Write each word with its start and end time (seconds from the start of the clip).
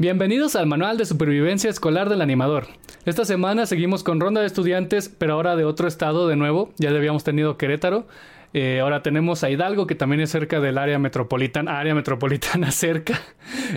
Bienvenidos 0.00 0.56
al 0.56 0.66
Manual 0.66 0.96
de 0.96 1.04
Supervivencia 1.04 1.68
Escolar 1.68 2.08
del 2.08 2.22
Animador. 2.22 2.68
Esta 3.04 3.26
semana 3.26 3.66
seguimos 3.66 4.02
con 4.02 4.18
ronda 4.18 4.40
de 4.40 4.46
estudiantes, 4.46 5.10
pero 5.10 5.34
ahora 5.34 5.56
de 5.56 5.66
otro 5.66 5.86
estado 5.86 6.26
de 6.26 6.36
nuevo. 6.36 6.72
Ya 6.78 6.88
habíamos 6.88 7.22
tenido 7.22 7.58
Querétaro. 7.58 8.06
Eh, 8.54 8.80
ahora 8.80 9.02
tenemos 9.02 9.44
a 9.44 9.50
Hidalgo, 9.50 9.86
que 9.86 9.94
también 9.94 10.22
es 10.22 10.30
cerca 10.30 10.58
del 10.58 10.78
área 10.78 10.98
metropolitana, 10.98 11.78
área 11.78 11.94
metropolitana 11.94 12.70
cerca. 12.70 13.20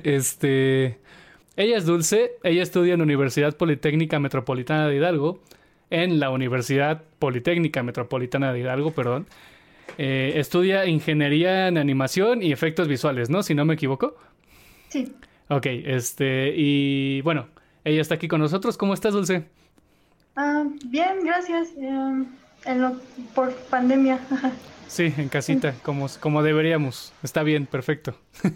Este, 0.05 0.97
ella 1.57 1.75
es 1.75 1.85
Dulce, 1.85 2.31
ella 2.43 2.63
estudia 2.63 2.93
en 2.93 2.99
la 2.99 3.03
Universidad 3.03 3.57
Politécnica 3.57 4.17
Metropolitana 4.21 4.87
de 4.87 4.95
Hidalgo, 4.95 5.41
en 5.89 6.21
la 6.21 6.29
Universidad 6.29 7.03
Politécnica 7.19 7.83
Metropolitana 7.83 8.53
de 8.53 8.61
Hidalgo, 8.61 8.91
perdón. 8.91 9.27
Eh, 9.97 10.35
estudia 10.37 10.85
ingeniería 10.85 11.67
en 11.67 11.77
animación 11.77 12.41
y 12.41 12.53
efectos 12.53 12.87
visuales, 12.87 13.29
¿no? 13.29 13.43
Si 13.43 13.53
no 13.55 13.65
me 13.65 13.73
equivoco. 13.73 14.15
Sí. 14.87 15.11
Ok, 15.53 15.67
este, 15.67 16.51
y 16.55 17.21
bueno, 17.21 17.45
ella 17.83 18.01
está 18.01 18.15
aquí 18.15 18.27
con 18.27 18.41
nosotros. 18.41 18.75
¿Cómo 18.75 18.95
estás, 18.95 19.13
Dulce? 19.13 19.45
Ah, 20.35 20.65
bien, 20.85 21.23
gracias. 21.23 21.69
Em, 21.77 22.25
por 23.35 23.53
pandemia. 23.69 24.19
sí, 24.87 25.13
en 25.15 25.29
casita, 25.29 25.75
como, 25.83 26.07
como 26.19 26.41
deberíamos. 26.41 27.13
Está 27.21 27.43
bien, 27.43 27.67
perfecto. 27.67 28.17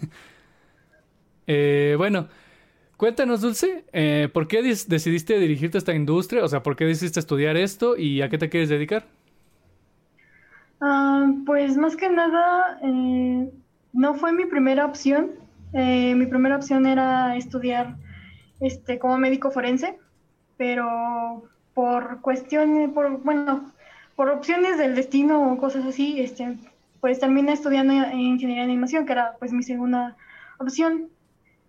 Eh, 1.50 1.94
bueno, 1.96 2.28
cuéntanos, 2.98 3.40
Dulce, 3.40 3.86
eh, 3.94 4.28
¿por 4.34 4.48
qué 4.48 4.62
decidiste 4.62 5.38
dirigirte 5.38 5.78
a 5.78 5.80
esta 5.80 5.94
industria? 5.94 6.44
O 6.44 6.48
sea, 6.48 6.62
¿por 6.62 6.76
qué 6.76 6.84
decidiste 6.84 7.20
estudiar 7.20 7.56
esto 7.56 7.96
y 7.96 8.20
a 8.20 8.28
qué 8.28 8.36
te 8.36 8.50
quieres 8.50 8.68
dedicar? 8.68 9.06
Ah, 10.82 11.32
pues 11.46 11.78
más 11.78 11.96
que 11.96 12.10
nada, 12.10 12.78
eh, 12.82 13.50
no 13.94 14.14
fue 14.16 14.34
mi 14.34 14.44
primera 14.44 14.84
opción. 14.84 15.47
Eh, 15.72 16.14
mi 16.14 16.26
primera 16.26 16.56
opción 16.56 16.86
era 16.86 17.36
estudiar 17.36 17.96
este, 18.60 18.98
como 18.98 19.18
médico 19.18 19.50
forense, 19.50 19.98
pero 20.56 21.44
por 21.74 22.20
cuestiones, 22.20 22.90
por, 22.90 23.22
bueno, 23.22 23.72
por 24.16 24.30
opciones 24.30 24.78
del 24.78 24.94
destino 24.94 25.52
o 25.52 25.58
cosas 25.58 25.84
así, 25.84 26.20
este, 26.20 26.56
pues 27.00 27.20
terminé 27.20 27.52
estudiando 27.52 27.94
ingeniería 27.94 28.64
de 28.64 28.72
animación, 28.72 29.06
que 29.06 29.12
era 29.12 29.36
pues 29.38 29.52
mi 29.52 29.62
segunda 29.62 30.16
opción. 30.58 31.08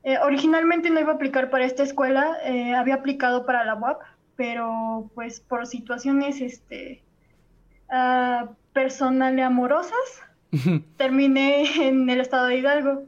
Eh, 0.04 0.18
originalmente 0.18 0.90
no 0.90 1.00
iba 1.00 1.12
a 1.12 1.16
aplicar 1.16 1.50
para 1.50 1.66
esta 1.66 1.84
escuela, 1.84 2.38
eh, 2.44 2.74
había 2.74 2.96
aplicado 2.96 3.46
para 3.46 3.66
la 3.66 3.76
UAP, 3.76 4.02
pero 4.36 5.12
pues 5.14 5.42
por 5.42 5.68
situaciones 5.68 6.40
este, 6.42 7.04
uh, 7.92 8.48
personales 8.72 9.46
amorosas, 9.46 10.24
terminé 10.98 11.88
en 11.88 12.10
el 12.10 12.22
estado 12.22 12.48
de 12.48 12.58
Hidalgo. 12.58 13.04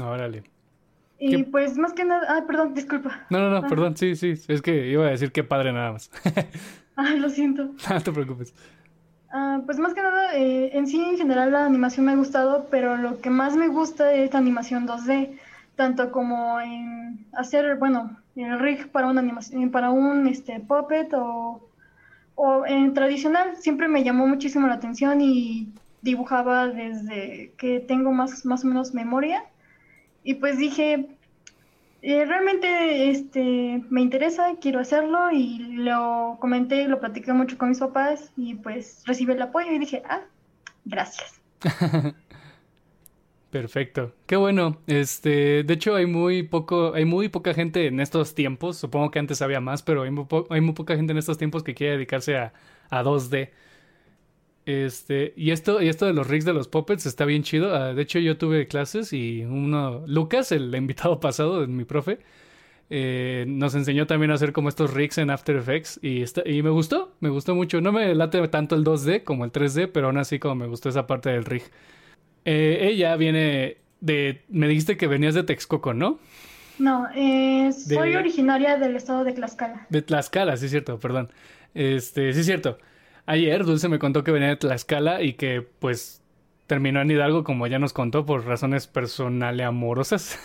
Órale. 0.00 0.44
Y 1.24 1.44
pues 1.44 1.78
más 1.78 1.92
que 1.92 2.04
nada, 2.04 2.26
ah, 2.28 2.44
perdón, 2.46 2.74
disculpa. 2.74 3.20
No, 3.30 3.38
no, 3.38 3.50
no, 3.50 3.58
ah. 3.58 3.68
perdón, 3.68 3.96
sí, 3.96 4.16
sí, 4.16 4.34
es 4.48 4.60
que 4.60 4.88
iba 4.88 5.06
a 5.06 5.10
decir 5.10 5.30
qué 5.30 5.44
padre 5.44 5.72
nada 5.72 5.92
más. 5.92 6.10
ah, 6.96 7.14
lo 7.16 7.30
siento. 7.30 7.70
No 7.90 8.00
te 8.00 8.10
preocupes. 8.10 8.52
Ah, 9.30 9.60
pues 9.64 9.78
más 9.78 9.94
que 9.94 10.02
nada, 10.02 10.36
eh, 10.36 10.76
en 10.76 10.86
sí 10.88 11.00
en 11.00 11.16
general 11.16 11.52
la 11.52 11.64
animación 11.64 12.06
me 12.06 12.12
ha 12.12 12.16
gustado, 12.16 12.66
pero 12.70 12.96
lo 12.96 13.20
que 13.20 13.30
más 13.30 13.56
me 13.56 13.68
gusta 13.68 14.12
es 14.12 14.32
la 14.32 14.40
animación 14.40 14.86
2D, 14.86 15.38
tanto 15.76 16.10
como 16.10 16.60
en 16.60 17.24
hacer, 17.32 17.76
bueno, 17.76 18.18
el 18.34 18.58
rig 18.58 18.90
para 18.90 19.06
una 19.06 19.20
animación, 19.20 19.70
para 19.70 19.90
un 19.90 20.26
este 20.26 20.58
puppet 20.58 21.14
o, 21.14 21.66
o 22.34 22.66
en 22.66 22.94
tradicional, 22.94 23.56
siempre 23.56 23.86
me 23.86 24.02
llamó 24.02 24.26
muchísimo 24.26 24.66
la 24.66 24.74
atención 24.74 25.20
y 25.20 25.72
dibujaba 26.02 26.66
desde 26.66 27.52
que 27.56 27.78
tengo 27.78 28.10
más, 28.10 28.44
más 28.44 28.64
o 28.64 28.66
menos 28.66 28.92
memoria 28.92 29.44
y 30.24 30.34
pues 30.34 30.58
dije, 30.58 31.08
eh, 32.02 32.24
realmente 32.24 33.10
este, 33.10 33.82
me 33.90 34.00
interesa, 34.00 34.56
quiero 34.60 34.80
hacerlo 34.80 35.30
y 35.30 35.58
lo 35.76 36.36
comenté, 36.40 36.88
lo 36.88 36.98
platiqué 37.00 37.32
mucho 37.32 37.56
con 37.56 37.68
mis 37.68 37.78
papás 37.78 38.32
y 38.36 38.56
pues 38.56 39.02
recibí 39.06 39.32
el 39.32 39.42
apoyo 39.42 39.70
y 39.70 39.78
dije, 39.78 40.02
ah, 40.08 40.22
gracias. 40.84 41.40
Perfecto. 43.50 44.14
Qué 44.26 44.36
bueno. 44.36 44.78
Este, 44.86 45.62
de 45.62 45.74
hecho 45.74 45.94
hay 45.94 46.06
muy 46.06 46.42
poco, 46.42 46.94
hay 46.94 47.04
muy 47.04 47.28
poca 47.28 47.52
gente 47.52 47.86
en 47.86 48.00
estos 48.00 48.34
tiempos. 48.34 48.78
Supongo 48.78 49.10
que 49.10 49.18
antes 49.18 49.42
había 49.42 49.60
más, 49.60 49.82
pero 49.82 50.02
hay 50.02 50.10
muy, 50.10 50.26
hay 50.48 50.62
muy 50.62 50.72
poca 50.72 50.96
gente 50.96 51.12
en 51.12 51.18
estos 51.18 51.36
tiempos 51.36 51.62
que 51.62 51.74
quiere 51.74 51.92
dedicarse 51.92 52.38
a, 52.38 52.54
a 52.88 53.04
2D. 53.04 53.50
Este, 54.64 55.32
y 55.36 55.50
esto, 55.50 55.82
y 55.82 55.88
esto 55.88 56.06
de 56.06 56.12
los 56.12 56.28
rigs 56.28 56.44
de 56.44 56.52
los 56.52 56.68
puppets 56.68 57.06
está 57.06 57.24
bien 57.24 57.42
chido. 57.42 57.74
Ah, 57.74 57.94
de 57.94 58.02
hecho, 58.02 58.18
yo 58.18 58.38
tuve 58.38 58.68
clases 58.68 59.12
y 59.12 59.44
uno, 59.44 60.04
Lucas, 60.06 60.52
el 60.52 60.74
invitado 60.74 61.20
pasado, 61.20 61.66
mi 61.66 61.84
profe, 61.84 62.20
eh, 62.90 63.44
nos 63.48 63.74
enseñó 63.74 64.06
también 64.06 64.30
a 64.30 64.34
hacer 64.34 64.52
como 64.52 64.68
estos 64.68 64.92
rigs 64.92 65.18
en 65.18 65.30
After 65.30 65.56
Effects 65.56 65.98
y, 66.02 66.24
y 66.44 66.62
me 66.62 66.70
gustó, 66.70 67.12
me 67.20 67.28
gustó 67.30 67.54
mucho. 67.54 67.80
No 67.80 67.90
me 67.90 68.14
late 68.14 68.46
tanto 68.48 68.76
el 68.76 68.84
2D 68.84 69.24
como 69.24 69.44
el 69.44 69.52
3D, 69.52 69.90
pero 69.92 70.08
aún 70.08 70.18
así 70.18 70.38
como 70.38 70.56
me 70.56 70.66
gustó 70.66 70.88
esa 70.90 71.06
parte 71.06 71.30
del 71.30 71.44
rig. 71.44 71.62
Eh, 72.44 72.78
ella 72.82 73.16
viene 73.16 73.78
de, 74.00 74.42
me 74.48 74.68
dijiste 74.68 74.96
que 74.96 75.06
venías 75.06 75.34
de 75.34 75.42
Texcoco, 75.42 75.94
¿no? 75.94 76.18
No, 76.78 77.06
eh, 77.14 77.70
soy 77.72 78.16
originaria 78.16 78.76
del 78.76 78.96
estado 78.96 79.24
de 79.24 79.32
Tlaxcala. 79.32 79.86
De 79.88 80.02
Tlaxcala, 80.02 80.56
sí 80.56 80.66
es 80.66 80.70
cierto, 80.70 80.98
perdón. 80.98 81.30
Este, 81.74 82.32
sí 82.32 82.40
es 82.40 82.46
cierto. 82.46 82.78
Ayer 83.26 83.64
Dulce 83.64 83.88
me 83.88 83.98
contó 83.98 84.24
que 84.24 84.32
venía 84.32 84.48
de 84.48 84.56
Tlaxcala 84.56 85.22
y 85.22 85.34
que 85.34 85.62
pues 85.62 86.22
terminó 86.66 87.00
en 87.00 87.10
Hidalgo 87.10 87.44
como 87.44 87.66
ya 87.66 87.78
nos 87.78 87.92
contó 87.92 88.26
por 88.26 88.44
razones 88.46 88.86
personales 88.86 89.66
amorosas. 89.66 90.38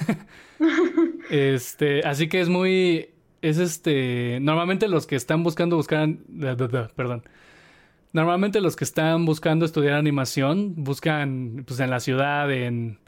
este, 1.29 2.01
así 2.05 2.27
que 2.27 2.41
es 2.41 2.49
muy 2.49 3.09
es 3.41 3.57
este, 3.59 4.39
normalmente 4.41 4.87
los 4.87 5.07
que 5.07 5.15
están 5.15 5.43
buscando 5.43 5.75
buscar 5.75 6.07
perdón. 6.95 7.23
Normalmente 8.13 8.61
los 8.61 8.75
que 8.75 8.83
están 8.83 9.25
buscando 9.25 9.65
estudiar 9.65 9.93
animación 9.93 10.73
buscan 10.75 11.63
pues 11.67 11.79
en 11.79 11.89
la 11.89 11.99
ciudad 11.99 12.51
en 12.51 12.99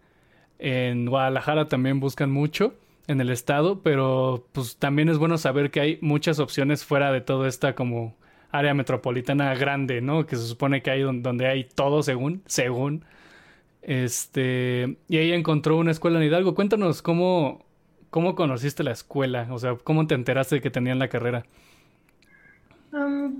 en 0.59 1.05
Guadalajara 1.05 1.67
también 1.67 1.99
buscan 1.99 2.31
mucho 2.31 2.73
en 3.07 3.21
el 3.21 3.29
estado, 3.31 3.81
pero 3.81 4.45
pues 4.51 4.77
también 4.77 5.09
es 5.09 5.17
bueno 5.17 5.37
saber 5.37 5.71
que 5.71 5.79
hay 5.79 5.97
muchas 6.01 6.39
opciones 6.39 6.85
fuera 6.85 7.11
de 7.11 7.21
todo 7.21 7.47
esta 7.47 7.75
como 7.75 8.15
área 8.51 8.73
metropolitana 8.73 9.53
grande, 9.55 10.01
¿no? 10.01 10.25
Que 10.25 10.35
se 10.35 10.45
supone 10.45 10.81
que 10.81 10.91
hay 10.91 11.01
donde 11.01 11.47
hay 11.47 11.63
todo 11.63 12.03
según, 12.03 12.41
según. 12.45 13.05
Este, 13.81 14.97
y 15.07 15.17
ahí 15.17 15.31
encontró 15.31 15.77
una 15.77 15.91
escuela 15.91 16.19
en 16.19 16.25
Hidalgo. 16.25 16.55
Cuéntanos 16.55 17.01
cómo, 17.01 17.65
cómo 18.09 18.35
conociste 18.35 18.83
la 18.83 18.91
escuela, 18.91 19.47
o 19.51 19.59
sea, 19.59 19.75
cómo 19.83 20.07
te 20.07 20.15
enteraste 20.15 20.55
de 20.55 20.61
que 20.61 20.71
tenían 20.71 20.99
la 20.99 21.09
carrera. 21.09 21.45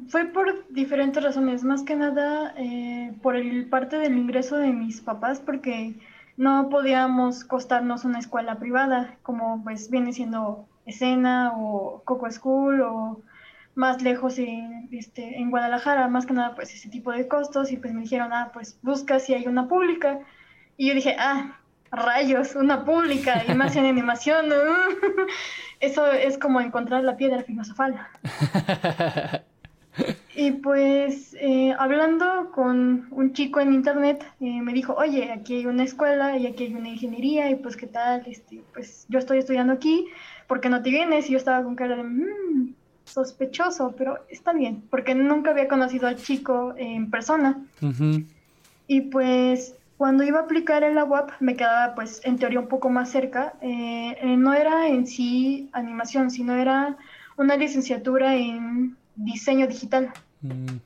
Fue 0.10 0.26
por 0.26 0.66
diferentes 0.70 1.24
razones, 1.24 1.64
más 1.64 1.82
que 1.82 1.96
nada 1.96 2.54
eh, 2.58 3.14
por 3.24 3.36
el 3.36 3.66
parte 3.66 3.98
del 3.98 4.16
ingreso 4.16 4.58
de 4.58 4.72
mis 4.72 5.02
papás, 5.02 5.40
porque 5.40 5.96
no 6.38 6.70
podíamos 6.70 7.44
costarnos 7.44 8.06
una 8.06 8.20
escuela 8.20 8.60
privada, 8.60 9.16
como 9.24 9.64
pues 9.64 9.90
viene 9.90 10.14
siendo 10.14 10.68
escena 10.86 11.54
o 11.56 12.04
Coco 12.06 12.30
School 12.30 12.82
o 12.82 13.22
más 13.80 14.02
lejos 14.02 14.38
en, 14.38 14.90
este, 14.92 15.40
en 15.40 15.50
Guadalajara, 15.50 16.10
más 16.10 16.26
que 16.26 16.34
nada 16.34 16.54
pues 16.54 16.74
ese 16.76 16.90
tipo 16.90 17.14
de 17.14 17.30
costos 17.30 17.72
y 17.72 17.78
pues 17.78 17.94
me 17.94 18.02
dijeron, 18.02 18.34
ah, 18.34 18.52
pues 18.54 18.78
busca 18.82 19.20
si 19.20 19.34
hay 19.34 19.48
una 19.48 19.70
pública. 19.70 20.20
Y 20.76 20.90
yo 20.90 20.94
dije, 20.94 21.16
ah, 21.18 21.58
rayos, 21.90 22.56
una 22.56 22.84
pública 22.84 23.44
y 23.48 23.54
más 23.54 23.78
en 23.78 23.86
animación. 23.86 24.48
Eso 25.80 26.12
es 26.12 26.38
como 26.38 26.60
encontrar 26.60 27.06
la 27.06 27.16
piedra 27.16 27.42
filosofal. 27.44 28.06
y 30.36 30.52
pues 30.52 31.38
eh, 31.40 31.74
hablando 31.80 32.52
con 32.52 33.08
un 33.12 33.32
chico 33.32 33.62
en 33.62 33.74
internet, 33.74 34.26
eh, 34.42 34.62
me 34.62 34.74
dijo, 34.74 34.94
oye, 34.96 35.32
aquí 35.32 35.56
hay 35.56 35.66
una 35.68 35.86
escuela 35.86 36.38
y 36.38 36.48
aquí 36.48 36.66
hay 36.66 36.76
una 36.76 36.90
ingeniería 36.90 37.50
y 37.50 37.56
pues 37.56 37.78
qué 37.78 37.88
tal, 37.88 38.24
este, 38.28 38.62
pues 38.74 39.06
yo 39.08 39.20
estoy 39.20 39.38
estudiando 39.38 39.72
aquí, 39.72 40.06
¿por 40.48 40.60
qué 40.60 40.68
no 40.68 40.82
te 40.82 40.90
vienes? 40.90 41.30
Y 41.30 41.32
yo 41.32 41.38
estaba 41.38 41.64
con 41.64 41.78
cara 41.78 41.96
de, 41.96 42.04
mmm, 42.04 42.74
sospechoso, 43.10 43.94
pero 43.98 44.20
está 44.30 44.54
bien, 44.54 44.84
porque 44.90 45.16
nunca 45.16 45.52
había 45.52 45.68
conocido 45.68 46.08
al 46.08 46.18
chico 46.18 46.74
en 46.78 47.10
persona. 47.10 47.58
Y 48.88 49.02
pues 49.02 49.76
cuando 49.98 50.24
iba 50.24 50.40
a 50.40 50.44
aplicar 50.44 50.84
en 50.84 50.96
la 50.96 51.04
UAP 51.04 51.32
me 51.42 51.56
quedaba 51.56 51.94
pues 51.94 52.22
en 52.24 52.38
teoría 52.38 52.60
un 52.60 52.68
poco 52.68 52.90
más 52.90 53.10
cerca. 53.12 53.54
Eh, 53.62 54.18
eh, 54.22 54.38
no 54.38 54.54
era 54.54 54.88
en 54.88 55.06
sí 55.06 55.70
animación, 55.74 56.32
sino 56.32 56.56
era 56.56 56.98
una 57.38 57.58
licenciatura 57.58 58.36
en 58.36 58.96
diseño 59.16 59.68
digital. 59.68 60.12
Mm. 60.42 60.78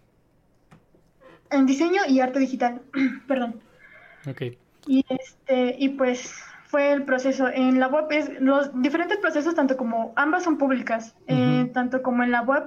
En 1.51 1.65
diseño 1.65 2.01
y 2.07 2.19
arte 2.19 2.39
digital, 2.39 2.81
perdón. 3.27 3.61
Ok. 4.27 4.41
Y, 4.87 5.05
este, 5.07 5.75
y 5.77 5.89
pues 5.89 6.33
fue 6.65 6.91
el 6.91 7.03
proceso. 7.03 7.49
En 7.49 7.79
la 7.79 7.87
web, 7.87 8.07
es, 8.09 8.41
los 8.41 8.81
diferentes 8.81 9.19
procesos, 9.19 9.53
tanto 9.53 9.77
como 9.77 10.11
ambas 10.15 10.43
son 10.43 10.57
públicas, 10.57 11.15
eh, 11.27 11.52
tanto 11.73 12.01
como 12.01 12.23
en 12.23 12.31
la 12.31 12.41
web 12.41 12.63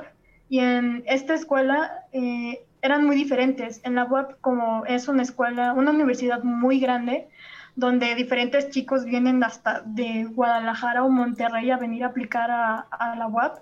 y 0.49 0.61
en 0.61 1.03
esta 1.07 1.35
escuela 1.35 2.05
eh, 2.13 2.61
eran 2.83 3.05
muy 3.05 3.17
diferentes. 3.17 3.81
En 3.85 3.95
la 3.95 4.05
web, 4.05 4.37
como 4.41 4.85
es 4.87 5.09
una 5.09 5.23
escuela, 5.23 5.73
una 5.73 5.91
universidad 5.91 6.43
muy 6.45 6.79
grande, 6.79 7.29
donde 7.75 8.15
diferentes 8.15 8.71
chicos 8.71 9.05
vienen 9.05 9.43
hasta 9.43 9.83
de 9.85 10.25
Guadalajara 10.25 11.05
o 11.05 11.09
Monterrey 11.09 11.71
a 11.71 11.77
venir 11.77 12.05
a 12.05 12.09
aplicar 12.09 12.51
a, 12.51 13.15
la 13.19 13.27
UAP, 13.27 13.59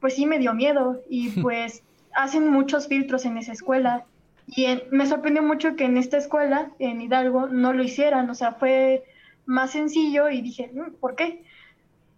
pues 0.00 0.14
sí 0.16 0.26
me 0.26 0.38
dio 0.38 0.54
miedo 0.54 1.00
y 1.08 1.30
pues 1.42 1.82
hacen 2.14 2.50
muchos 2.50 2.88
filtros 2.88 3.24
en 3.24 3.38
esa 3.38 3.52
escuela. 3.52 4.04
Y 4.46 4.66
me 4.90 5.06
sorprendió 5.06 5.42
mucho 5.42 5.74
que 5.76 5.84
en 5.84 5.96
esta 5.96 6.18
escuela, 6.18 6.70
en 6.78 7.00
Hidalgo, 7.00 7.46
no 7.46 7.72
lo 7.72 7.82
hicieran, 7.82 8.28
o 8.28 8.34
sea, 8.34 8.52
fue 8.52 9.04
más 9.46 9.70
sencillo 9.70 10.28
y 10.28 10.42
dije, 10.42 10.70
mm, 10.74 10.96
¿por 11.00 11.16
qué? 11.16 11.42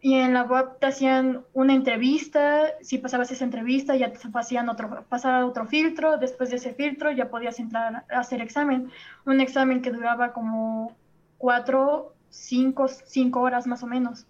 Y 0.00 0.14
en 0.14 0.34
la 0.34 0.42
web 0.42 0.78
te 0.78 0.86
hacían 0.86 1.42
una 1.52 1.74
entrevista, 1.74 2.66
si 2.82 2.98
pasabas 2.98 3.30
esa 3.30 3.44
entrevista 3.44 3.96
ya 3.96 4.12
te 4.12 4.18
hacían 4.34 4.68
otro, 4.68 5.04
pasar 5.08 5.42
otro 5.42 5.66
filtro, 5.66 6.18
después 6.18 6.50
de 6.50 6.56
ese 6.56 6.74
filtro 6.74 7.10
ya 7.10 7.30
podías 7.30 7.58
entrar 7.58 8.04
a 8.08 8.18
hacer 8.18 8.40
examen, 8.40 8.90
un 9.24 9.40
examen 9.40 9.80
que 9.80 9.90
duraba 9.90 10.32
como 10.32 10.94
cuatro, 11.38 12.14
cinco, 12.28 12.88
cinco 12.88 13.40
horas 13.40 13.66
más 13.66 13.82
o 13.82 13.86
menos. 13.86 14.26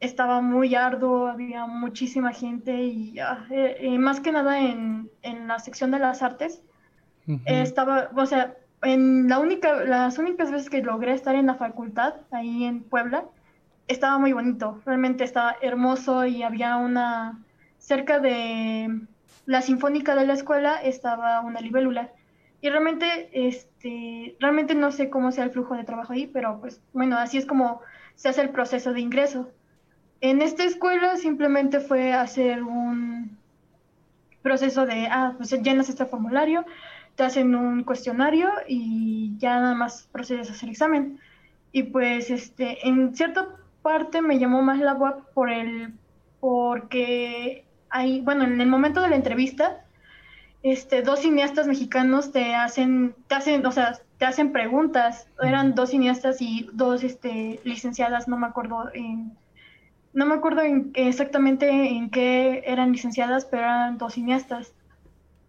Estaba 0.00 0.40
muy 0.40 0.74
arduo, 0.74 1.28
había 1.28 1.66
muchísima 1.66 2.32
gente 2.32 2.82
y 2.82 3.18
ah, 3.20 3.46
eh, 3.50 3.76
eh, 3.80 3.98
más 3.98 4.20
que 4.20 4.32
nada 4.32 4.60
en, 4.60 5.10
en, 5.22 5.46
la 5.46 5.58
sección 5.58 5.90
de 5.90 5.98
las 5.98 6.22
artes, 6.22 6.62
estaba, 7.46 8.10
o 8.14 8.26
sea, 8.26 8.54
en 8.82 9.28
la 9.28 9.38
única, 9.38 9.84
las 9.84 10.18
únicas 10.18 10.50
veces 10.50 10.68
que 10.68 10.82
logré 10.82 11.12
estar 11.12 11.34
en 11.34 11.46
la 11.46 11.54
facultad, 11.54 12.14
ahí 12.30 12.64
en 12.64 12.82
Puebla, 12.82 13.24
estaba 13.88 14.18
muy 14.18 14.32
bonito, 14.32 14.80
realmente 14.84 15.24
estaba 15.24 15.56
hermoso 15.60 16.26
y 16.26 16.42
había 16.42 16.76
una, 16.76 17.38
cerca 17.84 18.18
de 18.18 18.88
la 19.44 19.60
sinfónica 19.60 20.16
de 20.16 20.26
la 20.26 20.32
escuela 20.32 20.82
estaba 20.82 21.40
una 21.40 21.60
libélula. 21.60 22.10
Y 22.62 22.70
realmente, 22.70 23.28
este, 23.32 24.36
realmente 24.40 24.74
no 24.74 24.90
sé 24.90 25.10
cómo 25.10 25.32
sea 25.32 25.44
el 25.44 25.50
flujo 25.50 25.76
de 25.76 25.84
trabajo 25.84 26.14
ahí, 26.14 26.26
pero 26.26 26.60
pues 26.60 26.80
bueno, 26.94 27.18
así 27.18 27.36
es 27.36 27.44
como 27.44 27.82
se 28.14 28.30
hace 28.30 28.40
el 28.40 28.50
proceso 28.50 28.94
de 28.94 29.00
ingreso. 29.00 29.50
En 30.22 30.40
esta 30.40 30.64
escuela 30.64 31.16
simplemente 31.16 31.80
fue 31.80 32.14
hacer 32.14 32.62
un 32.62 33.36
proceso 34.40 34.86
de, 34.86 35.08
ah, 35.10 35.34
pues 35.36 35.50
llenas 35.62 35.90
este 35.90 36.06
formulario, 36.06 36.64
te 37.16 37.24
hacen 37.24 37.54
un 37.54 37.84
cuestionario 37.84 38.50
y 38.66 39.36
ya 39.36 39.60
nada 39.60 39.74
más 39.74 40.08
procedes 40.10 40.48
a 40.48 40.54
hacer 40.54 40.70
examen. 40.70 41.20
Y 41.70 41.82
pues 41.84 42.30
este, 42.30 42.88
en 42.88 43.14
cierta 43.14 43.48
parte 43.84 44.22
me 44.22 44.38
llamó 44.38 44.62
más 44.62 44.80
la 44.80 44.94
web 44.94 45.16
por 45.34 45.50
el, 45.50 45.92
porque 46.40 47.66
hay, 47.90 48.22
bueno, 48.22 48.44
en 48.44 48.58
el 48.60 48.66
momento 48.66 49.02
de 49.02 49.10
la 49.10 49.16
entrevista, 49.16 49.84
este, 50.62 51.02
dos 51.02 51.20
cineastas 51.20 51.66
mexicanos 51.66 52.32
te 52.32 52.54
hacen, 52.54 53.14
te 53.28 53.34
hacen, 53.34 53.66
o 53.66 53.70
sea, 53.70 54.00
te 54.16 54.24
hacen 54.24 54.52
preguntas. 54.52 55.28
Eran 55.42 55.74
dos 55.74 55.90
cineastas 55.90 56.40
y 56.40 56.66
dos 56.72 57.04
este, 57.04 57.60
licenciadas, 57.64 58.26
no 58.26 58.38
me 58.38 58.46
acuerdo 58.46 58.90
en, 58.94 59.36
no 60.14 60.24
me 60.24 60.34
acuerdo 60.34 60.62
exactamente 60.94 61.68
en 61.68 62.08
qué 62.08 62.62
eran 62.66 62.92
licenciadas, 62.92 63.44
pero 63.44 63.64
eran 63.64 63.98
dos 63.98 64.14
cineastas. 64.14 64.72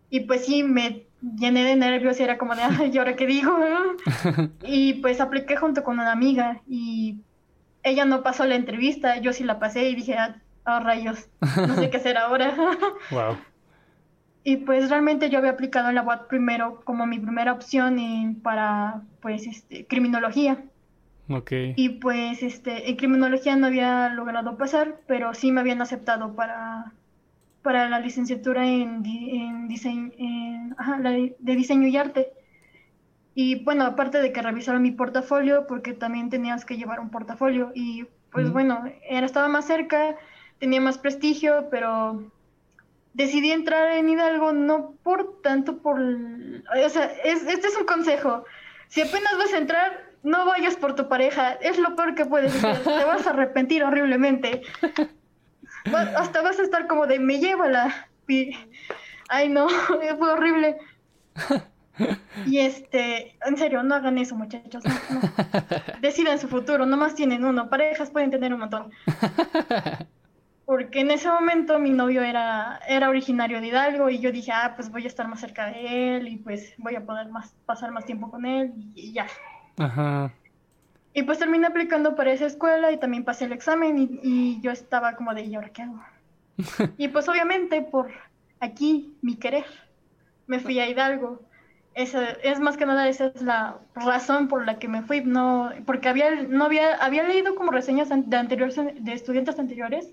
Y 0.10 0.22
pues 0.22 0.46
sí, 0.46 0.64
me 0.64 1.06
llené 1.40 1.64
de 1.64 1.78
nervios 1.78 2.20
y 2.20 2.24
era 2.24 2.38
como 2.38 2.54
de, 2.54 2.64
ay, 2.64 2.92
¿y 2.94 2.98
ahora 2.98 3.16
qué 3.16 3.28
digo? 3.28 3.58
y 4.64 4.96
pues 4.96 5.22
apliqué 5.22 5.56
junto 5.56 5.86
con 5.86 6.00
una 6.00 6.12
amiga 6.12 6.62
y 6.68 7.20
ella 7.86 8.04
no 8.04 8.24
pasó 8.24 8.46
la 8.46 8.56
entrevista, 8.56 9.18
yo 9.20 9.32
sí 9.32 9.44
la 9.44 9.60
pasé 9.60 9.88
y 9.88 9.96
dije, 9.96 10.16
ah, 10.16 10.36
oh, 10.66 10.80
rayos, 10.80 11.30
no 11.56 11.76
sé 11.76 11.90
qué 11.90 11.98
hacer 11.98 12.18
ahora. 12.18 12.54
wow. 13.12 13.38
Y 14.44 14.58
pues 14.58 14.90
realmente 14.90 15.30
yo 15.30 15.38
había 15.38 15.52
aplicado 15.52 15.90
en 15.90 15.96
la 15.96 16.04
UAT 16.04 16.28
primero 16.28 16.82
como 16.84 17.06
mi 17.06 17.20
primera 17.20 17.54
opción 17.54 18.40
para, 18.44 19.02
pues, 19.22 19.48
este, 19.48 19.86
criminología. 19.86 20.64
Ok. 21.30 21.52
Y 21.76 21.90
pues, 21.90 22.44
este, 22.44 22.90
en 22.90 22.96
criminología 22.96 23.56
no 23.56 23.68
había 23.68 24.10
logrado 24.10 24.58
pasar, 24.58 25.00
pero 25.08 25.34
sí 25.34 25.52
me 25.52 25.62
habían 25.62 25.82
aceptado 25.82 26.36
para, 26.36 26.92
para 27.62 27.88
la 27.88 28.00
licenciatura 28.00 28.68
en, 28.68 29.06
en 29.06 29.68
diseño, 29.68 30.12
ajá, 30.78 31.00
de 31.00 31.56
diseño 31.56 31.88
y 31.88 31.98
arte. 31.98 32.32
Y 33.36 33.64
bueno, 33.64 33.84
aparte 33.84 34.22
de 34.22 34.32
que 34.32 34.42
revisaron 34.42 34.82
mi 34.82 34.92
portafolio, 34.92 35.68
porque 35.68 35.94
también 35.94 36.30
tenías 36.30 36.64
que 36.64 36.78
llevar 36.78 37.02
un 37.02 37.10
portafolio. 37.10 37.72
Y 37.76 38.08
pues 38.32 38.50
bueno, 38.50 38.86
era, 39.08 39.26
estaba 39.26 39.50
más 39.50 39.66
cerca, 39.66 40.16
tenía 40.58 40.80
más 40.80 40.98
prestigio, 40.98 41.68
pero 41.70 42.32
decidí 43.14 43.52
entrar 43.52 43.92
en 43.92 44.10
Hidalgo 44.10 44.54
no 44.54 44.94
por 45.04 45.42
tanto 45.42 45.78
por... 45.78 46.00
O 46.00 46.90
sea, 46.90 47.12
este 47.26 47.68
es 47.68 47.78
un 47.78 47.86
consejo. 47.86 48.46
Si 48.88 49.02
apenas 49.02 49.38
vas 49.38 49.54
a 49.54 49.58
entrar, 49.58 50.06
no 50.24 50.46
vayas 50.46 50.78
por 50.78 50.96
tu 50.96 51.10
pareja. 51.10 51.54
Es 51.56 51.78
lo 51.78 51.94
peor 51.98 52.16
que 52.16 52.26
puedes 52.26 52.56
hacer. 52.56 52.84
Te 52.84 53.04
vas 53.04 53.28
a 53.28 53.32
arrepentir 53.32 53.84
horriblemente. 53.84 54.62
hasta 56.16 56.42
vas 56.42 56.58
a 56.58 56.64
estar 56.64 56.88
como 56.88 57.06
de, 57.06 57.20
me 57.20 57.40
llévala. 57.40 58.08
Ay, 59.28 59.50
no, 59.50 59.68
fue 59.88 60.32
horrible. 60.32 60.78
Y 62.46 62.60
este, 62.60 63.36
en 63.46 63.58
serio, 63.58 63.84
no 63.84 63.96
hagan 63.96 64.18
eso, 64.18 64.36
muchachos. 64.36 64.84
No, 64.84 64.92
Decidan 66.02 66.40
su 66.40 66.48
futuro, 66.48 66.86
nomás 66.86 67.16
tienen 67.16 67.46
uno. 67.46 67.70
Parejas 67.70 68.10
pueden 68.10 68.32
tener 68.32 68.54
un 68.54 68.60
montón. 68.60 68.92
Porque 70.66 71.02
en 71.02 71.12
ese 71.12 71.30
momento 71.30 71.78
mi 71.78 71.92
novio 71.92 72.24
era, 72.24 72.80
era 72.88 73.10
originario 73.10 73.62
de 73.62 73.68
Hidalgo 73.68 74.10
y 74.10 74.20
yo 74.20 74.32
dije, 74.32 74.52
ah, 74.52 74.74
pues 74.76 74.90
voy 74.90 75.04
a 75.04 75.08
estar 75.08 75.28
más 75.28 75.40
cerca 75.40 75.68
de 75.68 76.18
él 76.18 76.28
y 76.28 76.38
pues 76.38 76.74
voy 76.80 76.96
a 76.96 77.06
poder 77.06 77.30
más, 77.30 77.54
pasar 77.68 77.92
más 77.92 78.06
tiempo 78.06 78.32
con 78.32 78.48
él 78.48 78.74
y, 78.96 79.14
ya. 79.14 79.28
Ajá. 79.78 80.34
Y 81.14 81.22
pues 81.22 81.38
terminé 81.38 81.68
aplicando 81.68 82.16
para 82.16 82.34
esa 82.34 82.48
escuela 82.48 82.92
y 82.92 82.98
también 82.98 83.24
pasé 83.24 83.46
el 83.46 83.54
examen 83.54 83.98
y, 84.00 84.20
y 84.24 84.62
yo 84.62 84.72
estaba 84.72 85.16
como 85.16 85.36
de, 85.36 85.44
¿y 85.44 85.54
ahora 85.54 85.70
qué 85.70 85.84
hago? 85.84 86.02
y 86.98 87.10
pues 87.10 87.30
obviamente 87.30 87.84
por 87.84 88.10
aquí, 88.60 89.16
mi 89.22 89.36
querer, 89.36 89.66
me 90.48 90.60
fui 90.60 90.80
a 90.80 90.90
Hidalgo 90.90 91.42
esa, 91.96 92.30
es 92.44 92.60
más 92.60 92.76
que 92.76 92.86
nada 92.86 93.08
esa 93.08 93.28
es 93.28 93.42
la 93.42 93.78
razón 93.96 94.50
por 94.50 94.66
la 94.66 94.80
que 94.80 94.90
me 94.90 95.02
fui, 95.02 95.22
no, 95.22 95.72
porque 95.86 96.10
había, 96.10 96.30
no 96.44 96.66
había, 96.66 96.96
había 96.96 97.24
leído 97.24 97.56
como 97.56 97.72
reseñas 97.72 98.10
de, 98.10 98.38
anteriores, 98.38 98.76
de 98.76 99.14
estudiantes 99.14 99.58
anteriores, 99.58 100.12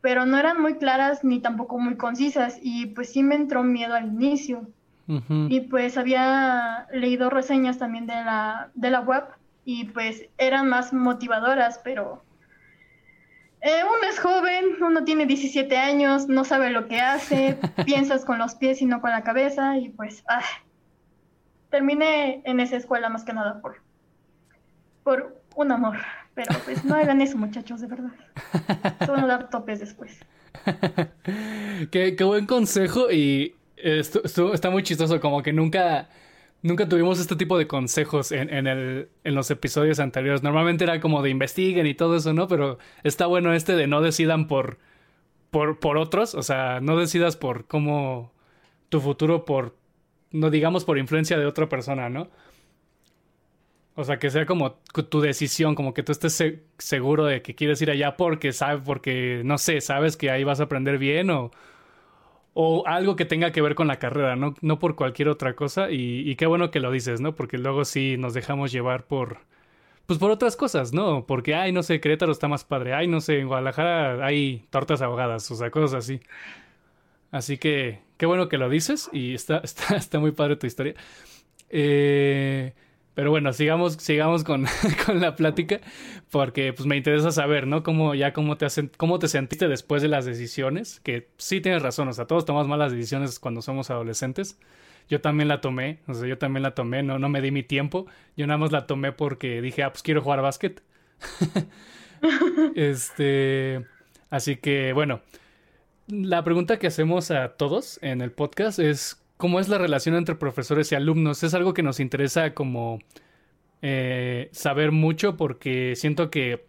pero 0.00 0.26
no 0.26 0.36
eran 0.36 0.60
muy 0.60 0.74
claras 0.74 1.22
ni 1.22 1.38
tampoco 1.38 1.78
muy 1.78 1.96
concisas 1.96 2.58
y 2.60 2.86
pues 2.86 3.12
sí 3.12 3.22
me 3.22 3.36
entró 3.36 3.62
miedo 3.62 3.94
al 3.94 4.06
inicio. 4.06 4.68
Y 5.48 5.62
pues 5.62 5.98
había 5.98 6.86
leído 6.92 7.30
reseñas 7.30 7.78
también 7.78 8.06
de 8.06 8.14
la, 8.14 8.70
de 8.74 8.90
la 8.90 9.00
web 9.00 9.24
y 9.64 9.86
pues 9.86 10.26
eran 10.38 10.68
más 10.68 10.92
motivadoras, 10.92 11.80
pero 11.82 12.22
eh, 13.60 13.82
uno 13.82 14.08
es 14.08 14.20
joven, 14.20 14.80
uno 14.80 15.02
tiene 15.02 15.26
17 15.26 15.76
años, 15.76 16.28
no 16.28 16.44
sabe 16.44 16.70
lo 16.70 16.86
que 16.86 17.00
hace, 17.00 17.58
piensas 17.86 18.24
con 18.24 18.38
los 18.38 18.54
pies 18.54 18.82
y 18.82 18.86
no 18.86 19.00
con 19.00 19.10
la 19.10 19.24
cabeza 19.24 19.78
y 19.78 19.88
pues... 19.88 20.22
Ah, 20.28 20.44
terminé 21.70 22.42
en 22.44 22.60
esa 22.60 22.76
escuela 22.76 23.08
más 23.08 23.24
que 23.24 23.32
nada 23.32 23.60
por, 23.60 23.76
por 25.02 25.42
un 25.56 25.72
amor. 25.72 25.98
Pero 26.34 26.54
pues 26.64 26.84
no 26.84 26.94
hagan 26.94 27.20
eso, 27.20 27.36
muchachos, 27.36 27.80
de 27.80 27.86
verdad. 27.86 28.12
A 29.00 29.26
dar 29.26 29.50
topes 29.50 29.80
después. 29.80 30.18
qué, 31.90 32.16
qué, 32.16 32.24
buen 32.24 32.46
consejo 32.46 33.10
y 33.10 33.54
esto, 33.76 34.22
está 34.52 34.70
muy 34.70 34.82
chistoso, 34.82 35.20
como 35.20 35.42
que 35.42 35.52
nunca, 35.52 36.08
nunca 36.62 36.88
tuvimos 36.88 37.18
este 37.20 37.36
tipo 37.36 37.58
de 37.58 37.66
consejos 37.66 38.32
en, 38.32 38.52
en, 38.52 38.66
el, 38.66 39.08
en 39.24 39.34
los 39.34 39.50
episodios 39.50 39.98
anteriores. 40.00 40.42
Normalmente 40.42 40.84
era 40.84 41.00
como 41.00 41.22
de 41.22 41.30
investiguen 41.30 41.86
y 41.86 41.94
todo 41.94 42.16
eso, 42.16 42.32
¿no? 42.32 42.48
Pero 42.48 42.78
está 43.02 43.26
bueno 43.26 43.52
este 43.52 43.74
de 43.74 43.86
no 43.86 44.00
decidan 44.00 44.48
por, 44.48 44.78
por, 45.50 45.78
por 45.78 45.98
otros, 45.98 46.34
o 46.34 46.42
sea, 46.42 46.80
no 46.80 46.96
decidas 46.96 47.36
por 47.36 47.66
cómo 47.66 48.32
tu 48.88 49.00
futuro 49.00 49.44
por 49.44 49.79
no 50.32 50.50
digamos 50.50 50.84
por 50.84 50.98
influencia 50.98 51.38
de 51.38 51.46
otra 51.46 51.68
persona, 51.68 52.08
¿no? 52.08 52.28
O 53.96 54.04
sea, 54.04 54.18
que 54.18 54.30
sea 54.30 54.46
como 54.46 54.74
tu 55.10 55.20
decisión, 55.20 55.74
como 55.74 55.92
que 55.92 56.02
tú 56.02 56.12
estés 56.12 56.42
seguro 56.78 57.26
de 57.26 57.42
que 57.42 57.54
quieres 57.54 57.82
ir 57.82 57.90
allá 57.90 58.16
porque 58.16 58.52
sabes, 58.52 58.82
porque, 58.84 59.42
no 59.44 59.58
sé, 59.58 59.80
sabes 59.80 60.16
que 60.16 60.30
ahí 60.30 60.44
vas 60.44 60.60
a 60.60 60.64
aprender 60.64 60.96
bien 60.98 61.28
o, 61.30 61.50
o 62.54 62.86
algo 62.86 63.16
que 63.16 63.24
tenga 63.24 63.52
que 63.52 63.62
ver 63.62 63.74
con 63.74 63.88
la 63.88 63.98
carrera, 63.98 64.36
no, 64.36 64.54
no 64.60 64.78
por 64.78 64.96
cualquier 64.96 65.28
otra 65.28 65.54
cosa. 65.54 65.90
Y, 65.90 66.34
qué 66.36 66.46
bueno 66.46 66.70
que 66.70 66.80
lo 66.80 66.90
dices, 66.90 67.20
¿no? 67.20 67.34
Porque 67.34 67.58
luego 67.58 67.84
sí 67.84 68.16
nos 68.18 68.34
dejamos 68.34 68.72
llevar 68.72 69.06
por, 69.06 69.38
pues 70.06 70.18
por 70.18 70.30
otras 70.30 70.56
cosas, 70.56 70.92
¿no? 70.92 71.26
Porque, 71.26 71.54
ay, 71.54 71.72
no 71.72 71.82
sé, 71.82 72.00
Querétaro 72.00 72.32
está 72.32 72.48
más 72.48 72.64
padre, 72.64 72.94
ay, 72.94 73.08
no 73.08 73.20
sé, 73.20 73.40
en 73.40 73.48
Guadalajara 73.48 74.24
hay 74.24 74.64
tortas 74.70 75.02
ahogadas, 75.02 75.50
o 75.50 75.56
sea, 75.56 75.70
cosas 75.70 75.94
así. 76.04 76.20
Así 77.30 77.58
que 77.58 78.00
qué 78.16 78.26
bueno 78.26 78.48
que 78.48 78.58
lo 78.58 78.68
dices 78.68 79.08
y 79.12 79.34
está, 79.34 79.58
está, 79.64 79.96
está 79.96 80.18
muy 80.18 80.32
padre 80.32 80.56
tu 80.56 80.66
historia. 80.66 80.94
Eh, 81.68 82.74
pero 83.14 83.30
bueno, 83.30 83.52
sigamos, 83.52 83.94
sigamos 83.94 84.44
con, 84.44 84.66
con, 85.06 85.20
la 85.20 85.36
plática 85.36 85.80
porque 86.30 86.72
pues 86.72 86.86
me 86.86 86.96
interesa 86.96 87.30
saber, 87.32 87.66
¿no? 87.66 87.82
Cómo 87.82 88.14
ya 88.14 88.32
cómo 88.32 88.56
te, 88.56 88.66
cómo 88.96 89.18
te 89.18 89.28
sentiste 89.28 89.68
después 89.68 90.02
de 90.02 90.08
las 90.08 90.24
decisiones, 90.24 91.00
que 91.00 91.28
sí 91.36 91.60
tienes 91.60 91.82
razón, 91.82 92.08
o 92.08 92.12
sea, 92.12 92.26
todos 92.26 92.44
tomamos 92.44 92.68
malas 92.68 92.92
decisiones 92.92 93.38
cuando 93.38 93.62
somos 93.62 93.90
adolescentes. 93.90 94.58
yo 95.08 95.20
también 95.20 95.48
la 95.48 95.60
tomé, 95.60 95.98
o 96.06 96.14
sea, 96.14 96.28
yo 96.28 96.38
también 96.38 96.62
la 96.62 96.74
tomé, 96.74 97.02
no, 97.02 97.18
no 97.18 97.28
me 97.28 97.40
di 97.42 97.50
mi 97.50 97.62
tiempo, 97.62 98.06
yo 98.36 98.46
nada 98.46 98.58
más 98.58 98.72
la 98.72 98.86
tomé 98.86 99.12
porque 99.12 99.60
dije, 99.60 99.82
ah, 99.82 99.92
pues 99.92 100.02
quiero 100.02 100.22
jugar 100.22 100.40
básquet. 100.40 100.82
este, 102.74 103.84
así 104.30 104.56
que 104.56 104.92
bueno, 104.92 105.20
la 106.10 106.44
pregunta 106.44 106.78
que 106.78 106.86
hacemos 106.86 107.30
a 107.30 107.50
todos 107.56 107.98
en 108.02 108.20
el 108.20 108.32
podcast 108.32 108.78
es, 108.78 109.22
¿cómo 109.36 109.60
es 109.60 109.68
la 109.68 109.78
relación 109.78 110.14
entre 110.16 110.34
profesores 110.34 110.90
y 110.92 110.94
alumnos? 110.94 111.42
Es 111.42 111.54
algo 111.54 111.74
que 111.74 111.82
nos 111.82 112.00
interesa 112.00 112.54
como 112.54 112.98
eh, 113.82 114.48
saber 114.52 114.92
mucho 114.92 115.36
porque 115.36 115.94
siento 115.96 116.30
que 116.30 116.66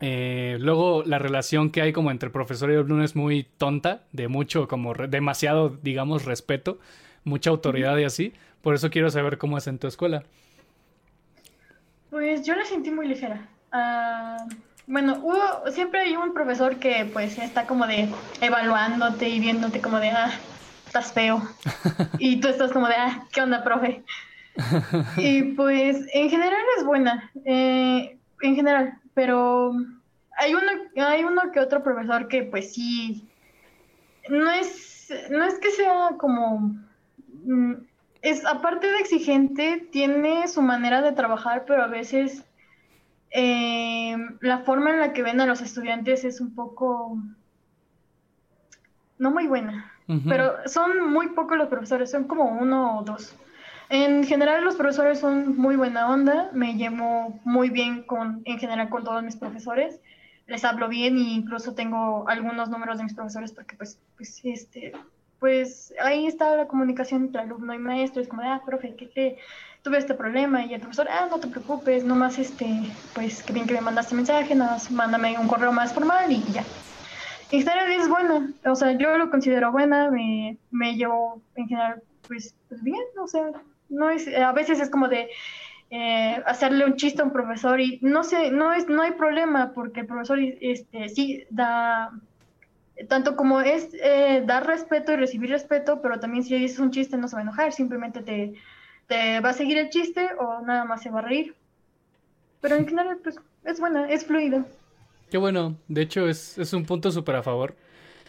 eh, 0.00 0.56
luego 0.60 1.02
la 1.04 1.18
relación 1.18 1.70
que 1.70 1.82
hay 1.82 1.92
como 1.92 2.10
entre 2.10 2.30
profesor 2.30 2.70
y 2.70 2.74
alumno 2.74 3.04
es 3.04 3.16
muy 3.16 3.46
tonta, 3.58 4.04
de 4.12 4.28
mucho, 4.28 4.68
como 4.68 4.94
demasiado, 4.94 5.78
digamos, 5.82 6.24
respeto, 6.24 6.78
mucha 7.24 7.50
autoridad 7.50 7.96
y 7.98 8.04
así. 8.04 8.32
Por 8.62 8.74
eso 8.74 8.90
quiero 8.90 9.10
saber 9.10 9.38
cómo 9.38 9.58
es 9.58 9.66
en 9.66 9.78
tu 9.78 9.86
escuela. 9.86 10.24
Pues 12.10 12.46
yo 12.46 12.54
la 12.54 12.64
sentí 12.64 12.90
muy 12.90 13.08
ligera. 13.08 13.48
Ah, 13.72 14.46
bueno, 14.86 15.18
hubo, 15.22 15.70
siempre 15.70 16.00
hay 16.00 16.16
un 16.16 16.34
profesor 16.34 16.76
que 16.76 17.08
pues 17.12 17.38
está 17.38 17.66
como 17.66 17.86
de 17.86 18.08
evaluándote 18.40 19.28
y 19.28 19.40
viéndote 19.40 19.80
como 19.80 19.98
de, 19.98 20.10
ah, 20.10 20.30
estás 20.86 21.12
feo. 21.12 21.42
y 22.18 22.40
tú 22.40 22.48
estás 22.48 22.72
como 22.72 22.86
de, 22.88 22.94
ah, 22.94 23.26
¿qué 23.32 23.40
onda, 23.40 23.64
profe? 23.64 24.02
y 25.16 25.42
pues 25.54 26.06
en 26.12 26.30
general 26.30 26.62
es 26.78 26.84
buena, 26.84 27.30
eh, 27.44 28.16
en 28.42 28.56
general, 28.56 28.98
pero 29.14 29.72
hay 30.36 30.54
uno, 30.54 30.70
hay 30.96 31.24
uno 31.24 31.50
que 31.52 31.60
otro 31.60 31.82
profesor 31.82 32.28
que 32.28 32.44
pues 32.44 32.72
sí, 32.72 33.26
no 34.28 34.50
es, 34.50 35.12
no 35.30 35.44
es 35.44 35.58
que 35.58 35.70
sea 35.70 36.10
como, 36.18 36.76
mm, 37.44 37.74
es 38.22 38.44
aparte 38.46 38.86
de 38.86 38.98
exigente, 38.98 39.88
tiene 39.90 40.46
su 40.48 40.62
manera 40.62 41.02
de 41.02 41.12
trabajar, 41.12 41.64
pero 41.66 41.82
a 41.82 41.88
veces 41.88 42.44
eh, 43.36 44.16
la 44.42 44.58
forma 44.60 44.90
en 44.90 45.00
la 45.00 45.12
que 45.12 45.24
ven 45.24 45.40
a 45.40 45.46
los 45.46 45.60
estudiantes 45.60 46.24
es 46.24 46.40
un 46.40 46.54
poco, 46.54 47.18
no 49.18 49.32
muy 49.32 49.48
buena, 49.48 49.92
pero 50.28 50.54
son 50.66 51.10
muy 51.10 51.30
pocos 51.30 51.58
los 51.58 51.66
profesores, 51.66 52.12
son 52.12 52.24
como 52.24 52.44
uno 52.44 52.98
o 52.98 53.02
dos. 53.02 53.34
En 53.88 54.22
general 54.22 54.62
los 54.62 54.76
profesores 54.76 55.18
son 55.18 55.56
muy 55.58 55.74
buena 55.74 56.08
onda, 56.08 56.50
me 56.52 56.74
llevo 56.74 57.40
muy 57.42 57.70
bien 57.70 58.04
con, 58.04 58.42
en 58.44 58.58
general 58.60 58.88
con 58.88 59.02
todos 59.02 59.24
mis 59.24 59.34
profesores, 59.34 59.98
les 60.46 60.64
hablo 60.64 60.88
bien 60.88 61.16
e 61.16 61.32
incluso 61.32 61.74
tengo 61.74 62.28
algunos 62.28 62.68
números 62.68 62.98
de 62.98 63.04
mis 63.04 63.14
profesores 63.14 63.50
porque 63.50 63.74
pues, 63.74 63.98
pues, 64.16 64.40
este, 64.44 64.92
pues 65.40 65.92
ahí 66.00 66.28
está 66.28 66.56
la 66.56 66.68
comunicación 66.68 67.24
entre 67.24 67.40
alumno 67.40 67.74
y 67.74 67.78
maestro, 67.78 68.22
es 68.22 68.28
como, 68.28 68.42
ah, 68.42 68.62
profe, 68.64 68.94
¿qué, 68.94 69.38
tuve 69.84 69.98
este 69.98 70.14
problema? 70.14 70.64
Y 70.64 70.74
el 70.74 70.80
profesor, 70.80 71.06
ah, 71.10 71.28
no 71.30 71.38
te 71.38 71.46
preocupes, 71.46 72.04
nomás, 72.04 72.38
este, 72.38 72.66
pues, 73.14 73.42
qué 73.42 73.52
bien 73.52 73.66
que 73.66 73.74
me 73.74 73.82
mandaste 73.82 74.14
mensaje, 74.14 74.54
nada 74.54 74.72
más 74.72 74.90
mándame 74.90 75.38
un 75.38 75.46
correo 75.46 75.70
más 75.70 75.92
formal 75.92 76.32
y 76.32 76.42
ya. 76.52 76.64
En 77.52 77.60
general 77.60 77.92
es 77.92 78.08
buena, 78.08 78.50
o 78.64 78.74
sea, 78.74 78.92
yo 78.92 79.16
lo 79.18 79.30
considero 79.30 79.70
buena, 79.70 80.10
me, 80.10 80.56
me 80.70 80.96
llevo 80.96 81.42
en 81.54 81.68
general, 81.68 82.02
pues, 82.26 82.54
pues 82.68 82.82
bien, 82.82 83.04
o 83.20 83.28
sea, 83.28 83.50
no 83.90 84.08
es, 84.10 84.26
a 84.26 84.52
veces 84.52 84.80
es 84.80 84.88
como 84.88 85.06
de 85.08 85.28
eh, 85.90 86.42
hacerle 86.46 86.86
un 86.86 86.96
chiste 86.96 87.20
a 87.20 87.26
un 87.26 87.32
profesor 87.32 87.78
y 87.80 87.98
no 88.00 88.24
sé, 88.24 88.50
no 88.50 88.72
es, 88.72 88.88
no 88.88 89.02
hay 89.02 89.12
problema 89.12 89.72
porque 89.74 90.00
el 90.00 90.06
profesor 90.06 90.38
este 90.40 91.10
sí 91.10 91.44
da 91.50 92.10
tanto 93.08 93.36
como 93.36 93.60
es 93.60 93.90
eh, 94.02 94.42
dar 94.46 94.66
respeto 94.66 95.12
y 95.12 95.16
recibir 95.16 95.50
respeto, 95.50 96.00
pero 96.00 96.18
también 96.18 96.42
si 96.42 96.56
dices 96.56 96.78
un 96.78 96.90
chiste 96.90 97.16
no 97.16 97.28
se 97.28 97.36
va 97.36 97.40
a 97.40 97.42
enojar, 97.42 97.72
simplemente 97.72 98.22
te, 98.22 98.54
te 99.06 99.40
va 99.40 99.50
a 99.50 99.52
seguir 99.52 99.78
el 99.78 99.90
chiste 99.90 100.28
o 100.38 100.60
nada 100.60 100.84
más 100.84 101.02
se 101.02 101.10
va 101.10 101.20
a 101.20 101.22
reír. 101.22 101.54
Pero 102.60 102.76
en 102.76 102.86
general, 102.86 103.18
pues 103.22 103.38
es 103.64 103.80
buena, 103.80 104.10
es 104.10 104.24
fluido. 104.24 104.64
Qué 105.30 105.38
bueno, 105.38 105.76
de 105.88 106.02
hecho 106.02 106.28
es, 106.28 106.58
es 106.58 106.72
un 106.72 106.84
punto 106.84 107.10
súper 107.10 107.36
a 107.36 107.42
favor. 107.42 107.76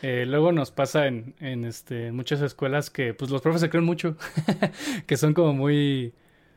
Eh, 0.01 0.25
luego 0.27 0.51
nos 0.51 0.72
pasa 0.72 1.08
en, 1.08 1.36
en 1.39 1.65
este, 1.65 2.12
muchas 2.12 2.41
escuelas 2.41 2.89
que 2.89 3.13
pues 3.13 3.32
los 3.32 3.41
profes 3.41 3.62
se 3.62 3.70
creen 3.70 3.86
mucho, 3.86 4.17
que 5.08 5.17
son 5.17 5.34
como 5.34 5.53
muy 5.53 6.13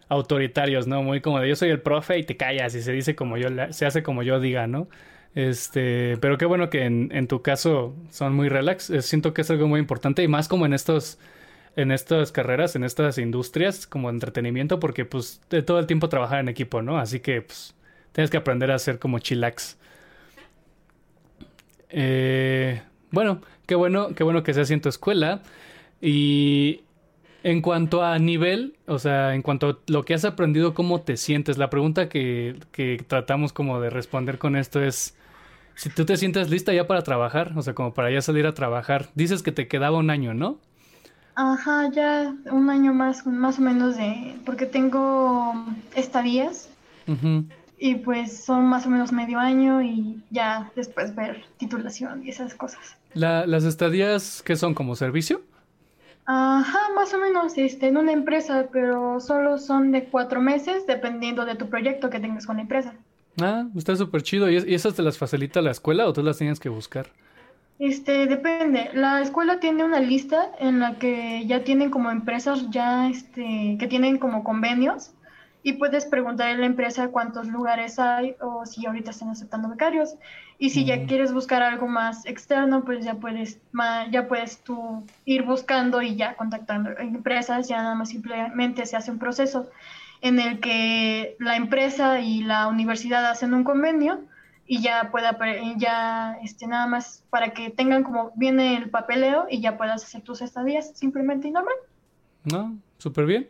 autoritarios, 0.08 0.86
¿no? 0.86 1.02
Muy 1.02 1.20
como 1.20 1.38
de 1.40 1.48
yo 1.48 1.56
soy 1.56 1.70
el 1.70 1.80
profe 1.80 2.18
y 2.18 2.24
te 2.24 2.36
callas 2.36 2.74
y 2.74 2.82
se 2.82 2.92
dice 2.92 3.14
como 3.14 3.36
yo, 3.36 3.48
se 3.70 3.86
hace 3.86 4.02
como 4.02 4.22
yo 4.22 4.40
diga, 4.40 4.66
¿no? 4.66 4.88
Este, 5.34 6.16
pero 6.20 6.38
qué 6.38 6.46
bueno 6.46 6.70
que 6.70 6.84
en, 6.84 7.10
en 7.12 7.28
tu 7.28 7.42
caso 7.42 7.94
son 8.10 8.34
muy 8.34 8.48
relax. 8.48 8.90
Eh, 8.90 9.02
siento 9.02 9.34
que 9.34 9.42
es 9.42 9.50
algo 9.50 9.68
muy 9.68 9.80
importante 9.80 10.22
y 10.22 10.28
más 10.28 10.48
como 10.48 10.66
en 10.66 10.72
estos, 10.72 11.18
en 11.78 11.92
estas 11.92 12.32
carreras, 12.32 12.74
en 12.74 12.82
estas 12.82 13.18
industrias 13.18 13.86
como 13.86 14.10
entretenimiento, 14.10 14.80
porque 14.80 15.04
pues 15.04 15.40
de 15.48 15.62
todo 15.62 15.78
el 15.78 15.86
tiempo 15.86 16.08
trabajar 16.08 16.40
en 16.40 16.48
equipo, 16.48 16.82
¿no? 16.82 16.98
Así 16.98 17.20
que 17.20 17.40
pues 17.40 17.76
tienes 18.10 18.32
que 18.32 18.36
aprender 18.36 18.72
a 18.72 18.80
ser 18.80 18.98
como 18.98 19.20
chillax. 19.20 19.78
Eh, 21.90 22.82
bueno, 23.12 23.42
qué 23.66 23.76
bueno, 23.76 24.08
qué 24.16 24.24
bueno 24.24 24.42
que 24.42 24.54
seas 24.54 24.72
en 24.72 24.80
tu 24.80 24.88
escuela. 24.88 25.42
Y 26.00 26.82
en 27.44 27.62
cuanto 27.62 28.02
a 28.02 28.18
nivel, 28.18 28.74
o 28.86 28.98
sea, 28.98 29.36
en 29.36 29.42
cuanto 29.42 29.68
a 29.68 29.78
lo 29.86 30.02
que 30.02 30.14
has 30.14 30.24
aprendido, 30.24 30.74
¿cómo 30.74 31.02
te 31.02 31.16
sientes? 31.16 31.58
La 31.58 31.70
pregunta 31.70 32.08
que, 32.08 32.56
que 32.72 33.04
tratamos 33.06 33.52
como 33.52 33.80
de 33.80 33.90
responder 33.90 34.38
con 34.38 34.56
esto 34.56 34.82
es 34.82 35.16
si 35.76 35.90
tú 35.90 36.04
te 36.04 36.16
sientes 36.16 36.50
lista 36.50 36.72
ya 36.72 36.88
para 36.88 37.02
trabajar, 37.02 37.52
o 37.54 37.62
sea, 37.62 37.74
como 37.74 37.94
para 37.94 38.10
ya 38.10 38.20
salir 38.20 38.48
a 38.48 38.54
trabajar. 38.54 39.10
Dices 39.14 39.44
que 39.44 39.52
te 39.52 39.68
quedaba 39.68 39.98
un 39.98 40.10
año, 40.10 40.34
¿no? 40.34 40.58
Ajá, 41.40 41.88
ya 41.92 42.34
un 42.50 42.68
año 42.68 42.92
más, 42.92 43.24
más 43.24 43.60
o 43.60 43.62
menos 43.62 43.96
de, 43.96 44.34
porque 44.44 44.66
tengo 44.66 45.54
estadías. 45.94 46.68
Y 47.78 47.94
pues 47.94 48.44
son 48.44 48.66
más 48.66 48.86
o 48.86 48.90
menos 48.90 49.12
medio 49.12 49.38
año 49.38 49.80
y 49.80 50.20
ya 50.30 50.72
después 50.74 51.14
ver 51.14 51.44
titulación 51.56 52.26
y 52.26 52.30
esas 52.30 52.56
cosas. 52.56 52.96
¿Las 53.14 53.62
estadías 53.62 54.42
qué 54.44 54.56
son 54.56 54.74
como 54.74 54.96
servicio? 54.96 55.42
Ajá, 56.26 56.80
más 56.96 57.14
o 57.14 57.20
menos 57.20 57.56
este, 57.56 57.86
en 57.86 57.98
una 57.98 58.10
empresa, 58.10 58.66
pero 58.72 59.20
solo 59.20 59.58
son 59.58 59.92
de 59.92 60.06
cuatro 60.06 60.40
meses 60.40 60.88
dependiendo 60.88 61.44
de 61.44 61.54
tu 61.54 61.68
proyecto 61.68 62.10
que 62.10 62.18
tengas 62.18 62.46
con 62.46 62.56
la 62.56 62.62
empresa. 62.62 62.94
Ah, 63.40 63.68
está 63.76 63.94
súper 63.94 64.24
chido. 64.24 64.50
¿Y, 64.50 64.56
esas 64.74 64.94
te 64.94 65.02
las 65.02 65.16
facilita 65.16 65.62
la 65.62 65.70
escuela 65.70 66.08
o 66.08 66.12
tú 66.12 66.24
las 66.24 66.36
tienes 66.36 66.58
que 66.58 66.68
buscar? 66.68 67.06
Este, 67.78 68.26
depende. 68.26 68.90
La 68.94 69.20
escuela 69.20 69.60
tiene 69.60 69.84
una 69.84 70.00
lista 70.00 70.50
en 70.58 70.80
la 70.80 70.96
que 70.96 71.46
ya 71.46 71.62
tienen 71.62 71.90
como 71.90 72.10
empresas 72.10 72.68
ya, 72.70 73.08
este, 73.08 73.76
que 73.78 73.86
tienen 73.88 74.18
como 74.18 74.42
convenios 74.42 75.12
y 75.62 75.74
puedes 75.74 76.06
preguntar 76.06 76.48
a 76.48 76.56
la 76.56 76.66
empresa 76.66 77.08
cuántos 77.08 77.46
lugares 77.48 77.98
hay 77.98 78.34
o 78.40 78.64
si 78.66 78.86
ahorita 78.86 79.10
están 79.10 79.30
aceptando 79.30 79.68
becarios. 79.68 80.16
Y 80.58 80.70
si 80.70 80.84
ya 80.84 81.06
quieres 81.06 81.32
buscar 81.32 81.62
algo 81.62 81.86
más 81.86 82.26
externo, 82.26 82.84
pues 82.84 83.04
ya 83.04 83.14
puedes, 83.14 83.60
ya 84.10 84.26
puedes 84.26 84.58
tú 84.64 85.04
ir 85.24 85.44
buscando 85.44 86.02
y 86.02 86.16
ya 86.16 86.34
contactando 86.34 86.90
empresas, 86.98 87.68
ya 87.68 87.82
nada 87.82 87.94
más 87.94 88.08
simplemente 88.08 88.86
se 88.86 88.96
hace 88.96 89.12
un 89.12 89.18
proceso 89.18 89.70
en 90.20 90.40
el 90.40 90.58
que 90.58 91.36
la 91.38 91.54
empresa 91.54 92.18
y 92.18 92.42
la 92.42 92.66
universidad 92.66 93.24
hacen 93.26 93.54
un 93.54 93.62
convenio 93.62 94.20
y 94.68 94.82
ya 94.82 95.10
pueda 95.10 95.36
ya 95.78 96.38
este 96.44 96.66
nada 96.66 96.86
más 96.86 97.24
para 97.30 97.54
que 97.54 97.70
tengan 97.70 98.04
como 98.04 98.32
viene 98.36 98.76
el 98.76 98.90
papeleo 98.90 99.46
y 99.50 99.62
ya 99.62 99.78
puedas 99.78 100.04
hacer 100.04 100.20
tus 100.20 100.42
estadías 100.42 100.92
simplemente 100.96 101.48
y 101.48 101.50
normal. 101.50 101.74
No, 102.44 102.78
súper 102.98 103.24
bien. 103.24 103.48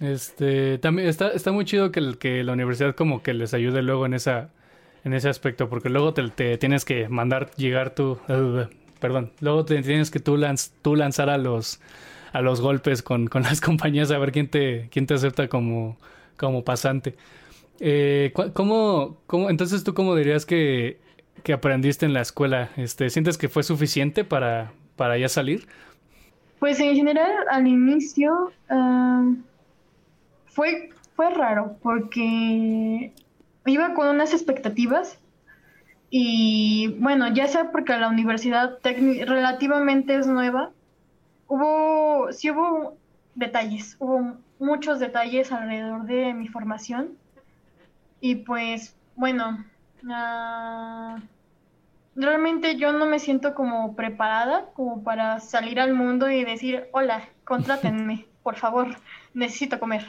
Este, 0.00 0.78
también 0.78 1.08
está, 1.08 1.28
está 1.28 1.52
muy 1.52 1.64
chido 1.64 1.92
que, 1.92 2.18
que 2.18 2.42
la 2.42 2.54
universidad 2.54 2.96
como 2.96 3.22
que 3.22 3.34
les 3.34 3.54
ayude 3.54 3.82
luego 3.82 4.04
en 4.04 4.14
esa 4.14 4.50
en 5.04 5.14
ese 5.14 5.28
aspecto, 5.28 5.68
porque 5.68 5.88
luego 5.88 6.14
te, 6.14 6.58
tienes 6.58 6.84
que 6.84 7.08
mandar 7.08 7.50
llegar 7.56 7.94
tú, 7.94 8.18
perdón, 9.00 9.32
luego 9.40 9.64
te 9.64 9.82
tienes 9.82 10.12
que 10.12 10.20
tú, 10.20 10.36
lanz, 10.36 10.70
tú 10.82 10.96
lanzar 10.96 11.28
a 11.30 11.38
los 11.38 11.80
a 12.32 12.40
los 12.40 12.60
golpes 12.60 13.02
con, 13.02 13.26
con, 13.26 13.42
las 13.42 13.60
compañías 13.60 14.10
a 14.10 14.18
ver 14.18 14.32
quién 14.32 14.48
te 14.48 14.88
quién 14.90 15.06
te 15.06 15.14
acepta 15.14 15.48
como 15.48 15.96
como 16.36 16.64
pasante. 16.64 17.14
Eh, 17.84 18.32
¿cómo, 18.52 19.16
cómo, 19.26 19.50
entonces 19.50 19.82
tú 19.82 19.92
cómo 19.92 20.14
dirías 20.14 20.46
que, 20.46 21.00
que 21.42 21.52
aprendiste 21.52 22.06
en 22.06 22.12
la 22.12 22.20
escuela? 22.20 22.70
Este, 22.76 23.10
¿Sientes 23.10 23.36
que 23.36 23.48
fue 23.48 23.64
suficiente 23.64 24.22
para, 24.22 24.72
para 24.94 25.18
ya 25.18 25.28
salir? 25.28 25.66
Pues 26.60 26.78
en 26.78 26.94
general 26.94 27.32
al 27.50 27.66
inicio 27.66 28.52
fue, 30.46 30.90
fue 31.16 31.30
raro 31.30 31.76
porque 31.82 33.12
iba 33.66 33.94
con 33.94 34.06
unas 34.06 34.32
expectativas 34.32 35.18
y 36.08 36.94
bueno, 37.00 37.34
ya 37.34 37.48
sea 37.48 37.72
porque 37.72 37.98
la 37.98 38.08
universidad 38.08 38.78
relativamente 38.84 40.14
es 40.14 40.28
nueva, 40.28 40.70
hubo, 41.48 42.30
sí 42.30 42.52
hubo 42.52 42.96
detalles, 43.34 43.96
hubo 43.98 44.36
muchos 44.60 45.00
detalles 45.00 45.50
alrededor 45.50 46.04
de 46.04 46.32
mi 46.32 46.46
formación 46.46 47.20
y 48.22 48.36
pues 48.36 48.94
bueno, 49.16 49.62
ah, 50.08 51.18
realmente 52.14 52.76
yo 52.76 52.92
no 52.92 53.04
me 53.04 53.18
siento 53.18 53.52
como 53.52 53.96
preparada 53.96 54.66
como 54.74 55.02
para 55.02 55.40
salir 55.40 55.80
al 55.80 55.92
mundo 55.92 56.30
y 56.30 56.44
decir, 56.44 56.88
hola, 56.92 57.28
contrátenme, 57.44 58.24
por 58.42 58.56
favor, 58.56 58.96
necesito 59.34 59.78
comer. 59.78 60.06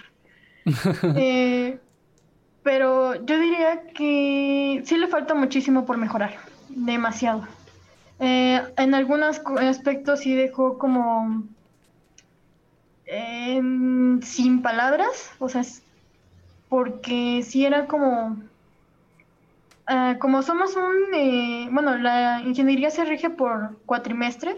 Eh, 1.17 1.79
pero 2.61 3.15
yo 3.25 3.37
diría 3.37 3.87
que 3.87 4.81
sí 4.85 4.95
le 4.95 5.07
falta 5.07 5.33
muchísimo 5.33 5.85
por 5.85 5.97
mejorar, 5.97 6.35
demasiado. 6.69 7.45
Eh, 8.19 8.61
en 8.77 8.93
algunos 8.93 9.41
aspectos 9.59 10.21
sí 10.21 10.33
dejó 10.33 10.77
como 10.77 11.43
em, 13.05 14.21
sin 14.21 14.61
palabras, 14.61 15.31
o 15.39 15.49
sea, 15.49 15.63
porque 16.73 17.43
sí 17.43 17.67
era 17.67 17.85
como 17.85 18.35
Ah, 19.85 20.15
como 20.19 20.41
somos 20.43 20.75
un, 20.75 21.13
eh, 21.13 21.67
bueno, 21.71 21.97
la 21.97 22.41
ingeniería 22.45 22.89
se 22.89 23.03
rige 23.03 23.29
por 23.29 23.77
cuatrimestre, 23.85 24.55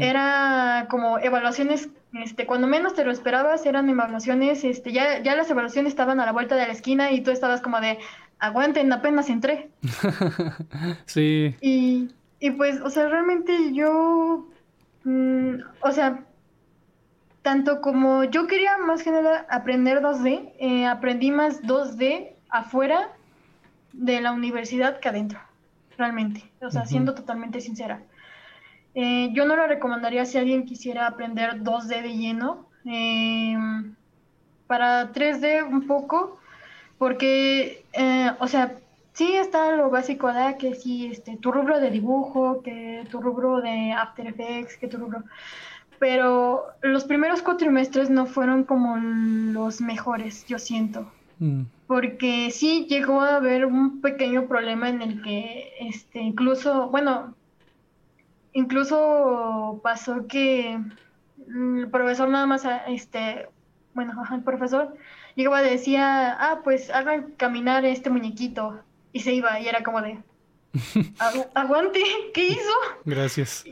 era 0.00 0.86
como 0.88 1.18
evaluaciones, 1.18 1.88
este, 2.12 2.46
cuando 2.46 2.68
menos 2.68 2.94
te 2.94 3.04
lo 3.04 3.10
esperabas, 3.10 3.66
eran 3.66 3.90
evaluaciones, 3.90 4.62
este, 4.62 4.92
ya, 4.92 5.20
ya 5.22 5.34
las 5.34 5.50
evaluaciones 5.50 5.90
estaban 5.90 6.20
a 6.20 6.24
la 6.24 6.32
vuelta 6.32 6.54
de 6.54 6.66
la 6.66 6.72
esquina 6.72 7.10
y 7.10 7.20
tú 7.20 7.32
estabas 7.32 7.60
como 7.60 7.80
de, 7.80 7.98
aguanten, 8.38 8.92
apenas 8.92 9.28
entré. 9.28 9.70
sí. 11.06 11.56
Y, 11.60 12.10
y 12.38 12.50
pues, 12.52 12.80
o 12.80 12.90
sea, 12.90 13.08
realmente 13.08 13.74
yo, 13.74 14.46
mm, 15.04 15.56
o 15.80 15.92
sea, 15.92 16.20
tanto 17.46 17.80
como 17.80 18.24
yo 18.24 18.48
quería 18.48 18.76
más 18.76 19.02
general 19.02 19.46
aprender 19.48 20.00
2D, 20.00 20.54
eh, 20.58 20.84
aprendí 20.84 21.30
más 21.30 21.62
2D 21.62 22.32
afuera 22.48 23.10
de 23.92 24.20
la 24.20 24.32
universidad 24.32 24.98
que 24.98 25.10
adentro, 25.10 25.38
realmente. 25.96 26.42
O 26.60 26.72
sea, 26.72 26.86
siendo 26.86 27.14
totalmente 27.14 27.60
sincera. 27.60 28.00
Eh, 28.96 29.30
yo 29.32 29.44
no 29.44 29.54
lo 29.54 29.64
recomendaría 29.68 30.24
si 30.24 30.38
alguien 30.38 30.66
quisiera 30.66 31.06
aprender 31.06 31.62
2D 31.62 32.02
de 32.02 32.16
lleno. 32.16 32.66
Em, 32.84 33.94
para 34.66 35.12
3D 35.12 35.62
un 35.62 35.86
poco, 35.86 36.40
porque, 36.98 37.84
eh, 37.92 38.32
o 38.40 38.48
sea, 38.48 38.74
sí 39.12 39.36
está 39.36 39.70
lo 39.76 39.88
básico 39.88 40.32
de 40.32 40.56
que 40.58 40.74
sí, 40.74 41.06
este, 41.12 41.36
tu 41.36 41.52
rubro 41.52 41.78
de 41.78 41.92
dibujo, 41.92 42.60
que 42.64 43.06
tu 43.08 43.20
rubro 43.20 43.60
de 43.60 43.92
After 43.92 44.26
Effects, 44.26 44.78
que 44.78 44.88
tu 44.88 44.96
rubro... 44.96 45.22
Pero 45.98 46.64
los 46.82 47.04
primeros 47.04 47.42
cuatrimestres 47.42 48.10
no 48.10 48.26
fueron 48.26 48.64
como 48.64 48.96
los 48.96 49.80
mejores, 49.80 50.46
yo 50.46 50.58
siento. 50.58 51.10
Mm. 51.38 51.62
Porque 51.86 52.50
sí 52.50 52.86
llegó 52.88 53.20
a 53.20 53.36
haber 53.36 53.66
un 53.66 54.00
pequeño 54.00 54.46
problema 54.46 54.88
en 54.88 55.02
el 55.02 55.22
que, 55.22 55.72
este, 55.80 56.20
incluso, 56.20 56.88
bueno, 56.88 57.34
incluso 58.52 59.80
pasó 59.82 60.26
que 60.26 60.78
el 61.48 61.88
profesor 61.90 62.28
nada 62.28 62.46
más, 62.46 62.66
este, 62.88 63.48
bueno, 63.94 64.22
el 64.32 64.42
profesor 64.42 64.96
llegaba 65.36 65.62
y 65.62 65.70
decía, 65.70 66.36
ah, 66.38 66.60
pues 66.64 66.90
hagan 66.90 67.32
caminar 67.36 67.84
este 67.84 68.10
muñequito. 68.10 68.80
Y 69.12 69.20
se 69.20 69.32
iba 69.32 69.58
y 69.60 69.68
era 69.68 69.82
como 69.82 70.02
de, 70.02 70.18
aguante, 71.54 72.02
¿qué 72.34 72.48
hizo? 72.48 72.72
Gracias. 73.04 73.64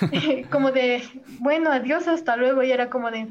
como 0.50 0.72
de, 0.72 1.02
bueno, 1.40 1.70
adiós, 1.70 2.08
hasta 2.08 2.36
luego. 2.36 2.62
Y 2.62 2.72
era 2.72 2.90
como 2.90 3.10
de, 3.10 3.28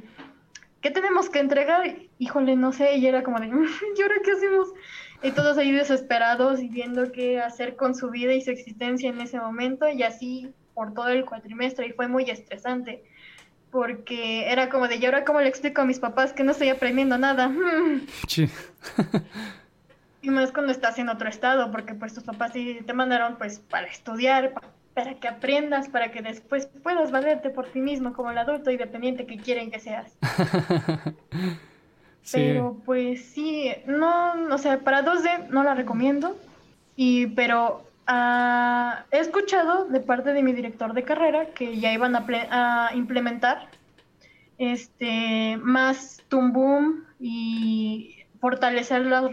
¿qué 0.82 0.92
tenemos 0.92 1.30
que 1.30 1.40
entregar? 1.40 1.96
Híjole, 2.20 2.56
no 2.56 2.72
sé, 2.72 2.98
y 2.98 3.08
era 3.08 3.24
como 3.24 3.40
de, 3.40 3.48
¿y 3.98 4.02
ahora 4.02 4.16
qué 4.24 4.32
hacemos? 4.32 4.70
Y 5.24 5.32
todos 5.32 5.58
ahí 5.58 5.72
desesperados 5.72 6.60
y 6.62 6.68
viendo 6.68 7.12
qué 7.12 7.40
hacer 7.40 7.76
con 7.76 7.96
su 7.96 8.10
vida 8.10 8.34
y 8.34 8.42
su 8.42 8.52
existencia 8.52 9.10
en 9.10 9.22
ese 9.22 9.40
momento, 9.40 9.88
y 9.88 10.04
así 10.04 10.54
por 10.74 10.94
todo 10.94 11.08
el 11.08 11.26
cuatrimestre, 11.26 11.88
y 11.88 11.94
fue 11.94 12.08
muy 12.08 12.30
estresante, 12.30 13.04
porque 13.72 14.52
era 14.52 14.70
como 14.70 14.88
de, 14.88 14.98
¿y 14.98 15.06
ahora 15.06 15.24
cómo 15.24 15.40
le 15.40 15.48
explico 15.48 15.82
a 15.82 15.86
mis 15.86 16.00
papás 16.00 16.34
que 16.34 16.44
no 16.44 16.52
estoy 16.52 16.70
aprendiendo 16.70 17.18
nada? 17.18 17.52
Sí. 18.28 18.50
y 20.22 20.30
más 20.30 20.52
cuando 20.52 20.72
estás 20.72 20.98
en 21.00 21.10
otro 21.10 21.30
estado, 21.30 21.72
porque 21.72 21.94
pues 21.94 22.14
tus 22.14 22.24
papás 22.24 22.52
sí 22.54 22.80
te 22.86 22.94
mandaron 22.94 23.38
pues 23.38 23.60
para 23.60 23.88
estudiar, 23.88 24.54
para 24.54 24.68
para 24.94 25.16
que 25.16 25.28
aprendas, 25.28 25.90
para 25.90 26.12
que 26.12 26.22
después 26.22 26.68
puedas 26.82 27.12
valerte 27.12 27.50
por 27.50 27.68
ti 27.68 27.80
mismo 27.80 28.14
como 28.14 28.32
el 28.32 28.38
adulto 28.38 28.72
independiente 28.72 29.26
que 29.26 29.38
quieren 29.38 29.72
que 29.72 29.80
seas. 29.80 30.18
Pero 32.32 32.78
pues 32.86 33.26
sí, 33.26 33.70
no, 33.86 34.34
o 34.50 34.58
sea, 34.58 34.80
para 34.80 35.04
2D 35.04 35.50
no 35.50 35.64
la 35.64 35.76
recomiendo, 35.76 36.38
y, 36.96 37.28
pero 37.28 37.84
ah, 38.08 39.04
he 39.12 39.20
escuchado 39.20 39.86
de 39.86 40.00
parte 40.00 40.32
de 40.32 40.42
mi 40.42 40.54
director 40.54 40.94
de 40.94 41.04
carrera 41.04 41.48
que 41.48 41.80
ya 41.80 41.92
iban 41.92 42.16
a, 42.16 42.26
a 42.50 42.96
implementar 42.96 43.68
este 44.58 45.58
más 45.58 46.24
Boom 46.30 47.04
y 47.20 48.23
fortalecer 48.44 49.06
las, 49.06 49.24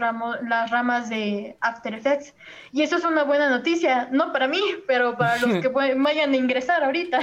las 0.47 0.71
ramas 0.71 1.09
de 1.09 1.57
After 1.59 1.93
Effects. 1.93 2.33
Y 2.71 2.81
eso 2.81 2.95
es 2.95 3.03
una 3.03 3.25
buena 3.25 3.49
noticia, 3.49 4.07
no 4.09 4.31
para 4.31 4.47
mí, 4.47 4.61
pero 4.87 5.17
para 5.17 5.35
los 5.37 5.61
que 5.61 5.67
vayan 5.97 6.31
a 6.31 6.37
ingresar 6.37 6.81
ahorita. 6.81 7.19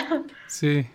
Sí. 0.49 0.87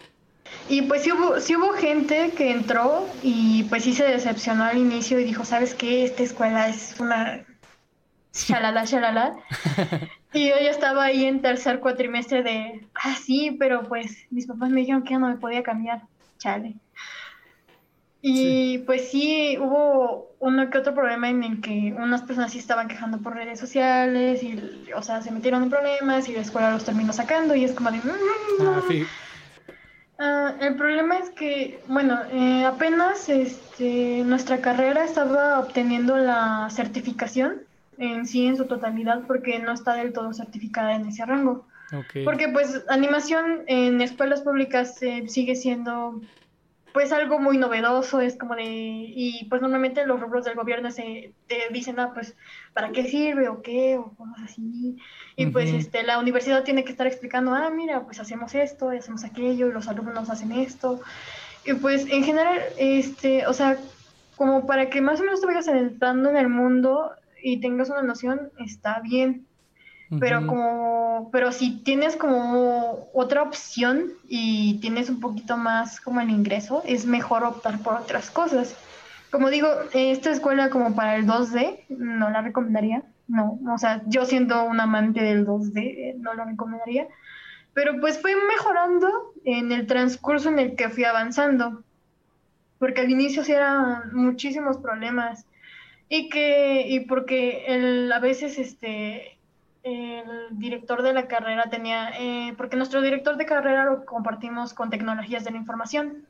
Y 0.69 0.83
pues 0.83 1.01
sí 1.01 1.11
hubo, 1.11 1.39
sí 1.39 1.55
hubo 1.55 1.73
gente 1.73 2.29
que 2.37 2.51
entró 2.51 3.09
y 3.23 3.63
pues 3.69 3.85
sí 3.85 3.95
se 3.95 4.03
decepcionó 4.03 4.65
al 4.65 4.77
inicio 4.77 5.19
y 5.19 5.23
dijo, 5.23 5.43
¿sabes 5.45 5.73
qué? 5.73 6.05
Esta 6.05 6.21
escuela 6.21 6.69
es 6.69 6.99
una... 6.99 7.43
Shalala, 8.31 8.85
shalala. 8.85 9.35
y 10.31 10.49
yo 10.49 10.55
ya 10.61 10.69
estaba 10.69 11.05
ahí 11.05 11.25
en 11.25 11.41
tercer 11.41 11.79
cuatrimestre 11.79 12.43
de, 12.43 12.87
ah, 12.93 13.15
sí, 13.15 13.57
pero 13.59 13.87
pues 13.87 14.27
mis 14.29 14.45
papás 14.45 14.69
me 14.69 14.81
dijeron 14.81 15.01
que 15.01 15.13
ya 15.15 15.17
no 15.17 15.29
me 15.29 15.37
podía 15.37 15.63
cambiar. 15.63 16.03
Chale. 16.37 16.75
Y 18.25 18.77
pues 18.85 19.09
sí, 19.09 19.57
hubo 19.59 20.31
uno 20.39 20.69
que 20.69 20.77
otro 20.77 20.95
problema 20.95 21.29
en 21.29 21.43
el 21.43 21.59
que 21.59 21.93
unas 21.97 22.21
personas 22.21 22.53
sí 22.53 22.57
estaban 22.57 22.87
quejando 22.87 23.17
por 23.17 23.35
redes 23.35 23.59
sociales 23.59 24.41
y, 24.41 24.57
o 24.95 25.01
sea, 25.01 25.21
se 25.21 25.29
metieron 25.29 25.63
en 25.63 25.69
problemas 25.69 26.29
y 26.29 26.33
la 26.33 26.39
escuela 26.39 26.71
los 26.71 26.85
terminó 26.85 27.11
sacando 27.11 27.53
y 27.53 27.65
es 27.65 27.73
como 27.73 27.91
de... 27.91 27.97
Mm, 27.97 28.61
ah, 28.61 28.81
sí. 28.87 29.05
Ah, 30.19 30.53
el 30.61 30.75
problema 30.75 31.17
es 31.17 31.31
que, 31.31 31.81
bueno, 31.89 32.17
eh, 32.31 32.63
apenas 32.63 33.27
este, 33.27 34.23
nuestra 34.23 34.61
carrera 34.61 35.03
estaba 35.03 35.59
obteniendo 35.59 36.15
la 36.15 36.69
certificación 36.71 37.63
en 37.97 38.25
sí, 38.25 38.45
en 38.45 38.55
su 38.55 38.67
totalidad, 38.67 39.23
porque 39.27 39.59
no 39.59 39.73
está 39.73 39.95
del 39.95 40.13
todo 40.13 40.33
certificada 40.33 40.95
en 40.95 41.07
ese 41.07 41.25
rango. 41.25 41.65
Porque 42.23 42.47
pues 42.47 42.85
animación 42.87 43.63
en 43.67 44.01
escuelas 44.01 44.41
públicas 44.41 45.03
eh, 45.03 45.25
sigue 45.27 45.55
siendo 45.55 46.21
pues 46.93 47.11
algo 47.11 47.39
muy 47.39 47.57
novedoso, 47.57 48.21
es 48.21 48.37
como 48.37 48.55
de, 48.55 48.63
y 48.65 49.45
pues 49.49 49.61
normalmente 49.61 50.05
los 50.05 50.19
rubros 50.19 50.45
del 50.45 50.55
gobierno 50.55 50.91
se 50.91 51.33
te 51.47 51.67
dicen, 51.71 51.99
ah, 51.99 52.11
pues, 52.13 52.35
¿para 52.73 52.91
qué 52.91 53.03
sirve 53.05 53.49
o 53.49 53.61
qué? 53.61 53.97
o 53.97 54.13
cosas 54.15 54.43
así. 54.43 54.97
Y 55.35 55.47
pues 55.47 55.71
este, 55.71 56.03
la 56.03 56.19
universidad 56.19 56.63
tiene 56.63 56.83
que 56.83 56.91
estar 56.91 57.07
explicando, 57.07 57.53
ah, 57.53 57.71
mira, 57.71 58.03
pues 58.03 58.19
hacemos 58.19 58.53
esto, 58.53 58.93
y 58.93 58.97
hacemos 58.97 59.23
aquello, 59.23 59.67
y 59.67 59.71
los 59.71 59.87
alumnos 59.87 60.29
hacen 60.29 60.51
esto. 60.51 61.01
Y 61.65 61.73
pues 61.73 62.05
en 62.09 62.23
general, 62.23 62.61
este, 62.77 63.47
o 63.47 63.53
sea, 63.53 63.77
como 64.35 64.65
para 64.67 64.89
que 64.89 65.01
más 65.01 65.19
o 65.19 65.23
menos 65.23 65.41
te 65.41 65.47
vayas 65.47 65.67
entrando 65.67 66.29
en 66.29 66.37
el 66.37 66.49
mundo 66.49 67.11
y 67.41 67.59
tengas 67.59 67.89
una 67.89 68.03
noción, 68.03 68.51
está 68.59 68.99
bien. 68.99 69.47
Pero 70.19 70.45
como, 70.47 71.29
pero 71.31 71.51
si 71.51 71.77
tienes 71.83 72.15
como 72.15 73.09
otra 73.13 73.41
opción 73.41 74.13
y 74.27 74.79
tienes 74.79 75.09
un 75.09 75.19
poquito 75.19 75.57
más 75.57 76.01
como 76.01 76.21
el 76.21 76.29
ingreso, 76.29 76.83
es 76.85 77.05
mejor 77.05 77.43
optar 77.43 77.79
por 77.79 77.95
otras 77.95 78.29
cosas. 78.29 78.75
Como 79.31 79.49
digo, 79.49 79.67
esta 79.93 80.31
escuela 80.31 80.69
como 80.69 80.95
para 80.95 81.15
el 81.15 81.25
2D 81.25 81.85
no 81.89 82.29
la 82.29 82.41
recomendaría. 82.41 83.03
No, 83.27 83.59
o 83.73 83.77
sea, 83.77 84.03
yo 84.05 84.25
siendo 84.25 84.63
un 84.65 84.79
amante 84.79 85.21
del 85.23 85.45
2D 85.45 86.15
no 86.17 86.33
la 86.33 86.45
recomendaría. 86.45 87.07
Pero 87.73 87.99
pues 87.99 88.21
fue 88.21 88.35
mejorando 88.35 89.33
en 89.45 89.71
el 89.71 89.87
transcurso 89.87 90.49
en 90.49 90.59
el 90.59 90.75
que 90.75 90.89
fui 90.89 91.05
avanzando. 91.05 91.83
Porque 92.77 93.01
al 93.01 93.09
inicio 93.09 93.43
sí 93.43 93.53
eran 93.53 94.13
muchísimos 94.13 94.77
problemas. 94.77 95.47
Y 96.09 96.29
que, 96.29 96.85
y 96.87 96.99
porque 97.01 97.65
el, 97.67 98.11
a 98.11 98.19
veces 98.19 98.59
este 98.59 99.39
el 99.83 100.57
director 100.57 101.01
de 101.03 101.13
la 101.13 101.27
carrera 101.27 101.65
tenía, 101.69 102.11
eh, 102.17 102.53
porque 102.57 102.77
nuestro 102.77 103.01
director 103.01 103.35
de 103.35 103.45
carrera 103.45 103.85
lo 103.85 104.05
compartimos 104.05 104.73
con 104.73 104.89
tecnologías 104.89 105.43
de 105.43 105.51
la 105.51 105.57
información. 105.57 106.25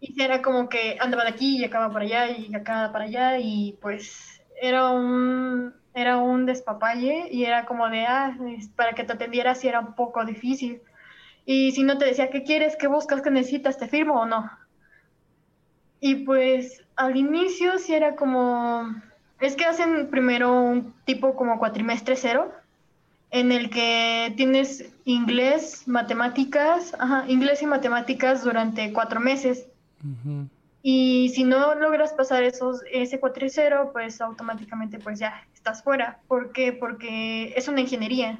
Y 0.00 0.20
era 0.22 0.42
como 0.42 0.68
que 0.68 0.96
andaba 1.00 1.24
de 1.24 1.30
aquí 1.30 1.58
y 1.58 1.64
acaba 1.64 1.92
para 1.92 2.04
allá 2.04 2.30
y 2.30 2.54
acá 2.54 2.90
para 2.92 3.04
allá 3.04 3.38
y 3.38 3.76
pues 3.80 4.42
era 4.60 4.90
un, 4.90 5.72
era 5.94 6.18
un 6.18 6.46
despapalle 6.46 7.28
y 7.30 7.44
era 7.44 7.64
como 7.64 7.88
de, 7.88 8.06
ah, 8.06 8.36
para 8.76 8.92
que 8.92 9.04
te 9.04 9.12
atendiera 9.12 9.54
si 9.54 9.68
era 9.68 9.80
un 9.80 9.94
poco 9.94 10.24
difícil. 10.24 10.82
Y 11.44 11.72
si 11.72 11.82
no 11.82 11.96
te 11.96 12.06
decía, 12.06 12.28
¿qué 12.30 12.42
quieres? 12.42 12.76
¿Qué 12.76 12.88
buscas? 12.88 13.22
¿Qué 13.22 13.30
necesitas? 13.30 13.78
¿Te 13.78 13.88
firmo 13.88 14.20
o 14.20 14.26
no? 14.26 14.50
Y 16.00 16.16
pues 16.16 16.84
al 16.96 17.16
inicio 17.16 17.78
sí 17.78 17.94
era 17.94 18.14
como 18.16 18.94
es 19.40 19.56
que 19.56 19.64
hacen 19.64 20.08
primero 20.10 20.52
un 20.52 20.92
tipo 21.04 21.34
como 21.36 21.58
cuatrimestre 21.58 22.16
cero 22.16 22.52
en 23.30 23.52
el 23.52 23.70
que 23.70 24.32
tienes 24.36 24.90
inglés, 25.04 25.86
matemáticas, 25.86 26.94
ajá, 26.98 27.24
inglés 27.28 27.62
y 27.62 27.66
matemáticas 27.66 28.42
durante 28.42 28.92
cuatro 28.92 29.20
meses. 29.20 29.66
Y 30.82 31.30
si 31.34 31.44
no 31.44 31.74
logras 31.74 32.12
pasar 32.14 32.42
esos, 32.44 32.82
ese 32.90 33.20
4 33.20 33.46
y 33.46 33.50
0, 33.50 33.90
pues 33.92 34.20
automáticamente 34.20 34.98
pues 34.98 35.18
ya 35.18 35.42
estás 35.52 35.82
fuera. 35.82 36.20
¿Por 36.28 36.52
qué? 36.52 36.72
Porque 36.72 37.52
es 37.56 37.68
una 37.68 37.80
ingeniería. 37.80 38.38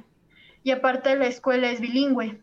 Y 0.63 0.71
aparte 0.71 1.17
la 1.17 1.27
escuela 1.27 1.71
es 1.71 1.81
bilingüe 1.81 2.41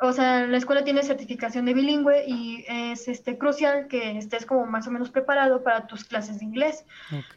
o 0.00 0.12
sea, 0.12 0.46
la 0.46 0.58
escuela 0.58 0.84
tiene 0.84 1.02
certificación 1.02 1.64
de 1.64 1.72
bilingüe 1.72 2.24
y 2.26 2.64
es 2.68 3.08
este 3.08 3.38
crucial 3.38 3.86
que 3.88 4.18
estés 4.18 4.44
como 4.44 4.66
más 4.66 4.86
o 4.86 4.90
menos 4.90 5.10
preparado 5.10 5.62
para 5.62 5.86
tus 5.86 6.04
clases 6.04 6.38
de 6.38 6.44
inglés. 6.44 6.84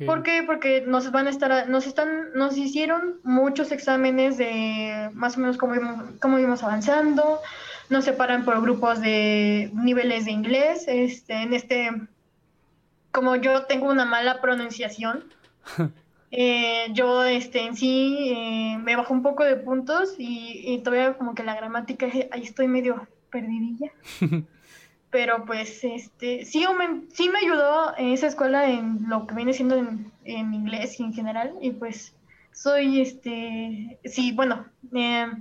¿Por 0.05 0.23
qué? 0.23 0.43
Porque 0.45 0.81
nos 0.81 1.09
van 1.11 1.27
a 1.27 1.29
estar, 1.29 1.69
nos 1.69 1.87
están, 1.87 2.33
nos 2.33 2.57
hicieron 2.57 3.19
muchos 3.23 3.71
exámenes 3.71 4.37
de 4.37 5.09
más 5.13 5.37
o 5.37 5.39
menos 5.39 5.57
cómo 5.57 5.75
íbamos, 5.75 6.11
cómo 6.19 6.37
íbamos 6.37 6.61
avanzando, 6.61 7.39
nos 7.89 8.03
separan 8.03 8.43
por 8.43 8.61
grupos 8.61 8.99
de 8.99 9.71
niveles 9.73 10.25
de 10.25 10.31
inglés, 10.31 10.83
este, 10.87 11.43
en 11.43 11.53
este, 11.53 11.91
como 13.11 13.37
yo 13.37 13.63
tengo 13.63 13.89
una 13.89 14.03
mala 14.05 14.41
pronunciación. 14.41 15.23
Eh, 16.31 16.87
yo 16.93 17.23
este, 17.23 17.65
en 17.65 17.75
sí 17.75 18.33
eh, 18.35 18.77
me 18.77 18.95
bajo 18.95 19.13
un 19.13 19.23
poco 19.23 19.43
de 19.43 19.55
puntos 19.55 20.15
y, 20.17 20.79
todavía 20.83 21.17
como 21.17 21.33
que 21.33 21.43
la 21.43 21.55
gramática, 21.55 22.07
ahí 22.31 22.43
estoy 22.43 22.67
medio 22.67 23.07
perdidilla. 23.31 23.91
Pero 25.11 25.43
pues 25.45 25.83
este, 25.83 26.45
sí, 26.45 26.63
me, 26.77 27.01
sí 27.11 27.29
me 27.29 27.39
ayudó 27.39 27.95
esa 27.97 28.27
escuela 28.27 28.69
en 28.69 29.09
lo 29.09 29.25
que 29.25 29.33
viene 29.33 29.53
siendo 29.53 29.75
en, 29.75 30.53
inglés 30.53 30.99
y 30.99 31.03
en 31.03 31.13
general. 31.13 31.53
Y 31.61 31.71
pues 31.71 32.13
soy, 32.51 33.01
este, 33.01 33.97
sí, 34.05 34.31
bueno, 34.33 34.67
eh, 34.93 35.31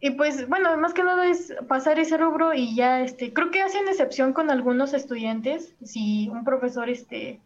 y 0.00 0.10
pues 0.10 0.48
bueno, 0.48 0.76
más 0.78 0.94
que 0.94 1.04
nada 1.04 1.28
es 1.28 1.54
pasar 1.68 2.00
ese 2.00 2.16
rubro 2.16 2.54
y 2.54 2.74
ya, 2.74 3.02
este, 3.02 3.32
creo 3.32 3.52
que 3.52 3.62
hacen 3.62 3.86
excepción 3.86 4.32
con 4.32 4.50
algunos 4.50 4.94
estudiantes. 4.94 5.76
Si 5.84 6.28
un 6.28 6.44
profesor, 6.44 6.88
este, 6.88 7.38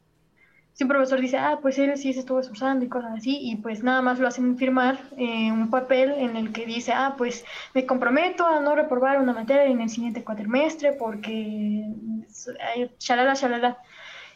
si 0.77 0.85
un 0.85 0.89
profesor 0.89 1.19
dice, 1.19 1.39
ah, 1.39 1.59
pues 1.63 1.79
él 1.79 1.97
sí 1.97 2.13
se 2.13 2.21
estuvo 2.21 2.39
esforzando 2.39 2.85
y 2.85 2.89
cosas 2.91 3.15
así, 3.17 3.39
y 3.41 3.57
pues 3.57 3.83
nada 3.83 4.03
más 4.03 4.19
lo 4.19 4.29
hacen 4.29 4.59
firmar 4.59 4.99
eh, 5.17 5.51
un 5.51 5.71
papel 5.71 6.11
en 6.11 6.37
el 6.37 6.53
que 6.53 6.67
dice, 6.67 6.93
ah, 6.93 7.15
pues 7.17 7.47
me 7.73 7.87
comprometo 7.87 8.47
a 8.47 8.61
no 8.61 8.75
reprobar 8.75 9.19
una 9.19 9.33
materia 9.33 9.65
en 9.65 9.81
el 9.81 9.89
siguiente 9.89 10.23
cuatrimestre 10.23 10.93
porque 10.93 11.87
shalala, 12.99 13.33
shalala, 13.33 13.79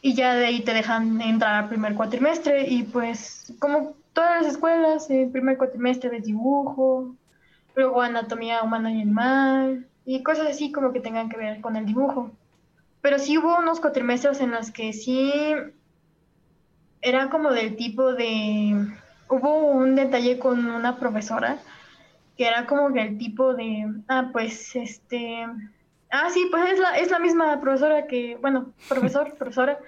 y 0.01 0.15
ya 0.15 0.35
de 0.35 0.47
ahí 0.47 0.61
te 0.63 0.73
dejan 0.73 1.21
entrar 1.21 1.65
al 1.65 1.69
primer 1.69 1.95
cuatrimestre, 1.95 2.67
y 2.67 2.85
pues 2.85 3.53
como 3.59 3.97
todas 4.15 4.43
las 4.43 4.55
escuelas, 4.55 5.11
el 5.11 5.29
primer 5.31 5.59
cuatrimestre 5.59 6.09
de 6.09 6.21
dibujo, 6.21 7.17
luego 7.75 8.01
anatomía 8.01 8.63
humana 8.63 8.91
y 8.91 9.03
animal, 9.03 9.87
y 10.07 10.23
cosas 10.23 10.47
así 10.47 10.73
como 10.73 10.95
que 10.95 11.01
tengan 11.01 11.29
que 11.29 11.37
ver 11.37 11.61
con 11.61 11.77
el 11.77 11.85
dibujo. 11.85 12.31
Pero 13.03 13.19
sí 13.19 13.37
hubo 13.37 13.59
unos 13.59 13.79
cuatrimestres 13.79 14.41
en 14.41 14.53
los 14.53 14.71
que 14.71 14.95
sí 14.95 15.53
era 17.03 17.31
como 17.31 17.51
del 17.51 17.77
tipo 17.77 18.15
de... 18.15 18.87
Hubo 19.29 19.71
un 19.71 19.95
detalle 19.95 20.39
con 20.39 20.67
una 20.67 20.99
profesora 20.99 21.59
que 22.37 22.47
era 22.47 22.67
como 22.67 22.93
que 22.93 23.03
el 23.03 23.19
tipo 23.19 23.55
de... 23.55 23.87
Ah, 24.09 24.31
pues 24.33 24.75
este... 24.77 25.47
Ah, 26.11 26.29
sí, 26.31 26.49
pues 26.51 26.73
es 26.73 26.79
la, 26.79 26.99
es 26.99 27.11
la 27.11 27.19
misma 27.19 27.61
profesora 27.61 28.07
que, 28.07 28.37
bueno, 28.41 28.73
profesor, 28.89 29.35
profesora, 29.39 29.79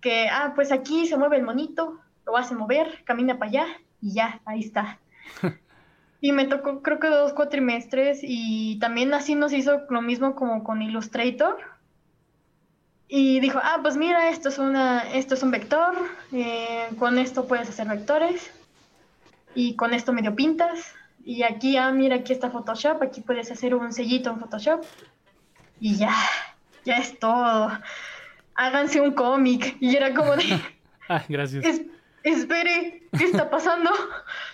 que, 0.00 0.28
ah, 0.28 0.52
pues 0.54 0.70
aquí 0.70 1.06
se 1.06 1.16
mueve 1.16 1.38
el 1.38 1.42
monito, 1.42 1.98
lo 2.26 2.36
hace 2.36 2.54
mover, 2.54 3.02
camina 3.04 3.38
para 3.38 3.50
allá 3.50 3.66
y 4.00 4.12
ya, 4.12 4.40
ahí 4.44 4.60
está. 4.60 4.98
y 6.20 6.32
me 6.32 6.46
tocó 6.46 6.82
creo 6.82 7.00
que 7.00 7.08
dos 7.08 7.32
cuatrimestres 7.32 8.20
y 8.22 8.78
también 8.78 9.12
así 9.14 9.34
nos 9.34 9.52
hizo 9.52 9.82
lo 9.88 10.02
mismo 10.02 10.34
como 10.34 10.62
con 10.62 10.82
Illustrator, 10.82 11.56
y 13.08 13.40
dijo, 13.40 13.60
ah, 13.62 13.78
pues 13.82 13.96
mira, 13.96 14.30
esto 14.30 14.48
es, 14.48 14.58
una, 14.58 15.00
esto 15.12 15.34
es 15.34 15.42
un 15.42 15.50
vector, 15.50 15.94
eh, 16.32 16.88
con 16.98 17.18
esto 17.18 17.46
puedes 17.46 17.68
hacer 17.68 17.88
vectores, 17.88 18.50
y 19.54 19.76
con 19.76 19.94
esto 19.94 20.12
medio 20.12 20.34
pintas, 20.34 20.94
y 21.24 21.42
aquí, 21.42 21.76
ah, 21.76 21.90
mira, 21.92 22.16
aquí 22.16 22.32
está 22.32 22.50
Photoshop, 22.50 23.02
aquí 23.02 23.20
puedes 23.20 23.50
hacer 23.50 23.74
un 23.74 23.92
sellito 23.92 24.30
en 24.30 24.40
Photoshop, 24.40 24.84
y 25.80 25.96
ya, 25.96 26.14
ya 26.84 26.96
es 26.96 27.18
todo. 27.18 27.70
Háganse 28.54 29.00
un 29.00 29.12
cómic. 29.12 29.76
Y 29.80 29.96
era 29.96 30.14
como 30.14 30.36
de... 30.36 30.60
ah, 31.08 31.22
gracias. 31.28 31.82
espere, 32.22 33.02
¿qué 33.18 33.24
está 33.24 33.50
pasando? 33.50 33.90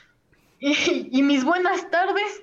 y, 0.58 1.08
y 1.12 1.22
mis 1.22 1.44
buenas 1.44 1.88
tardes. 1.90 2.42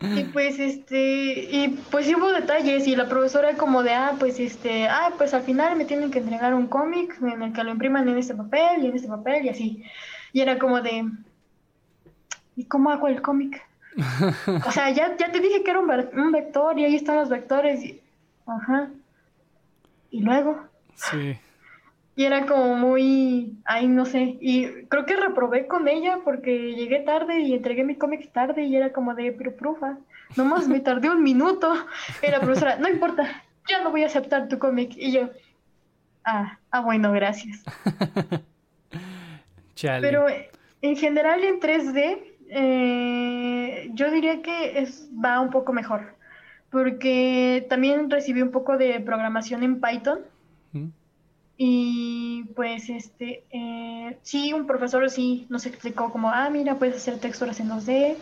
Y 0.00 0.24
pues 0.24 0.58
este, 0.58 1.48
y 1.48 1.68
pues 1.90 2.08
hubo 2.08 2.32
detalles 2.32 2.88
y 2.88 2.96
la 2.96 3.08
profesora 3.08 3.56
como 3.56 3.84
de, 3.84 3.92
ah, 3.94 4.16
pues 4.18 4.40
este, 4.40 4.88
ah, 4.88 5.12
pues 5.16 5.32
al 5.32 5.42
final 5.42 5.76
me 5.76 5.84
tienen 5.84 6.10
que 6.10 6.18
entregar 6.18 6.54
un 6.54 6.66
cómic 6.66 7.16
en 7.22 7.42
el 7.42 7.52
que 7.52 7.62
lo 7.62 7.70
impriman 7.70 8.08
en 8.08 8.18
este 8.18 8.34
papel 8.34 8.82
y 8.82 8.86
en 8.86 8.96
este 8.96 9.06
papel 9.06 9.44
y 9.44 9.48
así. 9.48 9.84
Y 10.32 10.40
era 10.40 10.58
como 10.58 10.80
de, 10.80 11.08
¿y 12.56 12.64
cómo 12.64 12.90
hago 12.90 13.06
el 13.06 13.22
cómic? 13.22 13.62
o 14.66 14.72
sea, 14.72 14.90
ya, 14.90 15.16
ya 15.16 15.30
te 15.30 15.38
dije 15.38 15.62
que 15.62 15.70
era 15.70 15.80
un, 15.80 16.32
vector 16.32 16.78
y 16.78 16.84
ahí 16.84 16.96
están 16.96 17.16
los 17.16 17.28
vectores. 17.28 17.84
Y, 17.84 18.00
ajá. 18.46 18.90
Y 20.10 20.20
luego. 20.20 20.64
Sí. 20.96 21.38
Y 22.14 22.24
era 22.24 22.44
como 22.46 22.76
muy, 22.76 23.56
ay, 23.64 23.88
no 23.88 24.04
sé, 24.04 24.36
y 24.40 24.66
creo 24.88 25.06
que 25.06 25.16
reprobé 25.16 25.66
con 25.66 25.88
ella 25.88 26.18
porque 26.24 26.74
llegué 26.74 27.00
tarde 27.00 27.40
y 27.40 27.54
entregué 27.54 27.84
mi 27.84 27.96
cómic 27.96 28.30
tarde 28.32 28.64
y 28.64 28.76
era 28.76 28.92
como 28.92 29.14
de, 29.14 29.32
pero 29.32 29.56
profa, 29.56 29.96
nomás 30.36 30.68
me 30.68 30.80
tardé 30.80 31.08
un 31.08 31.22
minuto. 31.22 31.72
Y 32.22 32.30
la 32.30 32.40
profesora, 32.40 32.76
no 32.76 32.88
importa, 32.88 33.42
ya 33.66 33.82
no 33.82 33.90
voy 33.90 34.02
a 34.02 34.06
aceptar 34.06 34.48
tu 34.48 34.58
cómic. 34.58 34.92
Y 34.96 35.12
yo, 35.12 35.30
ah, 36.24 36.58
ah, 36.70 36.80
bueno, 36.80 37.12
gracias. 37.12 37.62
Pero 39.80 40.26
en 40.82 40.96
general 40.96 41.42
en 41.42 41.60
3D, 41.60 42.18
eh, 42.50 43.90
yo 43.94 44.10
diría 44.10 44.42
que 44.42 44.78
es, 44.78 45.08
va 45.12 45.40
un 45.40 45.50
poco 45.50 45.72
mejor, 45.72 46.14
porque 46.70 47.66
también 47.68 48.10
recibí 48.10 48.42
un 48.42 48.50
poco 48.50 48.76
de 48.78 49.00
programación 49.00 49.62
en 49.62 49.80
Python. 49.80 50.20
Y 51.56 52.44
pues 52.56 52.88
este, 52.88 53.44
eh, 53.50 54.18
sí, 54.22 54.52
un 54.52 54.66
profesor 54.66 55.08
sí 55.10 55.46
nos 55.48 55.66
explicó 55.66 56.10
como, 56.10 56.30
ah, 56.30 56.48
mira, 56.50 56.76
puedes 56.76 56.96
hacer 56.96 57.18
texturas 57.18 57.60
en 57.60 57.68
2D 57.68 58.16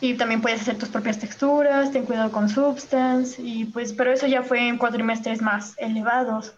y 0.00 0.14
también 0.14 0.42
puedes 0.42 0.60
hacer 0.60 0.78
tus 0.78 0.90
propias 0.90 1.18
texturas, 1.18 1.90
ten 1.90 2.04
cuidado 2.04 2.30
con 2.30 2.48
Substance, 2.48 3.40
y 3.42 3.64
pues, 3.66 3.92
pero 3.92 4.12
eso 4.12 4.26
ya 4.26 4.42
fue 4.42 4.68
en 4.68 4.78
cuatrimestres 4.78 5.40
más 5.40 5.74
elevados. 5.78 6.54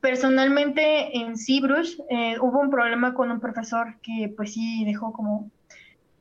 Personalmente 0.00 1.18
en 1.18 1.36
ZBrush 1.36 1.98
eh, 2.08 2.38
hubo 2.40 2.60
un 2.60 2.70
problema 2.70 3.12
con 3.12 3.30
un 3.30 3.40
profesor 3.40 3.96
que 4.02 4.32
pues 4.34 4.54
sí 4.54 4.84
dejó 4.86 5.12
como 5.12 5.50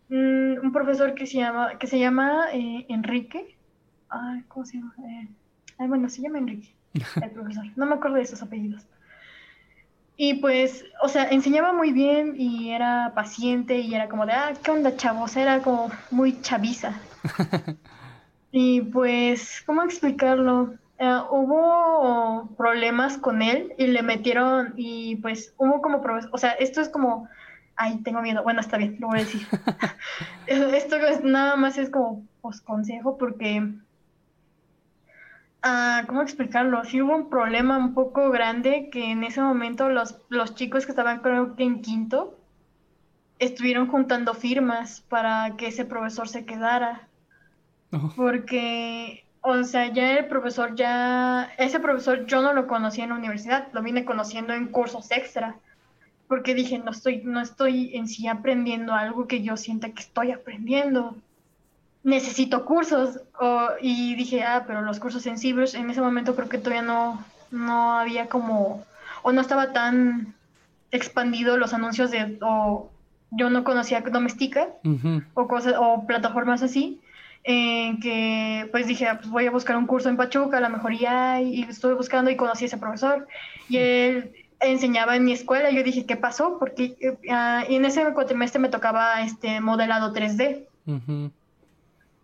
mm, 0.10 0.58
un 0.62 0.72
profesor 0.74 1.14
que 1.14 1.26
se 1.26 1.38
llama, 1.38 1.78
que 1.78 1.88
se 1.88 1.98
llama 1.98 2.48
eh, 2.52 2.86
Enrique. 2.90 3.56
Ay, 4.10 4.44
¿cómo 4.50 4.66
se 4.66 4.78
llama? 4.78 4.94
ay, 5.78 5.88
bueno, 5.88 6.10
se 6.10 6.22
llama 6.22 6.40
Enrique, 6.40 6.76
el 7.22 7.32
profesor. 7.32 7.66
No 7.76 7.86
me 7.86 7.96
acuerdo 7.96 8.18
de 8.18 8.26
sus 8.26 8.42
apellidos. 8.42 8.86
Y 10.22 10.34
pues, 10.36 10.84
o 11.02 11.08
sea, 11.08 11.30
enseñaba 11.30 11.72
muy 11.72 11.94
bien 11.94 12.36
y 12.38 12.72
era 12.72 13.14
paciente 13.16 13.80
y 13.80 13.96
era 13.96 14.10
como 14.10 14.26
de, 14.26 14.34
ah, 14.34 14.54
¿qué 14.62 14.72
onda, 14.72 14.98
chavos? 14.98 15.38
Era 15.38 15.62
como 15.62 15.90
muy 16.12 16.42
chaviza. 16.42 16.94
y 18.52 18.82
pues, 18.82 19.64
¿cómo 19.66 19.82
explicarlo? 19.82 20.74
Eh, 20.98 21.22
hubo 21.32 22.50
problemas 22.58 23.18
con 23.18 23.42
él 23.42 23.74
y 23.78 23.88
le 23.88 24.04
metieron 24.04 24.74
y 24.76 25.16
pues 25.18 25.54
hubo 25.56 25.82
como, 25.82 26.02
o 26.34 26.38
sea, 26.38 26.52
esto 26.52 26.82
es 26.82 26.90
como, 26.90 27.30
ay, 27.78 28.02
tengo 28.04 28.22
miedo, 28.22 28.44
bueno, 28.44 28.60
está 28.60 28.76
bien, 28.76 28.98
lo 29.00 29.08
voy 29.08 29.20
a 29.20 29.24
decir. 29.24 29.48
esto 30.48 30.98
es, 30.98 31.24
nada 31.24 31.56
más 31.56 31.78
es 31.78 31.90
como, 31.90 32.26
pues, 32.42 32.60
consejo 32.60 33.18
porque 33.18 33.72
Ah, 35.62 36.06
¿cómo 36.08 36.22
explicarlo? 36.22 36.84
Sí 36.86 37.02
hubo 37.02 37.16
un 37.16 37.30
problema 37.30 37.78
un 37.78 37.94
poco 37.94 38.30
grande 38.30 38.90
que 38.92 39.12
en 39.12 39.24
ese 39.24 39.42
momento 39.42 39.90
los, 39.90 40.18
los 40.30 40.56
chicos 40.56 40.86
que 40.86 40.94
estaban 40.94 41.20
creo 41.20 41.56
que 41.56 41.64
en 41.64 41.82
quinto 41.82 42.40
estuvieron 43.40 43.88
juntando 43.88 44.34
firmas 44.34 45.02
para 45.02 45.56
que 45.58 45.68
ese 45.68 45.86
profesor 45.86 46.30
se 46.30 46.46
quedara. 46.46 47.08
Porque, 48.16 49.26
o 49.42 49.64
sea, 49.64 49.92
ya 49.92 50.18
el 50.18 50.28
profesor 50.28 50.76
ya, 50.76 51.52
ese 51.58 51.80
profesor 51.80 52.26
yo 52.26 52.42
no 52.42 52.54
lo 52.54 52.68
conocía 52.68 53.06
en 53.06 53.10
la 53.10 53.16
universidad, 53.16 53.68
lo 53.74 53.82
vine 53.82 54.06
conociendo 54.06 54.54
en 54.54 54.68
cursos 54.68 55.12
extra. 55.12 55.58
Porque 56.28 56.54
dije, 56.54 56.78
no 56.78 56.92
estoy, 56.92 57.24
no 57.24 57.42
estoy 57.42 57.96
en 57.96 58.08
sí 58.08 58.28
aprendiendo 58.28 58.94
algo 58.94 59.28
que 59.28 59.42
yo 59.42 59.58
sienta 59.58 59.90
que 59.90 60.04
estoy 60.04 60.32
aprendiendo 60.32 61.18
necesito 62.04 62.66
cursos. 62.66 63.22
y 63.82 64.16
dije, 64.16 64.44
ah, 64.44 64.64
pero 64.68 64.82
los 64.82 65.00
cursos 65.00 65.26
en 65.26 65.38
Cibers, 65.38 65.74
en 65.76 65.90
ese 65.90 66.02
momento 66.02 66.36
creo 66.36 66.50
que 66.50 66.58
todavía 66.58 66.82
no, 66.82 67.24
no 67.52 67.94
había 67.94 68.28
como, 68.28 68.84
o 69.24 69.32
no 69.32 69.42
estaba 69.42 69.74
tan 69.74 70.34
expandido 70.92 71.58
los 71.58 71.74
anuncios 71.74 72.12
de, 72.12 72.38
o 72.42 72.90
yo 73.32 73.50
no 73.50 73.64
conocía 73.64 74.02
Domestika 74.02 74.70
o, 75.34 75.48
cosas, 75.48 75.76
o 75.78 76.06
plataformas 76.08 76.64
así, 76.64 77.00
en 77.44 78.00
que 78.00 78.68
pues 78.72 78.88
dije, 78.88 79.08
ah, 79.08 79.18
pues 79.18 79.30
voy 79.30 79.46
a 79.46 79.52
buscar 79.52 79.78
un 79.78 79.88
curso 79.88 80.10
en 80.10 80.18
Pachuca, 80.18 80.58
a 80.58 80.62
lo 80.62 80.70
mejor 80.70 80.98
ya, 80.98 81.42
y 81.42 81.64
estuve 81.64 81.94
buscando 81.94 82.32
y 82.32 82.36
conocí 82.36 82.66
a 82.66 82.68
ese 82.68 82.78
profesor, 82.78 83.28
y 83.70 83.78
él 83.78 84.32
enseñaba 84.60 85.16
en 85.16 85.26
mi 85.26 85.32
escuela, 85.32 85.70
y 85.70 85.76
yo 85.76 85.84
dije, 85.84 86.06
¿qué 86.06 86.16
pasó? 86.18 86.58
Porque 86.60 86.96
uh, 87.02 87.74
en 87.74 87.86
ese 87.86 88.04
cuatrimestre 88.14 88.60
me 88.60 88.70
tocaba 88.70 89.22
este 89.22 89.62
modelado 89.62 90.14
3D. 90.14 90.66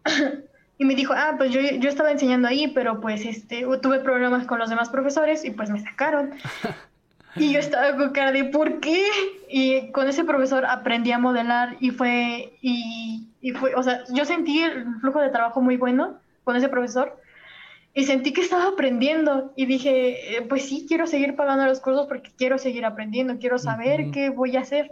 y 0.78 0.86
me 0.86 0.96
dijo, 0.96 1.14
ah, 1.16 1.36
pues 1.38 1.52
yo, 1.52 1.60
yo, 1.62 1.90
estaba 1.90 2.12
enseñando 2.12 2.48
ahí, 2.48 2.68
pero 2.70 3.02
pues 3.02 3.26
este, 3.26 3.66
tuve 3.82 4.00
problemas 4.00 4.46
con 4.46 4.60
los 4.60 4.70
demás 4.70 4.90
profesores 4.90 5.44
y 5.46 5.52
pues 5.52 5.70
me 5.70 5.82
sacaron. 5.82 6.32
y 7.36 7.52
yo 7.52 7.60
estaba 7.60 7.96
con 7.98 8.12
cara 8.12 8.32
de, 8.32 8.46
¿por 8.46 8.80
qué? 8.80 9.04
Y 9.50 9.92
con 9.92 10.08
ese 10.08 10.24
profesor 10.24 10.66
aprendí 10.66 11.12
a 11.12 11.20
modelar 11.20 11.78
y 11.80 11.92
fue, 11.92 12.54
y, 12.62 13.28
y 13.42 13.52
fue, 13.52 13.76
o 13.76 13.84
sea, 13.84 14.04
yo 14.10 14.26
sentí 14.26 14.62
el 14.62 14.86
flujo 15.02 15.20
de 15.20 15.30
trabajo 15.30 15.62
muy 15.62 15.78
bueno 15.78 16.20
con 16.44 16.56
ese 16.56 16.70
profesor 16.70 17.20
y 17.98 18.04
sentí 18.04 18.34
que 18.34 18.42
estaba 18.42 18.68
aprendiendo 18.68 19.54
y 19.56 19.66
dije, 19.66 20.36
eh, 20.36 20.42
pues 20.42 20.68
sí, 20.68 20.86
quiero 20.86 21.08
seguir 21.08 21.38
pagando 21.38 21.66
los 21.66 21.80
cursos 21.80 22.08
porque 22.08 22.30
quiero 22.38 22.58
seguir 22.58 22.84
aprendiendo, 22.84 23.40
quiero 23.40 23.58
saber 23.58 24.12
qué 24.12 24.30
voy 24.30 24.58
a 24.58 24.60
hacer. 24.60 24.92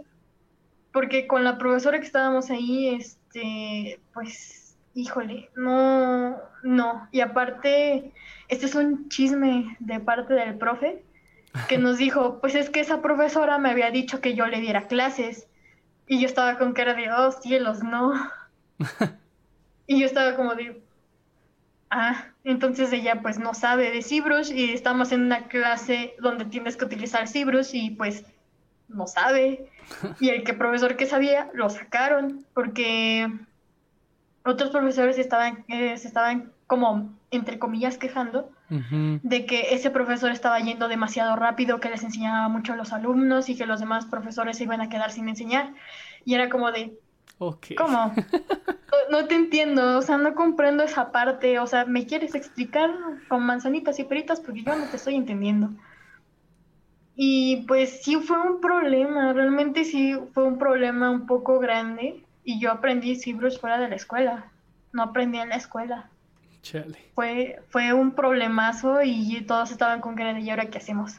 Porque 0.90 1.26
con 1.26 1.44
la 1.44 1.58
profesora 1.58 1.98
que 2.00 2.06
estábamos 2.06 2.50
ahí, 2.50 2.88
este, 2.88 4.00
pues 4.14 4.63
híjole, 4.94 5.50
no, 5.56 6.38
no. 6.62 7.08
Y 7.12 7.20
aparte, 7.20 8.12
este 8.48 8.66
es 8.66 8.74
un 8.74 9.08
chisme 9.08 9.76
de 9.80 10.00
parte 10.00 10.34
del 10.34 10.56
profe 10.56 11.02
que 11.68 11.78
nos 11.78 11.98
dijo, 11.98 12.40
pues 12.40 12.54
es 12.54 12.70
que 12.70 12.80
esa 12.80 13.00
profesora 13.00 13.58
me 13.58 13.70
había 13.70 13.90
dicho 13.90 14.20
que 14.20 14.34
yo 14.34 14.46
le 14.46 14.60
diera 14.60 14.86
clases. 14.86 15.46
Y 16.06 16.20
yo 16.20 16.26
estaba 16.26 16.58
con 16.58 16.72
cara 16.72 16.94
de, 16.94 17.10
oh 17.10 17.32
cielos, 17.32 17.82
no. 17.82 18.12
y 19.86 20.00
yo 20.00 20.06
estaba 20.06 20.36
como 20.36 20.54
de, 20.54 20.82
ah, 21.90 22.26
entonces 22.44 22.92
ella 22.92 23.22
pues 23.22 23.38
no 23.38 23.54
sabe 23.54 23.90
de 23.90 24.02
Cibrush 24.02 24.52
y 24.52 24.72
estamos 24.72 25.12
en 25.12 25.22
una 25.22 25.48
clase 25.48 26.14
donde 26.20 26.44
tienes 26.44 26.76
que 26.76 26.84
utilizar 26.84 27.28
Cibrush 27.28 27.70
y 27.72 27.90
pues 27.90 28.24
no 28.88 29.06
sabe. 29.06 29.70
y 30.20 30.30
el 30.30 30.44
que 30.44 30.54
profesor 30.54 30.96
que 30.96 31.06
sabía 31.06 31.50
lo 31.54 31.70
sacaron 31.70 32.44
porque 32.52 33.30
otros 34.44 34.70
profesores 34.70 35.18
estaban, 35.18 35.64
eh, 35.68 35.96
se 35.96 36.06
estaban 36.06 36.52
como, 36.66 37.12
entre 37.30 37.58
comillas, 37.58 37.98
quejando 37.98 38.50
de 38.68 39.46
que 39.46 39.74
ese 39.74 39.90
profesor 39.90 40.32
estaba 40.32 40.58
yendo 40.58 40.88
demasiado 40.88 41.36
rápido, 41.36 41.78
que 41.78 41.90
les 41.90 42.02
enseñaba 42.02 42.48
mucho 42.48 42.72
a 42.72 42.76
los 42.76 42.92
alumnos 42.92 43.48
y 43.48 43.56
que 43.56 43.66
los 43.66 43.78
demás 43.78 44.06
profesores 44.06 44.56
se 44.56 44.64
iban 44.64 44.80
a 44.80 44.88
quedar 44.88 45.12
sin 45.12 45.28
enseñar. 45.28 45.72
Y 46.24 46.34
era 46.34 46.48
como 46.48 46.72
de, 46.72 46.98
¿cómo? 47.76 48.12
no, 49.10 49.26
te 49.26 49.34
entiendo, 49.36 49.98
o 49.98 50.02
sea, 50.02 50.16
no 50.16 50.34
comprendo 50.34 50.82
esa 50.82 51.12
parte, 51.12 51.58
o 51.60 51.66
sea, 51.66 51.84
¿me 51.84 52.06
quieres 52.06 52.34
explicar 52.34 52.90
con 53.28 53.46
manzanitas 53.46 53.98
y 54.00 54.04
peritas? 54.04 54.40
Porque 54.40 54.62
yo 54.62 54.74
no 54.74 54.86
te 54.86 54.96
estoy 54.96 55.14
entendiendo. 55.14 55.70
Y 57.14 57.64
pues 57.68 58.02
sí 58.02 58.16
fue 58.16 58.40
un 58.40 58.60
problema, 58.60 59.32
realmente 59.32 59.84
sí 59.84 60.16
fue 60.32 60.44
un 60.44 60.58
problema 60.58 61.10
un 61.10 61.26
poco 61.26 61.60
grande 61.60 62.24
y 62.44 62.60
yo 62.60 62.70
aprendí 62.70 63.16
Cibrush 63.16 63.58
fuera 63.58 63.78
de 63.78 63.88
la 63.88 63.96
escuela. 63.96 64.44
No 64.92 65.02
aprendí 65.02 65.38
en 65.38 65.48
la 65.48 65.56
escuela. 65.56 66.10
Chale. 66.62 66.98
Fue, 67.14 67.60
fue 67.70 67.92
un 67.92 68.12
problemazo 68.12 69.02
y 69.02 69.40
todos 69.42 69.70
estaban 69.70 70.00
con 70.00 70.14
de 70.14 70.40
¿y 70.40 70.50
ahora 70.50 70.66
qué 70.66 70.78
hacemos? 70.78 71.14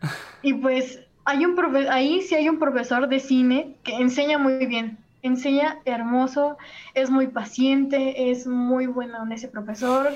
y 0.42 0.54
pues 0.54 1.00
hay 1.24 1.44
un 1.44 1.58
ahí 1.90 2.22
sí 2.22 2.34
hay 2.34 2.48
un 2.48 2.58
profesor 2.58 3.08
de 3.08 3.20
cine 3.20 3.76
que 3.82 3.96
enseña 3.96 4.38
muy 4.38 4.66
bien. 4.66 4.98
Enseña 5.20 5.80
hermoso, 5.84 6.56
es 6.94 7.10
muy 7.10 7.26
paciente, 7.26 8.30
es 8.30 8.46
muy 8.46 8.86
bueno 8.86 9.22
en 9.24 9.32
ese 9.32 9.48
profesor. 9.48 10.12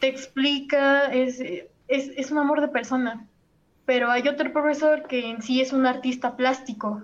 Te 0.00 0.08
explica, 0.08 1.04
es, 1.12 1.38
es, 1.38 2.10
es 2.16 2.30
un 2.30 2.38
amor 2.38 2.62
de 2.62 2.68
persona. 2.68 3.26
Pero 3.84 4.10
hay 4.10 4.26
otro 4.26 4.52
profesor 4.52 5.06
que 5.06 5.28
en 5.28 5.42
sí 5.42 5.60
es 5.60 5.72
un 5.72 5.86
artista 5.86 6.36
plástico 6.36 7.02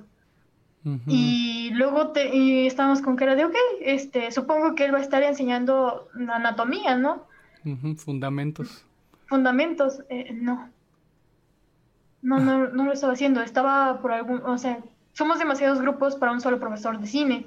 y 1.07 1.71
luego 1.75 2.09
te, 2.09 2.35
y 2.35 2.67
estamos 2.67 3.03
con 3.03 3.17
cara 3.17 3.35
de, 3.35 3.45
ok, 3.45 3.55
este, 3.81 4.31
supongo 4.31 4.75
que 4.75 4.85
él 4.85 4.95
va 4.95 4.99
a 4.99 5.03
estar 5.03 5.23
enseñando 5.23 6.09
anatomía, 6.14 6.97
¿no? 6.97 7.27
Fundamentos. 7.97 8.85
Fundamentos, 9.27 10.01
eh, 10.09 10.33
no. 10.33 10.71
No, 12.23 12.38
no, 12.38 12.69
no 12.69 12.85
lo 12.85 12.93
estaba 12.93 13.12
haciendo. 13.12 13.43
Estaba 13.43 14.01
por 14.01 14.12
algún, 14.12 14.43
o 14.43 14.59
sea, 14.59 14.83
somos 15.12 15.38
demasiados 15.38 15.81
grupos 15.81 16.17
para 16.17 16.33
un 16.33 16.41
solo 16.41 16.59
profesor 16.59 16.99
de 16.99 17.07
cine. 17.07 17.47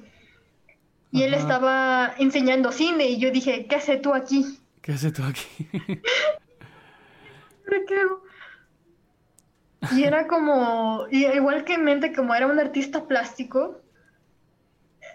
Y 1.11 1.23
él 1.23 1.33
estaba 1.33 2.13
enseñando 2.19 2.71
cine 2.71 3.09
y 3.09 3.19
yo 3.19 3.31
dije, 3.31 3.65
¿qué 3.65 3.75
haces 3.75 4.01
tú 4.01 4.13
aquí? 4.13 4.59
¿Qué 4.81 4.93
haces 4.93 5.11
tú 5.11 5.23
aquí? 5.23 5.45
¿Qué 7.87 7.95
hago? 7.95 8.23
Y 9.89 10.03
era 10.03 10.27
como, 10.27 11.07
igual 11.09 11.63
que 11.63 11.73
en 11.73 11.83
mente, 11.83 12.13
como 12.13 12.35
era 12.35 12.45
un 12.47 12.59
artista 12.59 13.05
plástico, 13.05 13.81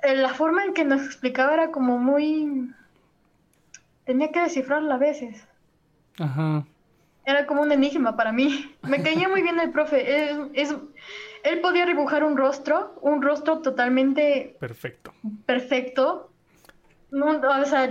eh, 0.02 0.16
la 0.16 0.30
forma 0.30 0.64
en 0.64 0.74
que 0.74 0.84
nos 0.84 1.04
explicaba 1.04 1.54
era 1.54 1.70
como 1.70 1.98
muy... 1.98 2.72
Tenía 4.04 4.32
que 4.32 4.40
descifrarla 4.40 4.94
a 4.94 4.98
veces. 4.98 5.46
Ajá. 6.18 6.66
Era 7.24 7.46
como 7.46 7.62
un 7.62 7.72
enigma 7.72 8.16
para 8.16 8.32
mí. 8.32 8.74
Me 8.82 9.02
caía 9.02 9.28
muy 9.28 9.42
bien 9.42 9.58
el 9.58 9.70
profe. 9.70 10.30
Es, 10.54 10.74
él 11.42 11.60
podía 11.60 11.86
dibujar 11.86 12.24
un 12.24 12.36
rostro, 12.36 12.98
un 13.02 13.22
rostro 13.22 13.60
totalmente... 13.60 14.56
Perfecto. 14.58 15.12
Perfecto, 15.44 16.30
no, 17.10 17.40
o 17.40 17.64
sea, 17.64 17.90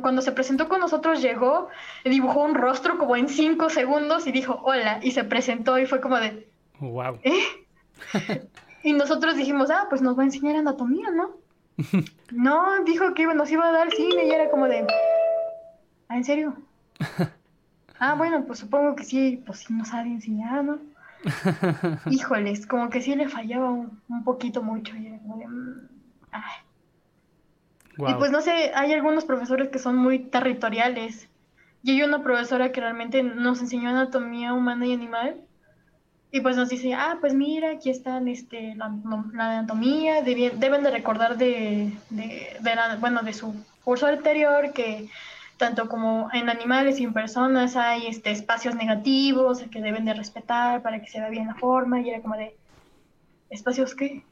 cuando 0.00 0.22
se 0.22 0.32
presentó 0.32 0.68
con 0.68 0.80
nosotros 0.80 1.22
llegó, 1.22 1.68
dibujó 2.04 2.42
un 2.42 2.54
rostro 2.54 2.98
como 2.98 3.16
en 3.16 3.28
cinco 3.28 3.70
segundos 3.70 4.26
y 4.26 4.32
dijo 4.32 4.60
hola 4.64 4.98
y 5.02 5.12
se 5.12 5.24
presentó 5.24 5.78
y 5.78 5.86
fue 5.86 6.00
como 6.00 6.18
de 6.18 6.48
wow. 6.80 7.18
¿Eh? 7.22 8.48
y 8.82 8.92
nosotros 8.92 9.36
dijimos, 9.36 9.70
ah, 9.70 9.86
pues 9.88 10.02
nos 10.02 10.18
va 10.18 10.22
a 10.22 10.26
enseñar 10.26 10.56
anatomía, 10.56 11.10
¿no? 11.10 11.36
no, 12.32 12.84
dijo 12.84 13.14
que 13.14 13.26
nos 13.26 13.50
iba 13.50 13.66
a 13.66 13.72
dar 13.72 13.90
cine 13.90 14.26
y 14.26 14.30
era 14.30 14.50
como 14.50 14.66
de, 14.66 14.86
¿ah, 16.08 16.16
en 16.16 16.24
serio? 16.24 16.56
ah, 18.00 18.14
bueno, 18.14 18.44
pues 18.46 18.58
supongo 18.58 18.96
que 18.96 19.04
sí, 19.04 19.42
pues 19.46 19.60
sí 19.60 19.72
nos 19.72 19.88
sabe 19.88 20.08
enseñar, 20.08 20.64
¿no? 20.64 20.78
Híjoles, 22.10 22.66
como 22.66 22.90
que 22.90 23.00
sí 23.00 23.14
le 23.14 23.28
fallaba 23.28 23.70
un, 23.70 24.24
poquito 24.24 24.62
mucho 24.62 24.94
y 24.96 25.06
era 25.06 25.18
como 25.18 25.36
de, 25.38 25.46
mm, 25.46 25.88
Y 27.98 28.14
pues 28.14 28.30
no 28.30 28.42
sé, 28.42 28.72
hay 28.74 28.92
algunos 28.92 29.24
profesores 29.24 29.68
que 29.68 29.78
son 29.78 29.96
muy 29.96 30.18
territoriales. 30.18 31.28
Y 31.82 31.92
hay 31.92 32.02
una 32.02 32.22
profesora 32.22 32.72
que 32.72 32.80
realmente 32.80 33.22
nos 33.22 33.60
enseñó 33.60 33.88
anatomía 33.88 34.52
humana 34.52 34.86
y 34.86 34.92
animal. 34.92 35.40
Y 36.30 36.40
pues 36.40 36.56
nos 36.56 36.68
dice, 36.68 36.92
ah, 36.94 37.16
pues 37.20 37.34
mira, 37.34 37.70
aquí 37.70 37.88
están 37.88 38.28
este, 38.28 38.74
la, 38.74 38.86
anatomía, 38.86 40.22
deben 40.22 40.82
de 40.82 40.90
recordar 40.90 41.38
de, 41.38 41.92
de, 42.10 42.60
bueno, 43.00 43.22
de 43.22 43.32
su 43.32 43.54
curso 43.84 44.06
anterior 44.06 44.72
que 44.72 45.08
tanto 45.56 45.88
como 45.88 46.28
en 46.32 46.50
animales 46.50 47.00
y 47.00 47.04
en 47.04 47.14
personas 47.14 47.76
hay 47.76 48.08
este, 48.08 48.30
espacios 48.30 48.74
negativos 48.74 49.62
que 49.70 49.80
deben 49.80 50.04
de 50.04 50.12
respetar 50.12 50.82
para 50.82 51.00
que 51.00 51.06
se 51.06 51.20
vea 51.20 51.30
bien 51.30 51.46
la 51.46 51.54
forma. 51.54 52.00
Y 52.00 52.10
era 52.10 52.20
como 52.20 52.36
de, 52.36 52.54
¿espacios 53.48 53.94
qué? 53.94 54.22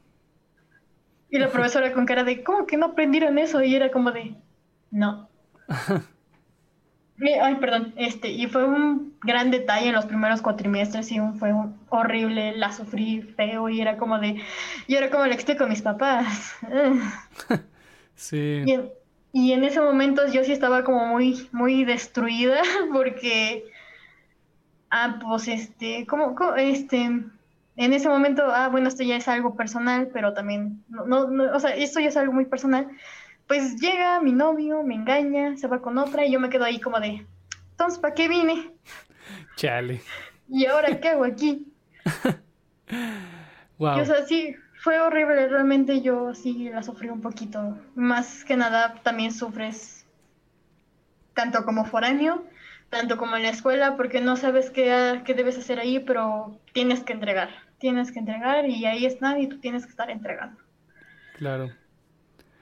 Y 1.34 1.38
la 1.40 1.50
profesora 1.50 1.92
con 1.92 2.06
cara 2.06 2.22
de, 2.22 2.44
¿cómo 2.44 2.64
que 2.64 2.76
no 2.76 2.86
aprendieron 2.86 3.38
eso? 3.38 3.60
Y 3.60 3.74
era 3.74 3.90
como 3.90 4.12
de, 4.12 4.36
no. 4.92 5.28
Ay, 7.42 7.56
perdón, 7.56 7.92
este, 7.96 8.28
y 8.28 8.46
fue 8.46 8.64
un 8.64 9.14
gran 9.20 9.50
detalle 9.50 9.88
en 9.88 9.96
los 9.96 10.06
primeros 10.06 10.42
cuatrimestres 10.42 11.10
y 11.10 11.18
fue 11.40 11.52
horrible, 11.88 12.56
la 12.56 12.70
sufrí 12.70 13.22
feo 13.22 13.68
y 13.68 13.80
era 13.80 13.96
como 13.96 14.20
de, 14.20 14.40
y 14.86 14.94
era 14.94 15.10
como 15.10 15.26
le 15.26 15.34
explico 15.34 15.64
con 15.64 15.70
mis 15.70 15.82
papás. 15.82 16.54
sí. 18.14 18.62
Y 19.32 19.52
en, 19.54 19.64
ese 19.64 19.80
momento 19.80 20.28
yo 20.28 20.44
sí 20.44 20.52
estaba 20.52 20.84
como 20.84 21.04
muy, 21.04 21.48
muy 21.50 21.84
destruida 21.84 22.62
porque, 22.92 23.64
ah, 24.88 25.18
pues 25.20 25.48
este, 25.48 26.06
como, 26.06 26.36
este, 26.54 27.24
en 27.76 27.92
ese 27.92 28.08
momento, 28.08 28.44
ah, 28.46 28.68
bueno, 28.68 28.88
esto 28.88 29.02
ya 29.02 29.16
es 29.16 29.26
algo 29.28 29.56
personal, 29.56 30.08
pero 30.12 30.32
también, 30.32 30.84
no, 30.88 31.28
no, 31.28 31.54
o 31.54 31.60
sea, 31.60 31.74
esto 31.74 32.00
ya 32.00 32.08
es 32.08 32.16
algo 32.16 32.32
muy 32.32 32.44
personal. 32.44 32.88
Pues 33.46 33.80
llega 33.80 34.20
mi 34.20 34.32
novio, 34.32 34.82
me 34.82 34.94
engaña, 34.94 35.56
se 35.56 35.66
va 35.66 35.82
con 35.82 35.98
otra 35.98 36.24
y 36.24 36.32
yo 36.32 36.40
me 36.40 36.50
quedo 36.50 36.64
ahí 36.64 36.80
como 36.80 37.00
de, 37.00 37.26
entonces, 37.72 37.98
¿para 37.98 38.14
qué 38.14 38.28
vine? 38.28 38.70
Chale. 39.56 40.00
¿Y 40.48 40.66
ahora 40.66 41.00
qué 41.00 41.08
hago 41.08 41.24
aquí? 41.24 41.66
wow. 43.78 44.00
o 44.00 44.04
sea, 44.04 44.24
sí, 44.26 44.54
fue 44.76 45.00
horrible, 45.00 45.48
realmente 45.48 46.00
yo 46.00 46.34
sí 46.34 46.68
la 46.68 46.82
sufrí 46.82 47.08
un 47.08 47.20
poquito. 47.20 47.76
Más 47.94 48.44
que 48.44 48.56
nada, 48.56 49.00
también 49.02 49.32
sufres 49.32 50.06
tanto 51.34 51.64
como 51.64 51.84
foráneo 51.84 52.44
tanto 52.94 53.16
como 53.16 53.36
en 53.36 53.42
la 53.42 53.48
escuela, 53.48 53.96
porque 53.96 54.20
no 54.20 54.36
sabes 54.36 54.70
qué, 54.70 55.20
qué 55.24 55.34
debes 55.34 55.58
hacer 55.58 55.80
ahí, 55.80 55.98
pero 55.98 56.60
tienes 56.72 57.02
que 57.02 57.12
entregar, 57.12 57.50
tienes 57.78 58.12
que 58.12 58.20
entregar 58.20 58.68
y 58.68 58.86
ahí 58.86 59.04
están 59.04 59.40
y 59.40 59.48
tú 59.48 59.58
tienes 59.58 59.84
que 59.84 59.90
estar 59.90 60.10
entregando. 60.10 60.60
Claro. 61.36 61.72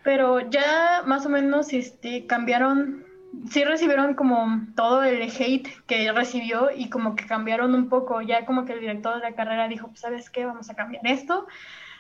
Pero 0.03 0.41
ya 0.49 1.03
más 1.05 1.27
o 1.27 1.29
menos 1.29 1.75
este, 1.75 2.27
cambiaron, 2.27 3.05
sí 3.51 3.63
recibieron 3.65 4.15
como 4.15 4.63
todo 4.75 5.03
el 5.03 5.21
hate 5.23 5.69
que 5.87 6.11
recibió 6.13 6.71
y 6.75 6.89
como 6.89 7.15
que 7.15 7.27
cambiaron 7.27 7.75
un 7.75 7.91
poco, 7.91 8.23
ya 8.23 8.47
como 8.47 8.65
que 8.65 8.73
el 8.73 8.81
director 8.81 9.17
de 9.17 9.21
la 9.21 9.35
carrera 9.35 9.69
dijo, 9.69 9.89
pues, 9.89 10.01
sabes 10.01 10.31
qué, 10.31 10.47
vamos 10.47 10.71
a 10.71 10.75
cambiar 10.75 11.07
esto, 11.07 11.47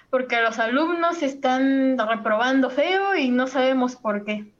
porque 0.08 0.40
los 0.40 0.58
alumnos 0.58 1.22
están 1.22 1.98
reprobando 1.98 2.70
feo 2.70 3.14
y 3.14 3.28
no 3.28 3.46
sabemos 3.46 3.94
por 3.94 4.24
qué. 4.24 4.50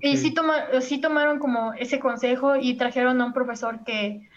Y 0.00 0.16
sí, 0.16 0.32
toma, 0.32 0.80
sí 0.80 0.98
tomaron 1.00 1.38
como 1.38 1.72
ese 1.74 1.98
consejo 1.98 2.56
y 2.56 2.74
trajeron 2.74 3.20
a 3.20 3.26
un 3.26 3.32
profesor 3.32 3.84
que 3.84 4.28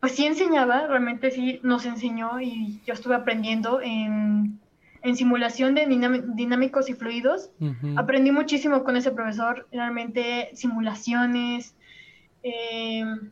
pues 0.00 0.12
sí 0.12 0.26
enseñaba, 0.26 0.86
realmente 0.86 1.30
sí 1.30 1.58
nos 1.62 1.86
enseñó 1.86 2.40
y 2.40 2.80
yo 2.86 2.94
estuve 2.94 3.14
aprendiendo 3.14 3.80
en 3.80 4.60
en 5.06 5.16
simulación 5.16 5.76
de 5.76 5.86
dinámicos 6.34 6.90
y 6.90 6.94
fluidos. 6.94 7.50
Aprendí 7.96 8.32
muchísimo 8.32 8.82
con 8.82 8.96
ese 8.96 9.12
profesor, 9.12 9.68
realmente 9.70 10.50
simulaciones, 10.54 11.76
em, 12.42 13.30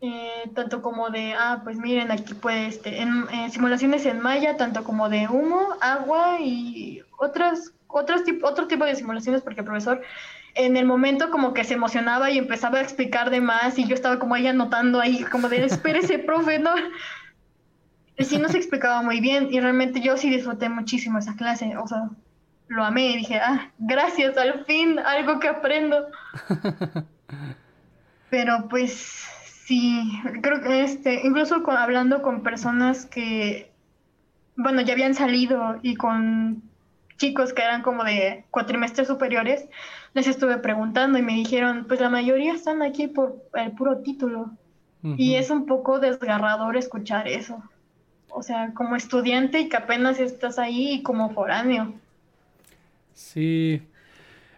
eh, 0.00 0.50
tanto 0.54 0.82
como 0.82 1.10
de, 1.10 1.34
ah, 1.34 1.62
pues 1.64 1.78
miren, 1.78 2.12
aquí 2.12 2.34
puede, 2.34 2.66
este, 2.66 3.00
en, 3.00 3.26
simulaciones 3.50 4.06
en 4.06 4.20
malla, 4.20 4.56
tanto 4.56 4.84
como 4.84 5.08
de 5.08 5.26
humo, 5.26 5.74
agua 5.80 6.38
y 6.40 7.02
otras, 7.18 7.72
otros 7.88 8.22
otro 8.42 8.68
tipo 8.68 8.84
de 8.84 8.94
simulaciones, 8.94 9.42
porque 9.42 9.60
el 9.60 9.66
profesor 9.66 10.02
en 10.56 10.76
el 10.76 10.86
momento 10.86 11.30
como 11.30 11.52
que 11.52 11.64
se 11.64 11.74
emocionaba 11.74 12.30
y 12.30 12.38
empezaba 12.38 12.78
a 12.78 12.82
explicar 12.82 13.30
de 13.30 13.40
más 13.40 13.78
y 13.78 13.86
yo 13.86 13.94
estaba 13.94 14.18
como 14.18 14.34
ahí 14.34 14.46
anotando 14.46 15.00
ahí, 15.00 15.22
como 15.24 15.48
de, 15.48 15.64
espérese, 15.64 16.18
profe, 16.26 16.58
no, 16.58 16.72
sí 18.18 18.38
nos 18.38 18.54
explicaba 18.54 19.02
muy 19.02 19.20
bien 19.20 19.48
y 19.50 19.60
realmente 19.60 20.00
yo 20.00 20.16
sí 20.16 20.30
disfruté 20.30 20.68
muchísimo 20.68 21.18
esa 21.18 21.36
clase, 21.36 21.76
o 21.76 21.86
sea, 21.86 22.08
lo 22.68 22.84
amé 22.84 23.10
y 23.10 23.16
dije, 23.18 23.38
ah, 23.38 23.70
gracias, 23.78 24.36
al 24.38 24.64
fin, 24.64 24.98
algo 24.98 25.38
que 25.38 25.48
aprendo. 25.48 26.06
Pero 28.30 28.66
pues 28.68 28.92
sí, 29.66 30.20
creo 30.42 30.60
que 30.62 30.82
este, 30.82 31.26
incluso 31.26 31.62
hablando 31.70 32.22
con 32.22 32.42
personas 32.42 33.06
que, 33.06 33.70
bueno, 34.56 34.80
ya 34.80 34.94
habían 34.94 35.14
salido 35.14 35.78
y 35.82 35.94
con 35.96 36.62
chicos 37.18 37.52
que 37.52 37.62
eran 37.62 37.82
como 37.82 38.04
de 38.04 38.44
cuatrimestres 38.50 39.08
superiores, 39.08 39.66
les 40.16 40.26
estuve 40.26 40.58
preguntando 40.58 41.16
y 41.16 41.22
me 41.22 41.34
dijeron, 41.34 41.84
pues 41.86 42.00
la 42.00 42.10
mayoría 42.10 42.54
están 42.54 42.82
aquí 42.82 43.06
por 43.06 43.36
el 43.54 43.70
puro 43.72 43.98
título. 43.98 44.50
Y 45.16 45.36
es 45.36 45.50
un 45.50 45.66
poco 45.66 46.00
desgarrador 46.00 46.76
escuchar 46.76 47.28
eso 47.28 47.62
o 48.36 48.42
sea, 48.42 48.72
como 48.74 48.96
estudiante 48.96 49.60
y 49.60 49.68
que 49.70 49.78
apenas 49.78 50.20
estás 50.20 50.58
ahí 50.58 50.92
y 50.92 51.02
como 51.02 51.32
foráneo. 51.32 51.94
Sí. 53.14 53.80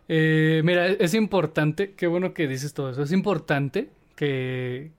Eh, 0.09 0.63
mira, 0.65 0.89
es 0.89 1.15
importante, 1.15 1.93
qué 1.93 2.09
bueno 2.09 2.35
que 2.35 2.49
dices 2.49 2.75
todo 2.75 2.91
eso, 2.91 3.05
es 3.05 3.13
importante 3.13 3.89
que, 4.17 4.91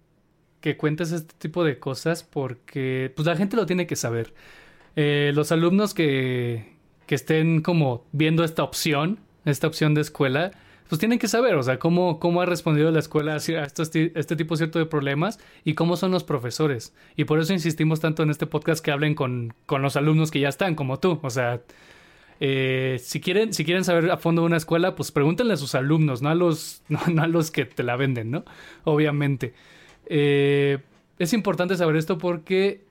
que 0.61 0.77
cuentes 0.77 1.11
este 1.11 1.33
tipo 1.37 1.65
de 1.65 1.77
cosas 1.77 2.23
porque 2.23 3.11
pues 3.17 3.25
la 3.25 3.35
gente 3.35 3.57
lo 3.57 3.65
tiene 3.65 3.85
que 3.85 3.97
saber. 3.97 4.33
Eh, 4.95 5.33
los 5.35 5.51
alumnos 5.51 5.93
que, 5.93 6.73
que 7.05 7.15
estén 7.15 7.61
como 7.61 8.05
viendo 8.13 8.45
esta 8.45 8.63
opción, 8.63 9.19
esta 9.49 9.67
opción 9.67 9.93
de 9.93 10.01
escuela, 10.01 10.51
pues 10.89 10.97
tienen 10.99 11.19
que 11.19 11.27
saber, 11.27 11.53
o 11.55 11.61
sea, 11.63 11.77
cómo, 11.77 12.19
cómo 12.19 12.41
ha 12.41 12.47
respondido 12.47 12.89
la 12.89 12.99
escuela 12.99 13.33
a, 13.33 13.37
este 13.37 14.35
tipo 14.35 14.57
cierto 14.57 14.79
de 14.79 14.87
problemas 14.87 15.39
y 15.63 15.75
cómo 15.75 15.95
son 15.95 16.11
los 16.11 16.23
profesores. 16.23 16.93
Y 17.15 17.25
por 17.25 17.39
eso 17.39 17.53
insistimos 17.53 17.99
tanto 17.99 18.23
en 18.23 18.31
este 18.31 18.47
podcast 18.47 18.83
que 18.83 18.91
hablen 18.91 19.13
con, 19.13 19.53
con 19.67 19.83
los 19.83 19.95
alumnos 19.95 20.31
que 20.31 20.39
ya 20.39 20.49
están, 20.49 20.73
como 20.73 20.99
tú. 20.99 21.19
O 21.21 21.29
sea, 21.29 21.61
eh, 22.39 22.99
si, 23.03 23.21
quieren, 23.21 23.53
si 23.53 23.65
quieren 23.65 23.83
saber 23.83 24.09
a 24.09 24.17
fondo 24.17 24.41
de 24.41 24.47
una 24.47 24.57
escuela, 24.57 24.95
pues 24.95 25.11
pregúntenle 25.11 25.53
a 25.53 25.57
sus 25.57 25.75
alumnos, 25.75 26.23
no 26.23 26.29
a 26.29 26.35
los, 26.35 26.81
no, 26.87 26.99
a 27.21 27.27
los 27.27 27.51
que 27.51 27.65
te 27.65 27.83
la 27.83 27.95
venden, 27.95 28.31
¿no? 28.31 28.43
Obviamente. 28.83 29.53
Eh, 30.07 30.79
es 31.19 31.33
importante 31.33 31.77
saber 31.77 31.97
esto 31.97 32.17
porque 32.17 32.81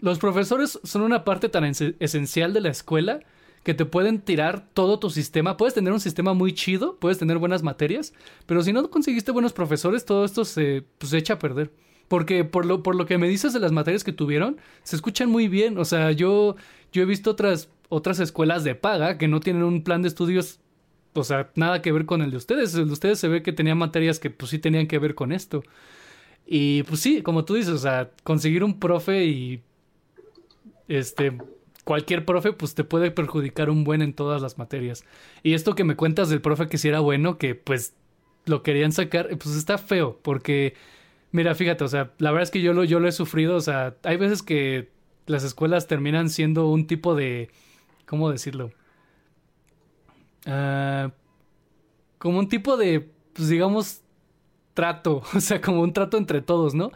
los 0.00 0.18
profesores 0.18 0.80
son 0.82 1.02
una 1.02 1.24
parte 1.24 1.48
tan 1.48 1.64
esencial 1.64 2.52
de 2.52 2.60
la 2.62 2.70
escuela 2.70 3.20
que 3.62 3.74
te 3.74 3.84
pueden 3.84 4.20
tirar 4.20 4.68
todo 4.72 4.98
tu 4.98 5.10
sistema. 5.10 5.56
Puedes 5.56 5.74
tener 5.74 5.92
un 5.92 6.00
sistema 6.00 6.34
muy 6.34 6.52
chido, 6.52 6.96
puedes 6.98 7.18
tener 7.18 7.38
buenas 7.38 7.62
materias, 7.62 8.12
pero 8.46 8.62
si 8.62 8.72
no 8.72 8.88
conseguiste 8.90 9.32
buenos 9.32 9.52
profesores, 9.52 10.04
todo 10.04 10.24
esto 10.24 10.44
se, 10.44 10.84
pues, 10.98 11.12
echa 11.12 11.34
a 11.34 11.38
perder. 11.38 11.72
Porque 12.08 12.44
por 12.44 12.64
lo, 12.64 12.82
por 12.82 12.94
lo 12.96 13.04
que 13.04 13.18
me 13.18 13.28
dices 13.28 13.52
de 13.52 13.60
las 13.60 13.72
materias 13.72 14.02
que 14.02 14.12
tuvieron, 14.12 14.56
se 14.82 14.96
escuchan 14.96 15.30
muy 15.30 15.48
bien. 15.48 15.76
O 15.76 15.84
sea, 15.84 16.10
yo, 16.12 16.56
yo 16.90 17.02
he 17.02 17.06
visto 17.06 17.30
otras, 17.30 17.68
otras 17.90 18.18
escuelas 18.20 18.64
de 18.64 18.74
paga 18.74 19.18
que 19.18 19.28
no 19.28 19.40
tienen 19.40 19.62
un 19.62 19.84
plan 19.84 20.00
de 20.00 20.08
estudios, 20.08 20.60
o 21.12 21.24
sea, 21.24 21.50
nada 21.54 21.82
que 21.82 21.92
ver 21.92 22.06
con 22.06 22.22
el 22.22 22.30
de 22.30 22.38
ustedes. 22.38 22.74
El 22.74 22.86
de 22.86 22.92
ustedes 22.92 23.18
se 23.18 23.28
ve 23.28 23.42
que 23.42 23.52
tenían 23.52 23.76
materias 23.76 24.18
que 24.18 24.30
pues 24.30 24.50
sí 24.50 24.58
tenían 24.58 24.86
que 24.86 24.98
ver 24.98 25.14
con 25.14 25.32
esto. 25.32 25.62
Y 26.46 26.82
pues 26.84 27.00
sí, 27.00 27.20
como 27.20 27.44
tú 27.44 27.54
dices, 27.54 27.74
o 27.74 27.78
sea, 27.78 28.10
conseguir 28.24 28.64
un 28.64 28.80
profe 28.80 29.26
y 29.26 29.62
este 30.88 31.36
cualquier 31.88 32.26
profe 32.26 32.52
pues 32.52 32.74
te 32.74 32.84
puede 32.84 33.10
perjudicar 33.10 33.70
un 33.70 33.82
buen 33.82 34.02
en 34.02 34.12
todas 34.12 34.42
las 34.42 34.58
materias. 34.58 35.06
Y 35.42 35.54
esto 35.54 35.74
que 35.74 35.84
me 35.84 35.96
cuentas 35.96 36.28
del 36.28 36.42
profe 36.42 36.68
que 36.68 36.76
si 36.76 36.86
era 36.86 37.00
bueno, 37.00 37.38
que 37.38 37.54
pues 37.54 37.94
lo 38.44 38.62
querían 38.62 38.92
sacar, 38.92 39.28
pues 39.38 39.56
está 39.56 39.78
feo, 39.78 40.18
porque 40.20 40.74
mira, 41.32 41.54
fíjate, 41.54 41.84
o 41.84 41.88
sea, 41.88 42.12
la 42.18 42.30
verdad 42.30 42.42
es 42.42 42.50
que 42.50 42.60
yo 42.60 42.74
lo, 42.74 42.84
yo 42.84 43.00
lo 43.00 43.08
he 43.08 43.12
sufrido, 43.12 43.56
o 43.56 43.62
sea, 43.62 43.96
hay 44.02 44.18
veces 44.18 44.42
que 44.42 44.90
las 45.24 45.44
escuelas 45.44 45.86
terminan 45.86 46.28
siendo 46.28 46.68
un 46.68 46.86
tipo 46.86 47.14
de, 47.14 47.48
¿cómo 48.04 48.30
decirlo? 48.30 48.70
Ah, 50.44 51.10
como 52.18 52.38
un 52.38 52.50
tipo 52.50 52.76
de, 52.76 53.08
pues 53.32 53.48
digamos, 53.48 54.02
trato, 54.74 55.22
o 55.34 55.40
sea, 55.40 55.62
como 55.62 55.80
un 55.80 55.94
trato 55.94 56.18
entre 56.18 56.42
todos, 56.42 56.74
¿no? 56.74 56.92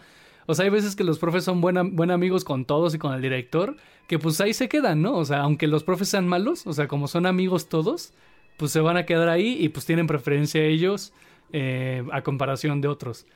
O 0.47 0.55
sea, 0.55 0.65
hay 0.65 0.71
veces 0.71 0.97
que 0.97 1.05
los 1.05 1.19
profes 1.19 1.45
son 1.45 1.61
buenos 1.61 2.15
amigos 2.15 2.45
con 2.45 2.65
todos 2.65 2.95
y 2.95 2.99
con 2.99 3.15
el 3.15 3.23
director, 3.23 3.77
que 4.09 4.19
pues 4.19 4.41
ahí 4.41 4.55
se 4.55 4.69
quedan, 4.69 5.03
¿no? 5.03 5.17
O 5.17 5.25
sea, 5.25 5.41
aunque 5.41 5.67
los 5.67 5.85
profes 5.85 6.09
sean 6.09 6.27
malos, 6.27 6.67
o 6.67 6.73
sea, 6.73 6.89
como 6.89 7.09
son 7.09 7.27
amigos 7.27 7.69
todos, 7.69 8.13
pues 8.57 8.73
se 8.73 8.81
van 8.81 8.97
a 8.97 9.07
quedar 9.07 9.29
ahí 9.29 9.57
y 9.59 9.69
pues 9.69 9.87
tienen 9.87 10.07
preferencia 10.07 10.63
ellos 10.63 11.13
eh, 11.53 12.05
a 12.13 12.23
comparación 12.23 12.81
de 12.81 12.89
otros. 12.89 13.27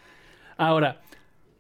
Ahora, 0.57 1.03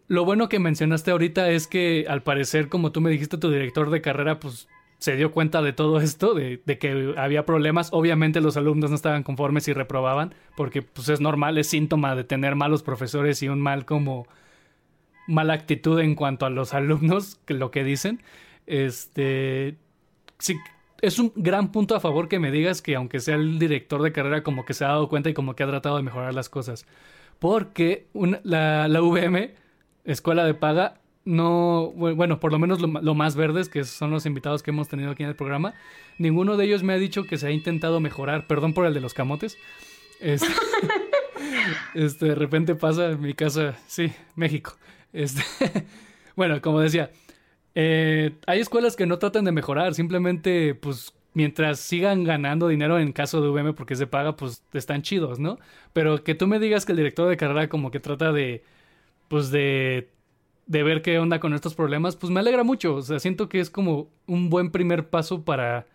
lo 0.09 0.25
bueno 0.25 0.49
que 0.49 0.59
mencionaste 0.59 1.11
ahorita 1.11 1.51
es 1.51 1.67
que 1.67 2.07
al 2.09 2.23
parecer, 2.23 2.69
como 2.69 2.93
tú 2.93 3.01
me 3.01 3.11
dijiste, 3.11 3.39
tu 3.39 3.51
director 3.51 3.91
de 3.91 4.01
carrera, 4.01 4.41
pues 4.41 4.69
se 4.99 5.17
dio 5.17 5.33
cuenta 5.33 5.63
de 5.63 5.73
todo 5.73 6.01
esto, 6.01 6.35
de, 6.35 6.63
de, 6.65 6.79
que 6.79 7.15
había 7.17 7.45
problemas. 7.45 7.91
Obviamente 7.93 8.41
los 8.41 8.57
alumnos 8.57 8.91
no 8.91 8.97
estaban 8.97 9.23
conformes 9.23 9.69
y 9.69 9.73
reprobaban, 9.73 10.35
porque 10.57 10.83
pues 10.83 11.09
es 11.09 11.21
normal, 11.21 11.59
es 11.59 11.69
síntoma 11.69 12.15
de 12.15 12.25
tener 12.25 12.55
malos 12.55 12.83
profesores 12.83 13.43
y 13.43 13.49
un 13.49 13.61
mal 13.61 13.85
como 13.85 14.27
mala 15.27 15.55
actitud 15.55 15.99
en 16.01 16.15
cuanto 16.15 16.47
a 16.47 16.51
los 16.51 16.75
alumnos, 16.75 17.41
lo 17.47 17.71
que 17.71 17.85
dicen. 17.85 18.23
Este, 18.67 19.77
sí, 20.39 20.57
es 21.01 21.19
un 21.19 21.33
gran 21.37 21.73
punto 21.73 21.95
a 21.95 22.01
favor 22.01 22.29
que 22.29 22.39
me 22.39 22.51
digas 22.51 22.83
que 22.83 22.97
aunque 22.97 23.21
sea 23.21 23.37
el 23.37 23.59
director 23.59 24.03
de 24.03 24.13
carrera 24.13 24.43
como 24.43 24.65
que 24.65 24.75
se 24.75 24.85
ha 24.85 24.89
dado 24.89 25.09
cuenta 25.09 25.31
y 25.31 25.35
como 25.35 25.55
que 25.55 25.63
ha 25.63 25.67
tratado 25.67 25.97
de 25.97 26.03
mejorar 26.03 26.35
las 26.35 26.49
cosas. 26.49 26.87
Porque 27.39 28.07
la, 28.45 28.89
la 28.89 29.01
VM, 29.03 29.55
escuela 30.05 30.45
de 30.45 30.55
paga, 30.55 31.01
no, 31.27 31.93
bueno, 31.93 32.41
por 32.41 32.53
lo 32.53 32.59
menos 32.59 32.81
lo, 32.81 33.15
más 33.15 33.37
verdes, 33.37 33.69
que 33.69 33.85
son 33.85 34.13
los 34.13 34.25
invitados 34.27 34.63
que 34.63 34.71
hemos 34.71 34.89
tenido 34.89 35.11
aquí 35.11 35.25
en 35.25 35.29
el 35.29 35.35
programa, 35.35 35.75
ninguno 36.19 36.57
de 36.57 36.65
ellos 36.65 36.85
me 36.85 36.93
ha 36.93 36.99
dicho 36.99 37.25
que 37.25 37.37
se 37.37 37.49
ha 37.49 37.51
intentado 37.51 38.01
mejorar, 38.01 38.47
perdón 38.47 38.73
por 38.73 38.87
el 38.87 38.95
de 38.95 39.01
los 39.01 39.13
camotes. 39.13 39.59
Este 41.95 42.27
de 42.27 42.35
repente 42.37 42.77
pasa 42.77 43.11
en 43.11 43.21
mi 43.21 43.35
casa, 43.35 43.77
sí, 43.89 44.13
México. 44.37 44.77
Este, 45.13 45.43
bueno, 46.37 46.61
como 46.61 46.81
decía, 46.81 47.11
eh, 47.75 48.33
hay 48.47 48.61
escuelas 48.61 48.97
que 48.97 49.07
no 49.07 49.19
tratan 49.19 49.45
de 49.45 49.53
mejorar, 49.53 49.95
simplemente, 49.95 50.75
pues, 50.75 51.15
mientras 51.35 51.81
sigan 51.81 52.25
ganando 52.25 52.69
dinero 52.69 52.99
en 52.99 53.13
caso 53.13 53.43
de 53.43 53.49
VM 53.49 53.75
porque 53.75 53.97
se 53.97 54.07
paga, 54.07 54.37
pues, 54.37 54.65
están 54.73 55.03
chidos, 55.03 55.39
¿no? 55.39 55.59
Pero 55.93 56.25
que 56.25 56.35
tú 56.35 56.47
me 56.47 56.59
digas 56.59 56.87
que 56.87 56.93
el 56.93 56.99
director 56.99 57.29
de 57.29 57.37
carrera 57.37 57.69
como 57.69 57.91
que 57.91 58.01
trata 58.01 58.33
de, 58.33 58.65
pues, 59.29 59.51
de, 59.51 60.11
de 60.67 60.83
ver 60.83 61.03
qué 61.03 61.19
onda 61.19 61.41
con 61.41 61.55
estos 61.55 61.75
problemas, 61.75 62.17
pues 62.17 62.33
me 62.33 62.41
alegra 62.41 62.65
mucho. 62.65 62.97
O 62.97 63.03
sea, 63.03 63.19
siento 63.21 63.49
que 63.49 63.61
es 63.61 63.71
como 63.71 64.11
un 64.27 64.51
buen 64.51 64.71
primer 64.71 65.09
paso 65.11 65.45
para 65.45 65.87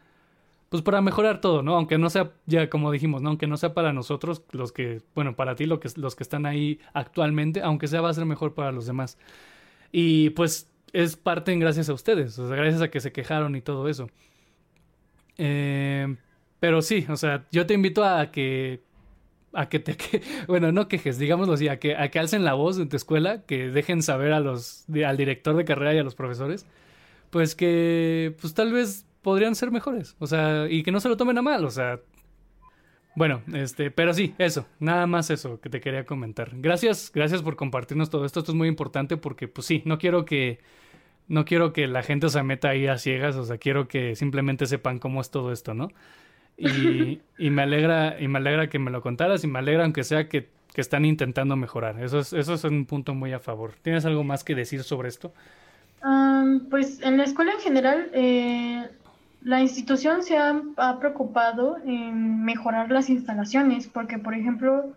pues 0.71 0.83
para 0.83 1.01
mejorar 1.01 1.41
todo, 1.41 1.63
¿no? 1.63 1.75
Aunque 1.75 1.97
no 1.97 2.09
sea, 2.09 2.31
ya 2.45 2.69
como 2.69 2.93
dijimos, 2.93 3.21
¿no? 3.21 3.27
Aunque 3.27 3.45
no 3.45 3.57
sea 3.57 3.73
para 3.73 3.91
nosotros, 3.91 4.41
los 4.51 4.71
que, 4.71 5.01
bueno, 5.13 5.35
para 5.35 5.53
ti, 5.57 5.65
lo 5.65 5.81
que, 5.81 5.89
los 5.97 6.15
que 6.15 6.23
están 6.23 6.45
ahí 6.45 6.79
actualmente, 6.93 7.61
aunque 7.61 7.89
sea 7.89 7.99
va 7.99 8.09
a 8.09 8.13
ser 8.13 8.23
mejor 8.23 8.53
para 8.53 8.71
los 8.71 8.85
demás. 8.85 9.17
Y 9.91 10.29
pues 10.29 10.71
es 10.93 11.17
parte 11.17 11.51
en 11.51 11.59
gracias 11.59 11.89
a 11.89 11.93
ustedes, 11.93 12.39
o 12.39 12.47
sea, 12.47 12.55
gracias 12.55 12.81
a 12.81 12.89
que 12.89 13.01
se 13.01 13.11
quejaron 13.11 13.57
y 13.57 13.61
todo 13.61 13.89
eso. 13.89 14.09
Eh, 15.37 16.15
pero 16.61 16.81
sí, 16.81 17.05
o 17.09 17.17
sea, 17.17 17.45
yo 17.51 17.65
te 17.65 17.73
invito 17.73 18.05
a 18.05 18.31
que 18.31 18.81
a 19.51 19.67
que 19.67 19.79
te 19.79 19.97
que, 19.97 20.21
bueno 20.47 20.71
no 20.71 20.87
quejes 20.87 21.19
digámoslo 21.19 21.55
así 21.55 21.67
a 21.67 21.79
que 21.79 21.97
a 21.97 22.09
que 22.09 22.19
alcen 22.19 22.45
la 22.45 22.53
voz 22.53 22.79
en 22.79 22.87
tu 22.87 22.95
escuela 22.95 23.41
que 23.41 23.69
dejen 23.69 24.01
saber 24.01 24.31
a 24.31 24.39
los 24.39 24.85
al 25.05 25.17
director 25.17 25.57
de 25.57 25.65
carrera 25.65 25.93
y 25.93 25.97
a 25.97 26.03
los 26.03 26.15
profesores 26.15 26.65
pues 27.31 27.55
que 27.55 28.33
pues 28.39 28.53
tal 28.53 28.71
vez 28.71 29.05
podrían 29.21 29.55
ser 29.55 29.71
mejores. 29.71 30.15
O 30.19 30.27
sea, 30.27 30.67
y 30.69 30.83
que 30.83 30.91
no 30.91 30.99
se 30.99 31.09
lo 31.09 31.17
tomen 31.17 31.37
a 31.37 31.41
mal. 31.41 31.65
O 31.65 31.71
sea, 31.71 31.99
bueno, 33.15 33.41
este, 33.53 33.91
pero 33.91 34.13
sí, 34.13 34.33
eso, 34.37 34.67
nada 34.79 35.05
más 35.07 35.29
eso 35.29 35.59
que 35.59 35.69
te 35.69 35.81
quería 35.81 36.05
comentar. 36.05 36.51
Gracias, 36.53 37.11
gracias 37.13 37.41
por 37.41 37.55
compartirnos 37.55 38.09
todo 38.09 38.25
esto. 38.25 38.39
Esto 38.39 38.51
es 38.51 38.57
muy 38.57 38.67
importante 38.67 39.17
porque, 39.17 39.47
pues 39.47 39.67
sí, 39.67 39.81
no 39.85 39.97
quiero 39.97 40.25
que, 40.25 40.59
no 41.27 41.45
quiero 41.45 41.73
que 41.73 41.87
la 41.87 42.03
gente 42.03 42.29
se 42.29 42.41
meta 42.43 42.69
ahí 42.69 42.87
a 42.87 42.97
ciegas. 42.97 43.35
O 43.35 43.43
sea, 43.43 43.57
quiero 43.57 43.87
que 43.87 44.15
simplemente 44.15 44.65
sepan 44.65 44.99
cómo 44.99 45.21
es 45.21 45.29
todo 45.29 45.51
esto, 45.51 45.73
¿no? 45.73 45.89
Y, 46.57 47.49
me 47.49 47.63
alegra, 47.63 48.17
y 48.19 48.27
me 48.27 48.37
alegra 48.37 48.69
que 48.69 48.77
me 48.77 48.91
lo 48.91 49.01
contaras 49.01 49.43
y 49.43 49.47
me 49.47 49.59
alegra 49.59 49.83
aunque 49.83 50.03
sea 50.03 50.29
que, 50.29 50.49
que 50.73 50.81
están 50.81 51.05
intentando 51.05 51.55
mejorar. 51.55 52.01
Eso 52.03 52.19
es, 52.19 52.33
eso 52.33 52.53
es 52.53 52.63
un 52.63 52.85
punto 52.85 53.15
muy 53.15 53.33
a 53.33 53.39
favor. 53.39 53.73
¿Tienes 53.81 54.05
algo 54.05 54.23
más 54.23 54.43
que 54.43 54.55
decir 54.55 54.83
sobre 54.83 55.09
esto? 55.09 55.33
pues 56.69 56.99
en 57.03 57.17
la 57.17 57.23
escuela 57.25 57.51
en 57.51 57.59
general, 57.59 58.09
eh, 58.13 58.89
la 59.43 59.61
institución 59.61 60.23
se 60.23 60.37
ha, 60.37 60.61
preocupado 60.99 61.77
en 61.83 62.43
mejorar 62.43 62.91
las 62.91 63.09
instalaciones, 63.09 63.87
porque 63.87 64.17
por 64.19 64.33
ejemplo, 64.33 64.93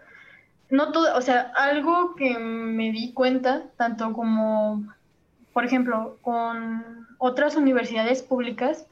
no 0.71 0.93
todo, 0.93 1.17
o 1.17 1.21
sea, 1.23 1.53
algo 1.57 2.15
que 2.15 2.39
me 2.39 2.93
di 2.93 3.13
cuenta, 3.13 3.65
tanto 3.77 4.13
como, 4.13 4.85
por 5.53 5.65
ejemplo, 5.65 6.19
con 6.23 7.07
otras 7.19 7.57
universidades 7.57 8.23
públicas, 8.23 8.87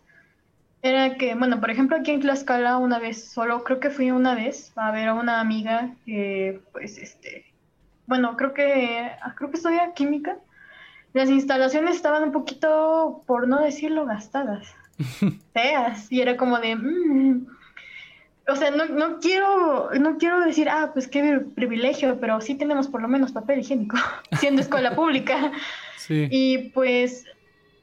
era 0.80 1.16
que, 1.16 1.34
bueno, 1.34 1.60
por 1.60 1.70
ejemplo, 1.70 1.96
aquí 1.96 2.10
en 2.10 2.20
Tlaxcala 2.20 2.78
una 2.78 2.98
vez, 2.98 3.30
solo 3.30 3.62
creo 3.62 3.78
que 3.78 3.90
fui 3.90 4.10
una 4.10 4.34
vez 4.34 4.72
a 4.76 4.90
ver 4.90 5.08
a 5.08 5.14
una 5.14 5.38
amiga 5.40 5.90
que, 6.06 6.60
pues, 6.72 6.98
este, 6.98 7.44
bueno, 8.06 8.36
creo 8.36 8.52
que, 8.54 9.10
creo 9.36 9.50
que 9.50 9.56
estudia 9.56 9.92
química, 9.94 10.36
las 11.12 11.28
instalaciones 11.28 11.96
estaban 11.96 12.24
un 12.24 12.32
poquito, 12.32 13.22
por 13.26 13.46
no 13.46 13.60
decirlo, 13.60 14.06
gastadas, 14.06 14.74
feas, 15.52 16.10
y 16.10 16.20
era 16.20 16.36
como 16.36 16.58
de, 16.58 16.76
mm". 16.76 17.46
o 18.48 18.56
sea, 18.56 18.70
no, 18.70 18.86
no, 18.86 19.18
quiero, 19.18 19.90
no 19.98 20.18
quiero 20.18 20.40
decir, 20.40 20.68
ah, 20.68 20.90
pues 20.92 21.08
qué 21.08 21.40
privilegio, 21.54 22.18
pero 22.20 22.40
sí 22.40 22.54
tenemos 22.54 22.88
por 22.88 23.02
lo 23.02 23.08
menos 23.08 23.32
papel 23.32 23.60
higiénico, 23.60 23.96
siendo 24.38 24.60
escuela 24.60 24.94
pública. 24.94 25.52
Sí. 25.96 26.28
Y 26.30 26.70
pues, 26.70 27.24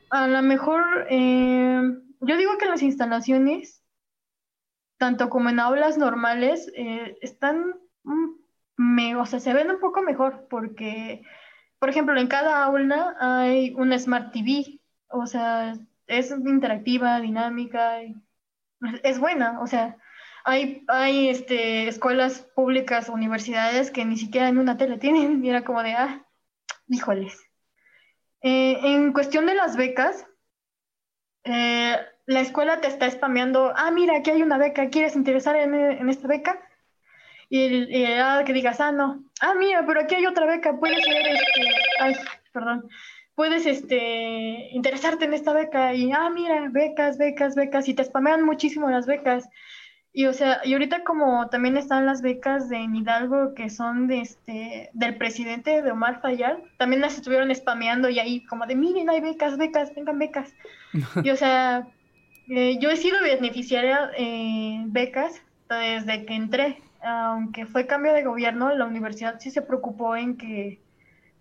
a 0.10 0.28
lo 0.28 0.41
mejor, 0.41 1.07
eh, 1.10 1.82
yo 2.22 2.38
digo 2.38 2.57
que 2.57 2.66
las 2.66 2.82
instalaciones, 2.82 3.84
tanto 4.97 5.30
como 5.30 5.49
en 5.49 5.60
aulas 5.60 5.97
normales, 5.97 6.72
eh, 6.76 7.18
están, 7.22 7.76
me, 8.76 9.16
o 9.16 9.26
sea, 9.26 9.39
se 9.39 9.53
ven 9.53 9.72
un 9.72 9.80
poco 9.80 10.01
mejor, 10.01 10.47
porque 10.49 11.24
por 11.80 11.89
ejemplo, 11.89 12.20
en 12.20 12.28
cada 12.28 12.64
aula 12.66 13.16
hay 13.20 13.74
una 13.76 13.97
Smart 13.97 14.34
TV, 14.34 14.82
o 15.07 15.26
sea, 15.26 15.78
es 16.10 16.32
interactiva, 16.32 17.20
dinámica, 17.20 17.99
es 19.03 19.20
buena, 19.20 19.62
o 19.62 19.68
sea, 19.68 19.97
hay, 20.43 20.84
hay 20.88 21.30
este, 21.30 21.88
escuelas 21.88 22.41
públicas, 22.55 23.10
universidades 23.10 23.91
que 23.91 24.05
ni 24.05 24.18
siquiera 24.18 24.49
en 24.49 24.57
una 24.57 24.78
tele 24.78 24.97
tienen, 24.97 25.43
y 25.43 25.49
era 25.49 25.64
como 25.64 25.84
de, 25.84 25.93
ah, 25.93 26.26
híjoles. 26.88 27.39
Eh, 28.41 28.80
en 28.84 29.14
cuestión 29.14 29.45
de 29.45 29.55
las 29.55 29.76
becas, 29.78 30.26
eh, 31.43 31.97
la 32.26 32.39
escuela 32.41 32.82
te 32.82 32.88
está 32.88 33.10
spameando, 33.10 33.74
ah, 33.76 33.91
mira, 33.91 34.18
aquí 34.18 34.32
hay 34.32 34.41
una 34.41 34.57
beca, 34.57 34.89
¿quieres 34.89 35.16
interesar 35.16 35.55
en, 35.55 35.74
en 35.74 36.10
esta 36.10 36.28
beca? 36.28 36.60
y, 37.49 37.97
y 37.97 38.05
ah, 38.05 38.43
que 38.45 38.53
digas, 38.53 38.80
ah, 38.80 38.91
no, 38.91 39.24
ah, 39.41 39.53
mira, 39.55 39.86
pero 39.86 40.01
aquí 40.01 40.16
hay 40.16 40.26
otra 40.26 40.45
beca, 40.45 40.78
puedes 40.80 41.03
ser, 41.03 41.28
este, 41.28 41.68
ay, 41.99 42.16
perdón, 42.53 42.88
puedes, 43.39 43.65
este, 43.65 44.67
interesarte 44.71 45.23
en 45.23 45.33
esta 45.33 45.53
beca 45.53 45.93
y, 45.93 46.11
ah, 46.11 46.29
mira, 46.29 46.67
becas, 46.69 47.17
becas, 47.17 47.55
becas, 47.55 47.87
y 47.87 47.93
te 47.93 48.03
spamean 48.03 48.43
muchísimo 48.43 48.89
las 48.89 49.05
becas. 49.05 49.47
Y, 50.11 50.25
o 50.25 50.33
sea, 50.33 50.59
y 50.65 50.73
ahorita 50.73 51.05
como 51.05 51.47
también 51.47 51.77
están 51.77 52.05
las 52.05 52.21
becas 52.21 52.67
de 52.67 52.79
Hidalgo 52.79 53.53
que 53.53 53.69
son 53.69 54.07
de 54.07 54.19
este, 54.19 54.89
del 54.91 55.15
presidente 55.15 55.81
de 55.81 55.89
Omar 55.89 56.19
Fayal, 56.19 56.61
también 56.77 56.99
las 56.99 57.15
estuvieron 57.15 57.55
spameando 57.55 58.09
y 58.09 58.19
ahí 58.19 58.43
como 58.43 58.65
de, 58.65 58.75
miren, 58.75 59.09
hay 59.09 59.21
becas, 59.21 59.57
becas, 59.57 59.93
tengan 59.93 60.19
becas. 60.19 60.53
y, 61.23 61.29
o 61.29 61.37
sea, 61.37 61.87
eh, 62.49 62.77
yo 62.81 62.89
he 62.89 62.97
sido 62.97 63.21
beneficiaria 63.21 64.07
de 64.07 64.83
becas 64.87 65.41
desde 65.69 66.25
que 66.25 66.35
entré 66.35 66.77
aunque 67.01 67.65
fue 67.65 67.87
cambio 67.87 68.11
de 68.11 68.25
gobierno, 68.25 68.75
la 68.75 68.85
universidad 68.85 69.39
sí 69.39 69.51
se 69.51 69.61
preocupó 69.61 70.17
en 70.17 70.35
que, 70.35 70.81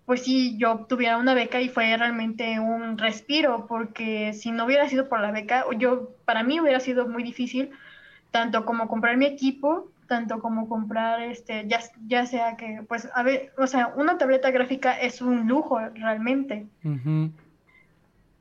pues 0.09 0.23
sí, 0.23 0.57
yo 0.57 0.71
obtuviera 0.71 1.17
una 1.17 1.35
beca 1.35 1.61
y 1.61 1.69
fue 1.69 1.95
realmente 1.95 2.59
un 2.59 2.97
respiro, 2.97 3.67
porque 3.67 4.33
si 4.33 4.49
no 4.49 4.65
hubiera 4.65 4.89
sido 4.89 5.07
por 5.07 5.19
la 5.19 5.29
beca, 5.29 5.65
yo, 5.77 6.15
para 6.25 6.41
mí 6.41 6.59
hubiera 6.59 6.79
sido 6.79 7.07
muy 7.07 7.21
difícil, 7.21 7.69
tanto 8.31 8.65
como 8.65 8.87
comprar 8.87 9.17
mi 9.17 9.27
equipo, 9.27 9.91
tanto 10.07 10.39
como 10.39 10.67
comprar, 10.67 11.21
este, 11.21 11.67
ya, 11.67 11.81
ya 12.07 12.25
sea 12.25 12.57
que, 12.57 12.81
pues, 12.87 13.07
a 13.13 13.21
ver, 13.21 13.53
o 13.59 13.67
sea, 13.67 13.93
una 13.97 14.17
tableta 14.17 14.49
gráfica 14.49 14.99
es 14.99 15.21
un 15.21 15.47
lujo 15.47 15.77
realmente. 15.79 16.65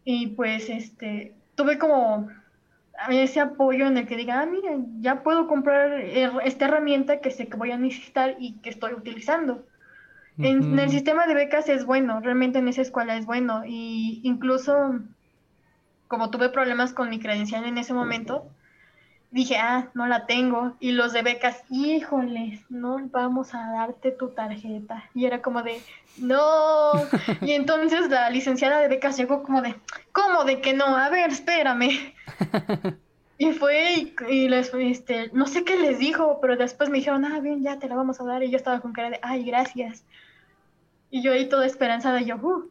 Y 0.07 0.29
pues, 0.29 0.71
este, 0.71 1.35
tuve 1.55 1.77
como 1.77 2.31
ese 3.11 3.41
apoyo 3.41 3.87
en 3.89 3.99
el 3.99 4.07
que 4.07 4.16
diga, 4.16 4.41
ah, 4.41 4.47
miren, 4.47 5.03
ya 5.03 5.23
puedo 5.23 5.47
comprar 5.47 6.01
esta 6.01 6.64
herramienta 6.64 7.21
que 7.21 7.31
sé 7.31 7.47
que 7.47 7.59
voy 7.59 7.73
a 7.73 7.77
necesitar 7.77 8.37
y 8.39 8.55
que 8.61 8.71
estoy 8.71 8.95
utilizando. 8.95 9.66
En, 10.39 10.78
el 10.78 10.91
sistema 10.91 11.26
de 11.26 11.34
becas 11.34 11.68
es 11.68 11.84
bueno, 11.84 12.20
realmente 12.20 12.59
en 12.59 12.68
esa 12.68 12.82
escuela 12.82 13.16
es 13.16 13.26
bueno. 13.26 13.62
Y 13.66 14.20
incluso, 14.22 15.01
como 16.07 16.30
tuve 16.30 16.49
problemas 16.49 16.93
con 16.93 17.11
mi 17.11 17.18
credencial 17.18 17.64
en 17.64 17.78
ese 17.78 17.93
momento, 17.93 18.49
dije, 19.30 19.57
ah, 19.57 19.89
no 19.95 20.07
la 20.07 20.26
tengo. 20.26 20.76
Y 20.80 20.93
los 20.93 21.12
de 21.12 21.22
becas, 21.22 21.62
híjoles, 21.70 22.61
no 22.68 22.99
vamos 23.11 23.55
a 23.55 23.70
darte 23.72 24.11
tu 24.11 24.30
tarjeta. 24.30 25.05
Y 25.14 25.26
era 25.26 25.43
como 25.43 25.62
de, 25.62 25.80
no. 26.18 26.93
y 27.43 27.53
entonces 27.53 28.09
la 28.09 28.30
licenciada 28.30 28.80
de 28.80 28.89
becas 28.89 29.16
llegó 29.16 29.43
como 29.43 29.62
de, 29.62 29.74
¿cómo 30.12 30.45
de 30.45 30.61
que 30.61 30.72
no? 30.72 30.84
A 30.84 31.09
ver, 31.11 31.30
espérame. 31.30 32.14
y 33.39 33.53
fue 33.53 34.12
y, 34.28 34.49
les, 34.49 34.72
este, 34.74 35.30
no 35.32 35.47
sé 35.47 35.64
qué 35.64 35.76
les 35.76 35.99
dijo, 35.99 36.39
pero 36.41 36.57
después 36.57 36.91
me 36.91 36.99
dijeron, 36.99 37.24
ah, 37.24 37.41
bien, 37.41 37.62
ya 37.62 37.78
te 37.78 37.89
la 37.89 37.97
vamos 37.97 38.20
a 38.20 38.24
dar. 38.24 38.43
Y 38.43 38.51
yo 38.51 38.57
estaba 38.57 38.80
con 38.80 38.93
cara 38.93 39.11
de, 39.11 39.20
ay, 39.22 39.45
gracias. 39.45 40.05
Y 41.11 41.22
yo 41.22 41.32
ahí 41.32 41.48
toda 41.48 41.66
esperanzada, 41.66 42.20
yo, 42.20 42.36
uh. 42.36 42.68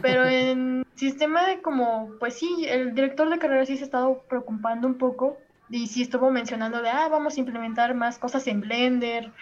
Pero 0.00 0.24
en 0.26 0.84
sistema 0.94 1.46
de 1.46 1.62
como, 1.62 2.10
pues 2.18 2.38
sí, 2.38 2.66
el 2.68 2.94
director 2.94 3.28
de 3.30 3.38
carrera 3.38 3.66
sí 3.66 3.76
se 3.76 3.82
ha 3.82 3.86
estado 3.86 4.22
preocupando 4.28 4.86
un 4.86 4.94
poco 4.94 5.38
y 5.70 5.86
sí 5.86 6.02
estuvo 6.02 6.30
mencionando 6.30 6.82
de, 6.82 6.90
ah, 6.90 7.08
vamos 7.08 7.36
a 7.36 7.40
implementar 7.40 7.94
más 7.94 8.18
cosas 8.18 8.46
en 8.46 8.60
Blender, 8.60 9.32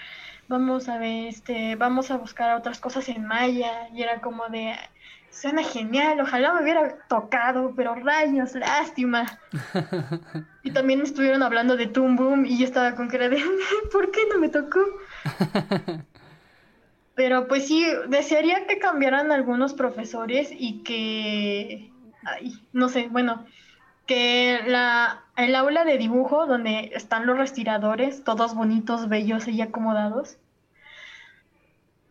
vamos 0.49 0.89
a 0.89 0.99
ver, 0.99 1.27
este, 1.27 1.75
vamos 1.77 2.11
a 2.11 2.17
buscar 2.17 2.57
otras 2.57 2.79
cosas 2.79 3.09
en 3.09 3.27
Maya, 3.27 3.89
y 3.93 4.03
era 4.03 4.21
como 4.21 4.49
de, 4.49 4.77
suena 5.31 5.63
genial, 5.63 6.21
ojalá 6.21 6.55
me 6.55 6.63
hubiera 6.63 6.97
tocado, 7.09 7.73
pero 7.77 7.95
rayos, 7.95 8.55
lástima. 8.55 9.41
y 10.63 10.71
también 10.71 11.01
estuvieron 11.01 11.43
hablando 11.43 11.77
de 11.77 11.87
Toon 11.87 12.17
Boom 12.17 12.47
y 12.47 12.59
yo 12.59 12.65
estaba 12.65 12.95
con 12.95 13.09
cara 13.09 13.29
de, 13.29 13.43
¿por 13.93 14.11
qué 14.11 14.21
no 14.33 14.39
me 14.39 14.49
tocó? 14.49 14.81
Pero 17.21 17.49
pues 17.49 17.69
sí, 17.69 17.85
desearía 18.09 18.67
que 18.67 18.79
cambiaran 18.79 19.31
algunos 19.31 19.75
profesores 19.75 20.49
y 20.57 20.83
que, 20.83 21.93
ay, 22.25 22.55
no 22.73 22.89
sé, 22.89 23.09
bueno, 23.09 23.45
que 24.07 24.61
la, 24.67 25.23
el 25.37 25.55
aula 25.55 25.85
de 25.85 25.99
dibujo, 25.99 26.47
donde 26.47 26.93
están 26.95 27.27
los 27.27 27.37
respiradores, 27.37 28.25
todos 28.25 28.55
bonitos, 28.55 29.11
bellos 29.11 29.47
y 29.49 29.61
acomodados, 29.61 30.39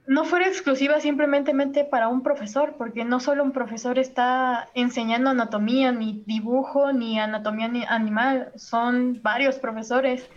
no 0.10 0.24
fuera 0.26 0.48
exclusiva 0.48 1.00
simplemente 1.00 1.86
para 1.86 2.08
un 2.08 2.24
profesor, 2.24 2.74
porque 2.80 3.06
no 3.06 3.20
solo 3.20 3.44
un 3.44 3.52
profesor 3.52 4.00
está 4.00 4.68
enseñando 4.74 5.30
anatomía, 5.30 5.92
ni 5.92 6.24
dibujo, 6.26 6.92
ni 6.92 7.20
anatomía 7.20 7.70
animal, 7.88 8.52
son 8.56 9.20
varios 9.22 9.60
profesores. 9.60 10.28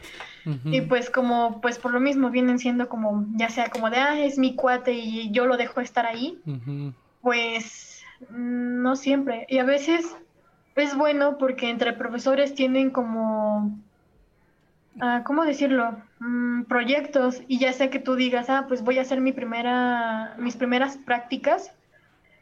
Y 0.67 0.83
pues 0.83 1.09
como, 1.09 1.63
pues 1.63 1.79
por 1.79 1.93
lo 1.93 2.01
mismo 2.01 2.29
vienen 2.29 2.59
siendo 2.59 2.91
como, 2.91 3.25
ya 3.37 3.49
sea 3.49 3.71
como 3.71 3.89
de, 3.89 3.97
ah, 3.97 4.21
es 4.21 4.37
mi 4.37 4.57
cuate 4.57 4.93
y 4.93 5.31
yo 5.31 5.47
lo 5.47 5.57
dejo 5.57 5.81
estar 5.81 6.05
ahí, 6.05 6.39
pues 7.23 8.03
no 8.29 8.95
siempre. 8.95 9.47
Y 9.49 9.57
a 9.57 9.65
veces 9.65 10.05
es 10.77 10.95
bueno 10.95 11.39
porque 11.39 11.71
entre 11.71 11.95
profesores 11.95 12.55
tienen 12.55 12.91
como, 12.91 13.75
ah, 15.01 15.23
¿cómo 15.25 15.45
decirlo? 15.45 15.97
Mm, 16.25 16.67
proyectos 16.67 17.43
y 17.49 17.59
ya 17.59 17.73
sea 17.73 17.91
que 17.91 17.99
tú 17.99 18.15
digas, 18.15 18.49
ah, 18.49 18.67
pues 18.69 18.85
voy 18.85 18.99
a 18.99 19.03
hacer 19.03 19.21
mi 19.21 19.33
primera, 19.33 20.37
mis 20.39 20.55
primeras 20.55 20.97
prácticas 20.97 21.73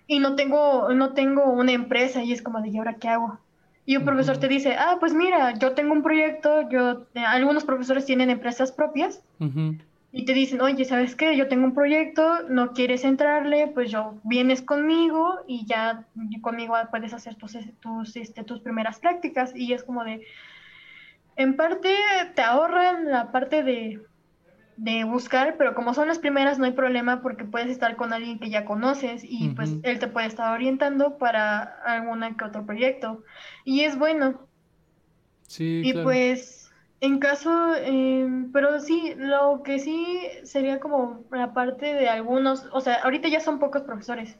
y 0.06 0.18
no 0.18 0.34
tengo, 0.34 0.92
no 0.92 1.14
tengo 1.14 1.44
una 1.44 1.72
empresa 1.72 2.22
y 2.22 2.32
es 2.32 2.42
como 2.42 2.60
de, 2.60 2.68
¿y 2.68 2.76
ahora 2.76 2.96
qué 2.96 3.08
hago? 3.08 3.38
Y 3.86 3.96
un 3.96 4.04
profesor 4.04 4.36
te 4.36 4.48
dice, 4.48 4.74
ah, 4.78 4.98
pues 5.00 5.14
mira, 5.14 5.58
yo 5.58 5.72
tengo 5.72 5.94
un 5.94 6.02
proyecto, 6.02 6.68
yo, 6.68 7.06
eh, 7.14 7.20
algunos 7.20 7.64
profesores 7.64 8.04
tienen 8.04 8.28
empresas 8.28 8.70
propias 8.70 9.22
y 10.12 10.26
te 10.26 10.34
dicen, 10.34 10.60
oye, 10.60 10.84
¿sabes 10.84 11.16
qué? 11.16 11.34
Yo 11.34 11.48
tengo 11.48 11.64
un 11.64 11.72
proyecto, 11.72 12.42
no 12.50 12.74
quieres 12.74 13.04
entrarle, 13.04 13.68
pues 13.68 13.90
yo 13.90 14.16
vienes 14.24 14.60
conmigo 14.60 15.38
y 15.46 15.64
ya 15.64 16.04
conmigo 16.42 16.74
puedes 16.90 17.14
hacer 17.14 17.34
tus, 17.36 17.56
tus, 17.80 18.14
este, 18.16 18.44
tus 18.44 18.60
primeras 18.60 18.98
prácticas. 18.98 19.56
Y 19.56 19.72
es 19.72 19.84
como 19.84 20.04
de, 20.04 20.20
en 21.40 21.56
parte 21.56 21.94
te 22.34 22.42
ahorran 22.42 23.10
la 23.10 23.32
parte 23.32 23.62
de, 23.62 24.02
de 24.76 25.04
buscar, 25.04 25.56
pero 25.56 25.74
como 25.74 25.94
son 25.94 26.08
las 26.08 26.18
primeras 26.18 26.58
no 26.58 26.66
hay 26.66 26.72
problema 26.72 27.22
porque 27.22 27.44
puedes 27.44 27.70
estar 27.70 27.96
con 27.96 28.12
alguien 28.12 28.38
que 28.38 28.50
ya 28.50 28.66
conoces 28.66 29.22
y 29.24 29.48
pues 29.50 29.74
él 29.82 29.98
te 29.98 30.08
puede 30.08 30.26
estar 30.26 30.52
orientando 30.52 31.16
para 31.16 31.62
alguna 31.86 32.36
que 32.36 32.44
otro 32.44 32.66
proyecto. 32.66 33.24
Y 33.64 33.80
es 33.80 33.98
bueno. 33.98 34.46
Sí. 35.46 35.80
Y 35.82 35.94
pues 35.94 36.70
en 37.00 37.18
caso, 37.20 37.74
em, 37.74 38.52
pero 38.52 38.78
sí, 38.78 39.14
lo 39.16 39.62
que 39.62 39.78
sí 39.78 40.18
sería 40.42 40.78
como 40.78 41.24
la 41.30 41.54
parte 41.54 41.94
de 41.94 42.10
algunos, 42.10 42.68
o 42.72 42.82
sea, 42.82 42.96
ahorita 42.96 43.28
ya 43.28 43.40
son 43.40 43.58
pocos 43.58 43.80
profesores, 43.82 44.38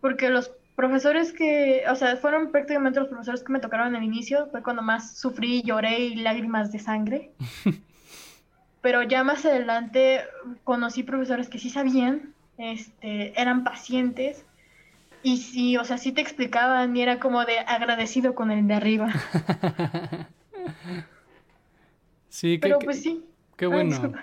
porque 0.00 0.30
los 0.30 0.56
profesores 0.76 1.32
que, 1.32 1.82
o 1.90 1.94
sea, 1.94 2.16
fueron 2.16 2.50
prácticamente 2.50 3.00
los 3.00 3.08
profesores 3.08 3.42
que 3.42 3.52
me 3.52 3.60
tocaron 3.60 3.94
al 3.94 4.02
inicio, 4.02 4.48
fue 4.50 4.62
cuando 4.62 4.82
más 4.82 5.18
sufrí, 5.18 5.62
lloré 5.62 6.00
y 6.00 6.16
lágrimas 6.16 6.72
de 6.72 6.78
sangre. 6.78 7.30
pero 8.80 9.02
ya 9.02 9.24
más 9.24 9.44
adelante 9.44 10.22
conocí 10.64 11.02
profesores 11.02 11.48
que 11.48 11.58
sí 11.58 11.70
sabían, 11.70 12.34
este, 12.58 13.38
eran 13.40 13.64
pacientes 13.64 14.44
y 15.22 15.38
sí, 15.38 15.76
o 15.76 15.84
sea, 15.84 15.98
sí 15.98 16.12
te 16.12 16.22
explicaban 16.22 16.96
y 16.96 17.02
era 17.02 17.18
como 17.18 17.44
de 17.44 17.58
agradecido 17.58 18.34
con 18.34 18.50
el 18.50 18.66
de 18.66 18.74
arriba. 18.74 19.12
Sí, 22.30 22.58
Pero 22.58 22.78
pues 22.78 23.02
sí. 23.02 23.24
Qué 23.56 23.66
bueno. 23.66 24.14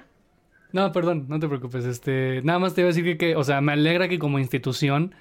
no, 0.71 0.91
perdón, 0.93 1.25
no 1.27 1.39
te 1.39 1.47
preocupes. 1.47 1.83
Este, 1.83 2.41
nada 2.43 2.57
más 2.57 2.73
te 2.73 2.81
iba 2.81 2.89
a 2.89 2.93
decir 2.93 3.17
que, 3.17 3.35
o 3.35 3.43
sea, 3.43 3.59
me 3.59 3.73
alegra 3.73 4.07
que 4.07 4.17
como 4.17 4.39
institución, 4.39 5.13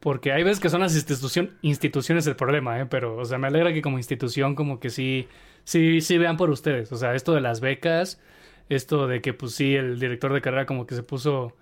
porque 0.00 0.32
hay 0.32 0.42
veces 0.42 0.60
que 0.60 0.68
son 0.68 0.80
las 0.80 0.94
institución, 0.94 1.56
instituciones 1.62 2.26
el 2.26 2.36
problema, 2.36 2.80
¿eh? 2.80 2.86
Pero, 2.86 3.16
o 3.16 3.24
sea, 3.24 3.38
me 3.38 3.48
alegra 3.48 3.72
que 3.72 3.82
como 3.82 3.98
institución 3.98 4.54
como 4.54 4.80
que 4.80 4.90
sí, 4.90 5.28
sí, 5.64 6.00
sí 6.00 6.18
vean 6.18 6.36
por 6.36 6.50
ustedes. 6.50 6.92
O 6.92 6.96
sea, 6.96 7.14
esto 7.14 7.34
de 7.34 7.40
las 7.40 7.60
becas, 7.60 8.20
esto 8.68 9.06
de 9.08 9.20
que 9.20 9.34
pues 9.34 9.54
sí, 9.54 9.74
el 9.74 9.98
director 9.98 10.32
de 10.32 10.40
carrera 10.40 10.66
como 10.66 10.86
que 10.86 10.94
se 10.94 11.02
puso 11.02 11.56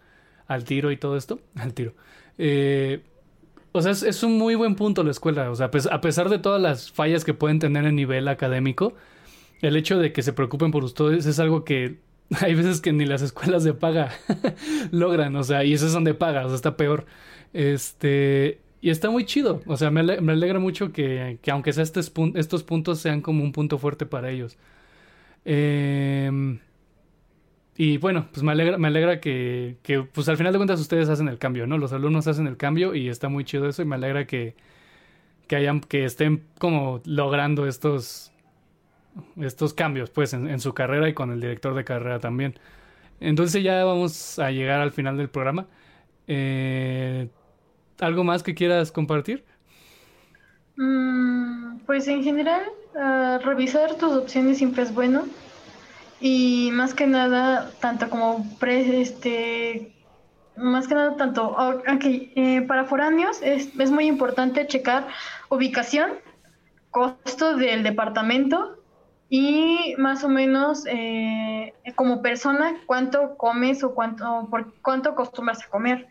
al 0.46 0.64
tiro 0.64 0.90
y 0.90 0.96
todo 0.96 1.16
esto, 1.16 1.40
al 1.56 1.74
tiro. 1.74 1.94
Eh, 2.38 3.02
o 3.72 3.82
sea, 3.82 3.92
es, 3.92 4.02
es, 4.02 4.22
un 4.22 4.38
muy 4.38 4.54
buen 4.54 4.74
punto 4.74 5.02
la 5.04 5.10
escuela. 5.10 5.50
O 5.50 5.54
sea, 5.54 5.70
pues, 5.70 5.86
a 5.86 6.00
pesar 6.00 6.28
de 6.28 6.38
todas 6.38 6.60
las 6.60 6.92
fallas 6.92 7.24
que 7.24 7.34
pueden 7.34 7.58
tener 7.58 7.84
en 7.84 7.96
nivel 7.96 8.28
académico, 8.28 8.94
el 9.62 9.76
hecho 9.76 9.98
de 9.98 10.12
que 10.12 10.22
se 10.22 10.32
preocupen 10.32 10.70
por 10.70 10.84
ustedes 10.84 11.26
es 11.26 11.38
algo 11.38 11.64
que 11.64 11.98
hay 12.40 12.54
veces 12.54 12.80
que 12.80 12.92
ni 12.92 13.04
las 13.06 13.22
escuelas 13.22 13.64
de 13.64 13.74
paga 13.74 14.12
logran, 14.90 15.36
o 15.36 15.44
sea, 15.44 15.64
y 15.64 15.72
eso 15.72 15.86
es 15.86 15.92
donde 15.92 16.14
paga, 16.14 16.44
o 16.44 16.48
sea, 16.48 16.56
está 16.56 16.76
peor. 16.76 17.06
Este, 17.52 18.60
y 18.80 18.90
está 18.90 19.10
muy 19.10 19.24
chido, 19.24 19.62
o 19.66 19.76
sea, 19.76 19.90
me, 19.90 20.00
alegra 20.00 20.58
mucho 20.58 20.92
que, 20.92 21.38
que 21.42 21.50
aunque 21.50 21.72
sea 21.72 21.82
estos, 21.82 22.12
estos 22.34 22.62
puntos 22.62 23.00
sean 23.00 23.20
como 23.22 23.42
un 23.42 23.52
punto 23.52 23.78
fuerte 23.78 24.06
para 24.06 24.30
ellos. 24.30 24.58
Em, 25.44 26.58
y 27.76 27.98
bueno, 27.98 28.28
pues 28.32 28.42
me 28.42 28.52
alegra, 28.52 28.78
me 28.78 28.88
alegra 28.88 29.20
que, 29.20 29.76
que, 29.82 30.02
pues 30.02 30.28
al 30.28 30.36
final 30.36 30.52
de 30.52 30.58
cuentas 30.58 30.80
ustedes 30.80 31.08
hacen 31.08 31.28
el 31.28 31.38
cambio, 31.38 31.66
¿no? 31.66 31.78
Los 31.78 31.92
alumnos 31.92 32.26
hacen 32.26 32.46
el 32.46 32.56
cambio 32.56 32.94
y 32.94 33.08
está 33.08 33.28
muy 33.28 33.44
chido 33.44 33.68
eso 33.68 33.82
y 33.82 33.84
me 33.84 33.96
alegra 33.96 34.26
que, 34.26 34.54
que 35.46 35.56
hayan, 35.56 35.80
que 35.80 36.04
estén 36.04 36.44
como 36.58 37.00
logrando 37.04 37.66
estos, 37.66 38.32
estos 39.40 39.74
cambios 39.74 40.10
pues 40.10 40.32
en, 40.32 40.60
su 40.60 40.74
carrera 40.74 41.08
y 41.08 41.14
con 41.14 41.30
el 41.32 41.40
director 41.40 41.74
de 41.74 41.84
carrera 41.84 42.18
también. 42.18 42.54
Entonces 43.20 43.62
ya 43.62 43.84
vamos 43.84 44.38
a 44.38 44.50
llegar 44.50 44.80
al 44.80 44.92
final 44.92 45.16
del 45.16 45.28
programa. 45.28 45.66
Eh, 46.26 47.28
¿Algo 48.00 48.24
más 48.24 48.42
que 48.42 48.54
quieras 48.54 48.92
compartir? 48.92 49.44
Mm, 50.76 51.78
pues 51.86 52.08
en 52.08 52.22
general, 52.22 52.62
ah, 52.94 53.38
revisar 53.42 53.94
tus 53.94 54.12
opciones 54.12 54.58
siempre 54.58 54.82
es 54.82 54.92
bueno. 54.94 55.24
Y 56.20 56.70
más 56.72 56.94
que 56.94 57.06
nada, 57.06 57.70
tanto 57.80 58.08
como 58.08 58.46
pre, 58.58 59.00
este, 59.00 59.92
más 60.56 60.88
que 60.88 60.94
nada, 60.94 61.16
tanto, 61.16 61.56
aquí, 61.86 62.32
eh, 62.36 62.62
para 62.62 62.84
foráneos 62.86 63.40
es, 63.42 63.68
es 63.78 63.90
muy 63.90 64.06
importante 64.06 64.66
checar 64.66 65.06
ubicación, 65.50 66.12
costo 66.90 67.56
del 67.56 67.82
departamento 67.82 68.75
y 69.28 69.94
más 69.98 70.22
o 70.22 70.28
menos 70.28 70.84
eh, 70.86 71.74
como 71.96 72.22
persona 72.22 72.76
cuánto 72.86 73.36
comes 73.36 73.82
o 73.82 73.94
cuánto 73.94 74.46
por 74.50 74.72
cuánto 74.82 75.10
acostumbras 75.10 75.64
a 75.64 75.68
comer 75.68 76.06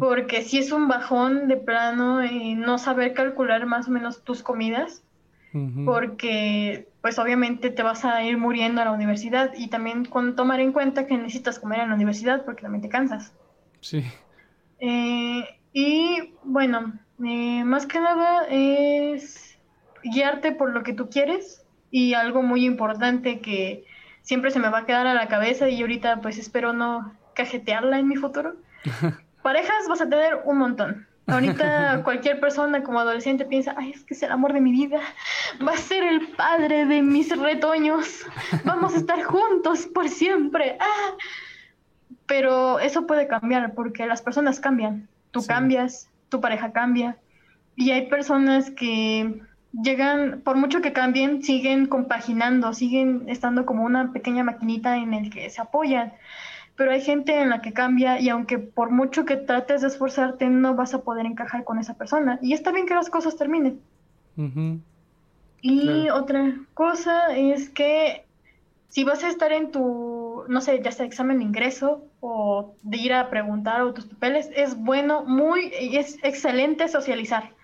porque 0.00 0.42
si 0.42 0.58
es 0.58 0.72
un 0.72 0.88
bajón 0.88 1.48
de 1.48 1.56
plano 1.56 2.22
eh, 2.22 2.54
no 2.54 2.78
saber 2.78 3.12
calcular 3.14 3.66
más 3.66 3.88
o 3.88 3.90
menos 3.90 4.22
tus 4.22 4.42
comidas 4.42 5.02
porque 5.84 6.86
pues 7.00 7.18
obviamente 7.18 7.70
te 7.70 7.82
vas 7.82 8.04
a 8.04 8.22
ir 8.22 8.36
muriendo 8.36 8.80
a 8.80 8.84
la 8.84 8.92
universidad 8.92 9.52
y 9.56 9.68
también 9.68 10.04
con 10.04 10.36
tomar 10.36 10.60
en 10.60 10.72
cuenta 10.72 11.06
que 11.06 11.16
necesitas 11.16 11.58
comer 11.58 11.80
en 11.80 11.88
la 11.88 11.94
universidad 11.94 12.44
porque 12.44 12.62
también 12.62 12.82
te 12.82 12.88
cansas. 12.88 13.32
Sí. 13.80 14.04
Eh, 14.78 15.42
y 15.72 16.34
bueno 16.44 16.92
más 17.18 17.86
que 17.86 17.98
nada 17.98 18.46
es 18.48 19.58
guiarte 20.04 20.52
por 20.52 20.72
lo 20.72 20.82
que 20.82 20.92
tú 20.92 21.10
quieres 21.10 21.64
y 21.90 22.14
algo 22.14 22.42
muy 22.42 22.64
importante 22.64 23.40
que 23.40 23.84
siempre 24.22 24.50
se 24.50 24.58
me 24.58 24.68
va 24.68 24.78
a 24.78 24.86
quedar 24.86 25.06
a 25.06 25.14
la 25.14 25.28
cabeza 25.28 25.68
y 25.68 25.80
ahorita 25.80 26.20
pues 26.20 26.38
espero 26.38 26.72
no 26.72 27.14
cajetearla 27.34 27.98
en 27.98 28.08
mi 28.08 28.16
futuro. 28.16 28.56
Parejas 29.42 29.88
vas 29.88 30.00
a 30.00 30.08
tener 30.08 30.40
un 30.44 30.58
montón. 30.58 31.06
Ahorita 31.26 32.02
cualquier 32.04 32.40
persona 32.40 32.82
como 32.82 33.00
adolescente 33.00 33.44
piensa, 33.44 33.74
ay, 33.76 33.90
es 33.90 34.04
que 34.04 34.14
es 34.14 34.22
el 34.22 34.32
amor 34.32 34.52
de 34.52 34.60
mi 34.60 34.72
vida, 34.72 35.00
va 35.66 35.72
a 35.72 35.76
ser 35.76 36.02
el 36.02 36.28
padre 36.28 36.86
de 36.86 37.02
mis 37.02 37.36
retoños, 37.38 38.26
vamos 38.64 38.94
a 38.94 38.96
estar 38.98 39.22
juntos 39.22 39.86
por 39.86 40.08
siempre. 40.08 40.76
Ah. 40.80 41.16
Pero 42.26 42.78
eso 42.78 43.06
puede 43.06 43.26
cambiar 43.26 43.74
porque 43.74 44.06
las 44.06 44.20
personas 44.20 44.60
cambian, 44.60 45.08
tú 45.30 45.46
cambias, 45.46 46.10
tu 46.28 46.40
pareja 46.40 46.72
cambia 46.72 47.16
y 47.74 47.92
hay 47.92 48.08
personas 48.08 48.70
que 48.70 49.40
llegan, 49.72 50.40
por 50.42 50.56
mucho 50.56 50.80
que 50.80 50.92
cambien, 50.92 51.42
siguen 51.42 51.86
compaginando, 51.86 52.72
siguen 52.72 53.24
estando 53.28 53.66
como 53.66 53.84
una 53.84 54.12
pequeña 54.12 54.44
maquinita 54.44 54.96
en 54.96 55.14
el 55.14 55.30
que 55.30 55.48
se 55.50 55.60
apoyan. 55.60 56.12
Pero 56.76 56.92
hay 56.92 57.00
gente 57.00 57.40
en 57.40 57.50
la 57.50 57.60
que 57.60 57.72
cambia 57.72 58.20
y 58.20 58.28
aunque 58.28 58.58
por 58.58 58.90
mucho 58.90 59.24
que 59.24 59.36
trates 59.36 59.80
de 59.80 59.88
esforzarte, 59.88 60.48
no 60.48 60.74
vas 60.74 60.94
a 60.94 61.02
poder 61.02 61.26
encajar 61.26 61.64
con 61.64 61.78
esa 61.78 61.94
persona. 61.94 62.38
Y 62.40 62.52
está 62.52 62.70
bien 62.70 62.86
que 62.86 62.94
las 62.94 63.10
cosas 63.10 63.36
terminen. 63.36 63.80
Y 65.60 66.08
otra 66.10 66.54
cosa 66.74 67.36
es 67.36 67.68
que 67.68 68.24
si 68.88 69.02
vas 69.02 69.24
a 69.24 69.28
estar 69.28 69.50
en 69.50 69.72
tu, 69.72 70.44
no 70.48 70.60
sé, 70.60 70.80
ya 70.80 70.92
sea 70.92 71.04
examen 71.04 71.38
de 71.38 71.44
ingreso 71.44 72.04
o 72.20 72.74
de 72.84 72.96
ir 72.96 73.12
a 73.12 73.28
preguntar 73.28 73.82
o 73.82 73.92
tus 73.92 74.06
papeles, 74.06 74.48
es 74.54 74.76
bueno, 74.78 75.24
muy, 75.24 75.72
es 75.74 76.18
excelente 76.22 76.86
socializar 76.86 77.57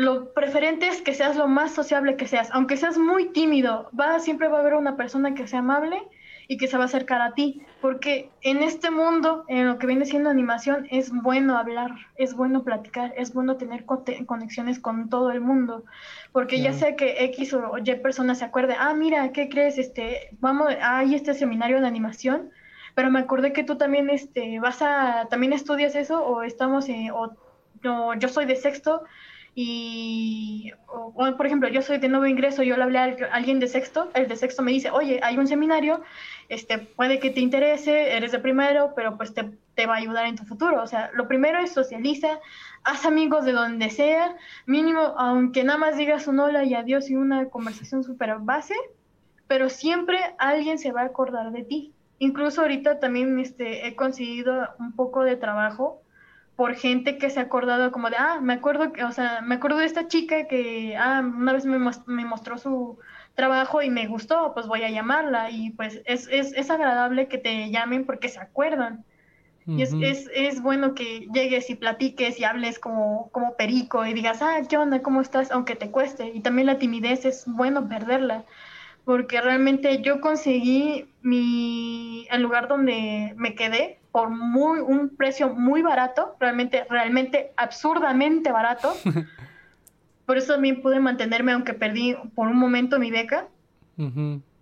lo 0.00 0.32
preferente 0.32 0.88
es 0.88 1.02
que 1.02 1.14
seas 1.14 1.36
lo 1.36 1.46
más 1.46 1.72
sociable 1.72 2.16
que 2.16 2.26
seas, 2.26 2.50
aunque 2.52 2.76
seas 2.76 2.98
muy 2.98 3.26
tímido, 3.26 3.90
va, 3.98 4.18
siempre 4.18 4.48
va 4.48 4.58
a 4.58 4.60
haber 4.60 4.74
una 4.74 4.96
persona 4.96 5.34
que 5.34 5.46
sea 5.46 5.60
amable 5.60 6.02
y 6.48 6.56
que 6.56 6.66
se 6.66 6.76
va 6.76 6.82
a 6.82 6.86
acercar 6.86 7.20
a 7.20 7.34
ti, 7.34 7.62
porque 7.80 8.28
en 8.40 8.64
este 8.64 8.90
mundo, 8.90 9.44
en 9.46 9.68
lo 9.68 9.78
que 9.78 9.86
viene 9.86 10.04
siendo 10.04 10.30
animación, 10.30 10.88
es 10.90 11.12
bueno 11.12 11.56
hablar, 11.56 11.92
es 12.16 12.34
bueno 12.34 12.64
platicar, 12.64 13.14
es 13.16 13.32
bueno 13.32 13.56
tener 13.56 13.84
conexiones 13.84 14.80
con 14.80 15.08
todo 15.08 15.30
el 15.30 15.40
mundo, 15.40 15.84
porque 16.32 16.60
ya 16.60 16.72
sea 16.72 16.96
que 16.96 17.24
X 17.26 17.54
o 17.54 17.78
Y 17.78 17.94
persona 17.96 18.34
se 18.34 18.44
acuerde, 18.44 18.74
ah, 18.76 18.94
mira, 18.94 19.30
¿qué 19.30 19.48
crees? 19.48 19.78
Este, 19.78 20.36
vamos, 20.40 20.74
hay 20.82 21.14
este 21.14 21.34
seminario 21.34 21.80
de 21.80 21.86
animación, 21.86 22.50
pero 22.96 23.10
me 23.12 23.20
acordé 23.20 23.52
que 23.52 23.62
tú 23.62 23.76
también, 23.76 24.10
este, 24.10 24.58
vas 24.58 24.82
a, 24.82 25.28
también 25.30 25.52
estudias 25.52 25.94
eso, 25.94 26.24
o 26.26 26.42
estamos, 26.42 26.86
o 27.12 27.36
no, 27.84 28.14
yo 28.14 28.28
soy 28.28 28.46
de 28.46 28.56
sexto, 28.56 29.04
y, 29.54 30.72
por 31.16 31.46
ejemplo, 31.46 31.68
yo 31.68 31.82
soy 31.82 31.98
de 31.98 32.08
nuevo 32.08 32.26
ingreso, 32.26 32.62
yo 32.62 32.76
le 32.76 32.82
hablé 32.82 32.98
a 32.98 33.04
alguien 33.32 33.58
de 33.58 33.66
sexto, 33.66 34.10
el 34.14 34.28
de 34.28 34.36
sexto 34.36 34.62
me 34.62 34.70
dice, 34.70 34.90
oye, 34.90 35.20
hay 35.22 35.38
un 35.38 35.48
seminario, 35.48 36.02
este, 36.48 36.78
puede 36.78 37.18
que 37.18 37.30
te 37.30 37.40
interese, 37.40 38.16
eres 38.16 38.32
de 38.32 38.38
primero, 38.38 38.92
pero 38.94 39.16
pues 39.16 39.34
te, 39.34 39.50
te 39.74 39.86
va 39.86 39.94
a 39.94 39.98
ayudar 39.98 40.26
en 40.26 40.36
tu 40.36 40.44
futuro. 40.44 40.82
O 40.82 40.86
sea, 40.86 41.10
lo 41.14 41.26
primero 41.26 41.58
es 41.58 41.72
socializa, 41.72 42.38
haz 42.84 43.04
amigos 43.04 43.44
de 43.44 43.52
donde 43.52 43.90
sea, 43.90 44.36
mínimo, 44.66 45.00
aunque 45.18 45.64
nada 45.64 45.78
más 45.78 45.96
digas 45.96 46.28
un 46.28 46.38
hola 46.38 46.64
y 46.64 46.74
adiós 46.74 47.10
y 47.10 47.16
una 47.16 47.46
conversación 47.46 48.04
súper 48.04 48.36
base, 48.38 48.74
pero 49.48 49.68
siempre 49.68 50.18
alguien 50.38 50.78
se 50.78 50.92
va 50.92 51.02
a 51.02 51.06
acordar 51.06 51.50
de 51.50 51.64
ti. 51.64 51.92
Incluso 52.20 52.60
ahorita 52.60 53.00
también 53.00 53.38
este, 53.40 53.86
he 53.88 53.96
conseguido 53.96 54.68
un 54.78 54.92
poco 54.92 55.24
de 55.24 55.36
trabajo 55.36 56.02
por 56.60 56.74
gente 56.74 57.16
que 57.16 57.30
se 57.30 57.40
ha 57.40 57.44
acordado 57.44 57.90
como 57.90 58.10
de, 58.10 58.16
ah, 58.18 58.38
me 58.42 58.52
acuerdo 58.52 58.92
que, 58.92 59.02
o 59.02 59.12
sea, 59.12 59.40
me 59.40 59.54
acuerdo 59.54 59.78
de 59.78 59.86
esta 59.86 60.08
chica 60.08 60.46
que, 60.46 60.94
ah, 60.94 61.22
una 61.24 61.54
vez 61.54 61.64
me, 61.64 61.78
me 61.78 62.24
mostró 62.26 62.58
su 62.58 62.98
trabajo 63.34 63.80
y 63.80 63.88
me 63.88 64.06
gustó, 64.06 64.52
pues 64.52 64.66
voy 64.66 64.82
a 64.82 64.90
llamarla 64.90 65.50
y 65.50 65.70
pues 65.70 66.02
es, 66.04 66.28
es, 66.30 66.52
es 66.52 66.70
agradable 66.70 67.28
que 67.28 67.38
te 67.38 67.70
llamen 67.70 68.04
porque 68.04 68.28
se 68.28 68.40
acuerdan. 68.40 69.06
Y 69.66 69.80
es, 69.80 69.94
es, 70.02 70.28
es, 70.34 70.60
bueno 70.60 70.94
que 70.94 71.28
llegues 71.32 71.70
y 71.70 71.76
platiques 71.76 72.38
y 72.38 72.44
hables 72.44 72.78
como, 72.78 73.30
como 73.32 73.56
perico 73.56 74.04
y 74.04 74.12
digas, 74.12 74.42
ah, 74.42 74.60
¿qué 74.68 74.76
onda? 74.76 75.00
¿Cómo 75.00 75.22
estás? 75.22 75.50
Aunque 75.52 75.76
te 75.76 75.90
cueste. 75.90 76.30
Y 76.34 76.40
también 76.40 76.66
la 76.66 76.78
timidez 76.78 77.24
es 77.24 77.44
bueno 77.46 77.88
perderla, 77.88 78.44
porque 79.06 79.40
realmente 79.40 80.02
yo 80.02 80.20
conseguí 80.20 81.08
mi, 81.22 82.26
el 82.30 82.42
lugar 82.42 82.68
donde 82.68 83.32
me 83.38 83.54
quedé 83.54 83.99
por 84.12 84.30
muy, 84.30 84.80
un 84.80 85.16
precio 85.16 85.54
muy 85.54 85.82
barato, 85.82 86.36
realmente, 86.40 86.84
realmente 86.88 87.52
absurdamente 87.56 88.52
barato. 88.52 88.92
por 90.26 90.38
eso 90.38 90.54
también 90.54 90.82
pude 90.82 91.00
mantenerme, 91.00 91.52
aunque 91.52 91.74
perdí 91.74 92.16
por 92.34 92.48
un 92.48 92.56
momento 92.56 92.98
mi 92.98 93.10
beca 93.10 93.48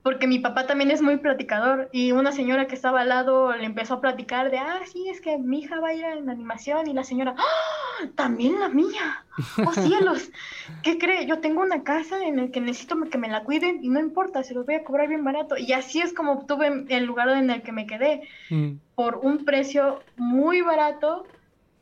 porque 0.09 0.27
mi 0.27 0.39
papá 0.39 0.67
también 0.67 0.91
es 0.91 1.03
muy 1.03 1.19
platicador 1.19 1.91
y 1.93 2.13
una 2.13 2.33
señora 2.33 2.67
que 2.67 2.75
estaba 2.75 3.03
al 3.03 3.11
lado 3.11 3.55
le 3.55 3.67
empezó 3.67 3.93
a 3.93 4.01
platicar 4.01 4.51
de, 4.51 4.57
ah, 4.57 4.81
sí, 4.91 5.07
es 5.11 5.21
que 5.21 5.37
mi 5.37 5.59
hija 5.59 5.81
va 5.81 5.89
a 5.89 5.95
ir 5.95 6.03
en 6.03 6.31
animación 6.31 6.89
y 6.89 6.95
la 6.95 7.05
señora, 7.05 7.35
¡Ah! 7.37 8.07
también 8.15 8.59
la 8.59 8.71
mía, 8.71 9.27
oh 9.67 9.73
cielos, 9.75 10.31
¿qué 10.83 10.97
cree? 10.97 11.27
Yo 11.27 11.41
tengo 11.41 11.61
una 11.61 11.83
casa 11.83 12.25
en 12.25 12.39
la 12.39 12.49
que 12.49 12.59
necesito 12.63 12.99
que 13.11 13.19
me 13.19 13.29
la 13.29 13.45
cuiden 13.45 13.85
y 13.85 13.91
no 13.91 14.01
importa, 14.01 14.43
se 14.43 14.55
los 14.55 14.65
voy 14.65 14.77
a 14.77 14.83
cobrar 14.83 15.09
bien 15.09 15.25
barato. 15.25 15.59
Y 15.59 15.75
así 15.75 16.01
es 16.01 16.15
como 16.15 16.33
obtuve 16.33 16.87
el 16.89 17.05
lugar 17.05 17.29
en 17.29 17.51
el 17.51 17.61
que 17.61 17.73
me 17.73 17.87
quedé, 17.87 18.23
mm. 18.49 18.77
por 18.95 19.19
un 19.19 19.45
precio 19.45 20.03
muy 20.17 20.63
barato 20.63 21.27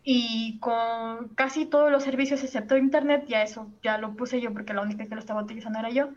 y 0.09 0.59
con 0.61 1.31
casi 1.35 1.67
todos 1.67 1.91
los 1.91 2.05
servicios 2.05 2.45
excepto 2.45 2.77
internet, 2.77 3.25
ya 3.27 3.43
eso 3.43 3.69
ya 3.83 3.99
lo 3.99 4.13
puse 4.13 4.41
yo 4.41 4.53
porque 4.53 4.73
la 4.73 4.83
única 4.83 5.05
que 5.05 5.17
lo 5.17 5.21
estaba 5.21 5.43
utilizando 5.43 5.81
era 5.81 5.91
yo. 5.91 6.11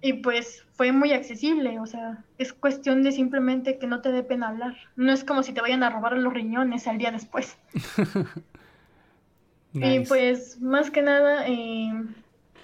Y 0.00 0.12
pues 0.22 0.64
fue 0.74 0.92
muy 0.92 1.12
accesible, 1.12 1.80
o 1.80 1.86
sea, 1.86 2.22
es 2.38 2.52
cuestión 2.52 3.02
de 3.02 3.10
simplemente 3.10 3.78
que 3.78 3.88
no 3.88 4.00
te 4.00 4.12
dé 4.12 4.22
pena 4.22 4.50
hablar. 4.50 4.76
No 4.94 5.12
es 5.12 5.24
como 5.24 5.42
si 5.42 5.52
te 5.52 5.60
vayan 5.60 5.82
a 5.82 5.90
robar 5.90 6.16
los 6.16 6.32
riñones 6.32 6.86
al 6.86 6.98
día 6.98 7.10
después. 7.10 7.58
Y 9.78 10.00
pues 10.06 10.58
más 10.62 10.90
que 10.90 11.02
nada, 11.02 11.46
eh, 11.46 11.92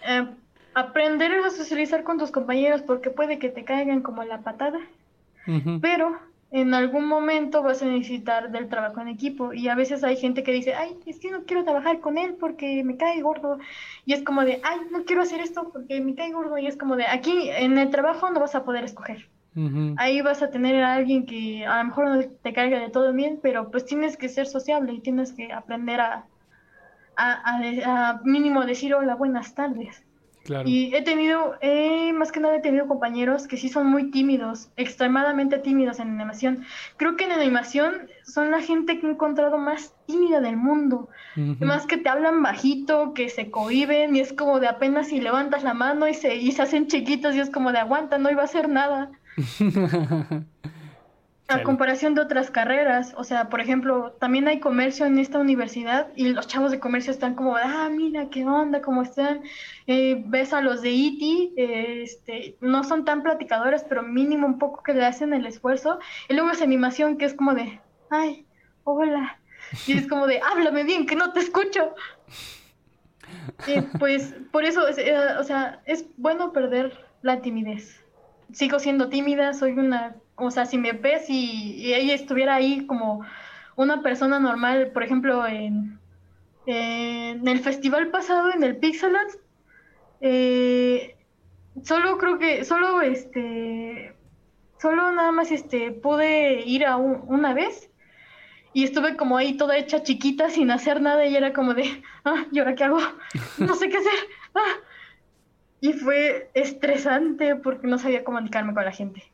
eh, 0.08 0.26
aprender 0.72 1.30
a 1.30 1.50
socializar 1.50 2.04
con 2.04 2.16
tus 2.16 2.30
compañeros 2.30 2.80
porque 2.80 3.10
puede 3.10 3.38
que 3.38 3.50
te 3.50 3.64
caigan 3.64 4.00
como 4.00 4.24
la 4.24 4.40
patada. 4.40 4.78
Pero 5.82 6.18
en 6.52 6.74
algún 6.74 7.06
momento 7.06 7.62
vas 7.62 7.82
a 7.82 7.86
necesitar 7.86 8.50
del 8.50 8.68
trabajo 8.68 9.00
en 9.00 9.08
equipo 9.08 9.54
y 9.54 9.68
a 9.68 9.74
veces 9.74 10.04
hay 10.04 10.16
gente 10.18 10.42
que 10.42 10.52
dice, 10.52 10.74
ay, 10.74 10.98
es 11.06 11.18
que 11.18 11.30
no 11.30 11.44
quiero 11.44 11.64
trabajar 11.64 12.00
con 12.00 12.18
él 12.18 12.34
porque 12.38 12.84
me 12.84 12.98
cae 12.98 13.22
gordo 13.22 13.58
y 14.04 14.12
es 14.12 14.22
como 14.22 14.44
de, 14.44 14.60
ay, 14.62 14.80
no 14.90 15.04
quiero 15.04 15.22
hacer 15.22 15.40
esto 15.40 15.70
porque 15.72 16.00
me 16.02 16.14
cae 16.14 16.30
gordo 16.32 16.58
y 16.58 16.66
es 16.66 16.76
como 16.76 16.96
de, 16.96 17.06
aquí 17.06 17.48
en 17.50 17.78
el 17.78 17.90
trabajo 17.90 18.30
no 18.30 18.40
vas 18.40 18.54
a 18.54 18.64
poder 18.64 18.84
escoger. 18.84 19.30
Ahí 19.96 20.22
vas 20.22 20.42
a 20.42 20.50
tener 20.50 20.82
a 20.82 20.94
alguien 20.94 21.26
que 21.26 21.66
a 21.66 21.78
lo 21.78 21.84
mejor 21.84 22.08
no 22.08 22.22
te 22.42 22.52
caiga 22.52 22.80
de 22.80 22.90
todo 22.90 23.12
bien, 23.12 23.38
pero 23.42 23.70
pues 23.70 23.84
tienes 23.84 24.16
que 24.16 24.28
ser 24.28 24.46
sociable 24.46 24.92
y 24.94 25.00
tienes 25.00 25.32
que 25.32 25.52
aprender 25.52 26.00
a, 26.00 26.26
a, 27.16 27.58
a 27.84 28.20
mínimo 28.24 28.64
decir 28.64 28.94
hola, 28.94 29.14
buenas 29.14 29.54
tardes. 29.54 30.04
Y 30.64 30.94
he 30.94 31.02
tenido, 31.02 31.56
más 32.14 32.32
que 32.32 32.40
nada 32.40 32.56
he 32.56 32.60
tenido 32.60 32.86
compañeros 32.88 33.46
que 33.46 33.56
sí 33.56 33.68
son 33.68 33.86
muy 33.86 34.10
tímidos, 34.10 34.70
extremadamente 34.76 35.58
tímidos 35.58 36.00
en 36.00 36.08
animación. 36.08 36.64
Creo 36.96 37.16
que 37.16 37.24
en 37.24 37.32
animación 37.32 38.08
son 38.24 38.50
la 38.50 38.60
gente 38.60 38.98
que 38.98 39.06
he 39.06 39.10
encontrado 39.10 39.58
más 39.58 39.94
tímida 40.06 40.40
del 40.40 40.56
mundo. 40.56 41.08
Más 41.60 41.86
que 41.86 41.96
te 41.96 42.08
hablan 42.08 42.42
bajito, 42.42 43.14
que 43.14 43.28
se 43.28 43.50
cohiben 43.50 44.16
y 44.16 44.20
es 44.20 44.32
como 44.32 44.58
de 44.60 44.68
apenas 44.68 45.08
si 45.08 45.20
levantas 45.20 45.62
la 45.62 45.74
mano 45.74 46.08
y 46.08 46.14
se, 46.14 46.36
y 46.36 46.50
se 46.52 46.62
hacen 46.62 46.88
chiquitos 46.88 47.34
y 47.34 47.40
es 47.40 47.50
como 47.50 47.72
de 47.72 47.78
aguanta, 47.78 48.18
no 48.18 48.30
iba 48.30 48.42
a 48.42 48.46
hacer 48.46 48.68
nada. 48.68 49.10
A 51.52 51.62
comparación 51.62 52.14
de 52.14 52.20
otras 52.20 52.50
carreras, 52.50 53.14
o 53.16 53.24
sea, 53.24 53.48
por 53.48 53.60
ejemplo, 53.60 54.12
también 54.12 54.48
hay 54.48 54.60
comercio 54.60 55.06
en 55.06 55.18
esta 55.18 55.38
universidad 55.38 56.08
y 56.16 56.28
los 56.28 56.46
chavos 56.46 56.70
de 56.70 56.80
comercio 56.80 57.10
están 57.10 57.34
como, 57.34 57.56
ah, 57.56 57.88
mira, 57.90 58.28
qué 58.30 58.44
onda, 58.44 58.80
cómo 58.80 59.02
están. 59.02 59.42
Eh, 59.86 60.22
ves 60.26 60.52
a 60.52 60.62
los 60.62 60.82
de 60.82 60.90
IT, 60.90 61.52
e 61.56 62.02
este, 62.02 62.56
no 62.60 62.84
son 62.84 63.04
tan 63.04 63.22
platicadores, 63.22 63.84
pero 63.88 64.02
mínimo 64.02 64.46
un 64.46 64.58
poco 64.58 64.82
que 64.82 64.94
le 64.94 65.04
hacen 65.04 65.34
el 65.34 65.46
esfuerzo. 65.46 65.98
Y 66.28 66.34
luego 66.34 66.50
esa 66.50 66.64
animación 66.64 67.18
que 67.18 67.26
es 67.26 67.34
como 67.34 67.54
de, 67.54 67.80
ay, 68.10 68.46
hola. 68.84 69.38
Y 69.86 69.92
es 69.92 70.06
como 70.06 70.26
de, 70.26 70.40
háblame 70.40 70.84
bien, 70.84 71.06
que 71.06 71.16
no 71.16 71.32
te 71.32 71.40
escucho. 71.40 71.94
Pues 73.98 74.34
por 74.50 74.64
eso, 74.64 74.86
eh, 74.88 75.14
o 75.38 75.44
sea, 75.44 75.80
es 75.86 76.06
bueno 76.16 76.52
perder 76.52 76.98
la 77.22 77.40
timidez. 77.40 78.04
Sigo 78.52 78.78
siendo 78.78 79.08
tímida, 79.08 79.54
soy 79.54 79.72
una 79.72 80.16
o 80.46 80.50
sea, 80.50 80.66
si 80.66 80.78
me 80.78 80.92
ves 80.92 81.28
y, 81.28 81.92
ella 81.94 82.14
estuviera 82.14 82.54
ahí 82.54 82.86
como 82.86 83.24
una 83.76 84.02
persona 84.02 84.38
normal, 84.38 84.90
por 84.92 85.02
ejemplo, 85.02 85.46
en, 85.46 85.98
en 86.66 87.46
el 87.48 87.60
festival 87.60 88.08
pasado, 88.08 88.52
en 88.52 88.62
el 88.62 88.76
Pixeland, 88.76 89.30
eh, 90.20 91.16
solo 91.82 92.18
creo 92.18 92.38
que, 92.38 92.64
solo 92.64 93.00
este, 93.00 94.14
solo 94.80 95.10
nada 95.12 95.32
más 95.32 95.50
este, 95.50 95.90
pude 95.90 96.62
ir 96.66 96.84
a 96.84 96.96
una 96.96 97.54
vez 97.54 97.90
y 98.72 98.84
estuve 98.84 99.16
como 99.16 99.36
ahí 99.36 99.56
toda 99.56 99.76
hecha 99.76 100.02
chiquita 100.02 100.48
sin 100.50 100.70
hacer 100.70 101.00
nada 101.00 101.26
y 101.26 101.36
era 101.36 101.52
como 101.52 101.74
de, 101.74 102.02
ah, 102.24 102.46
¿y 102.52 102.58
ahora 102.58 102.74
qué 102.74 102.84
hago? 102.84 102.98
No 103.58 103.74
sé 103.74 103.88
qué 103.88 103.98
hacer. 103.98 104.12
Ah. 104.54 104.74
Y 105.80 105.94
fue 105.94 106.50
estresante 106.54 107.56
porque 107.56 107.88
no 107.88 107.98
sabía 107.98 108.22
comunicarme 108.22 108.74
con 108.74 108.84
la 108.84 108.92
gente 108.92 109.31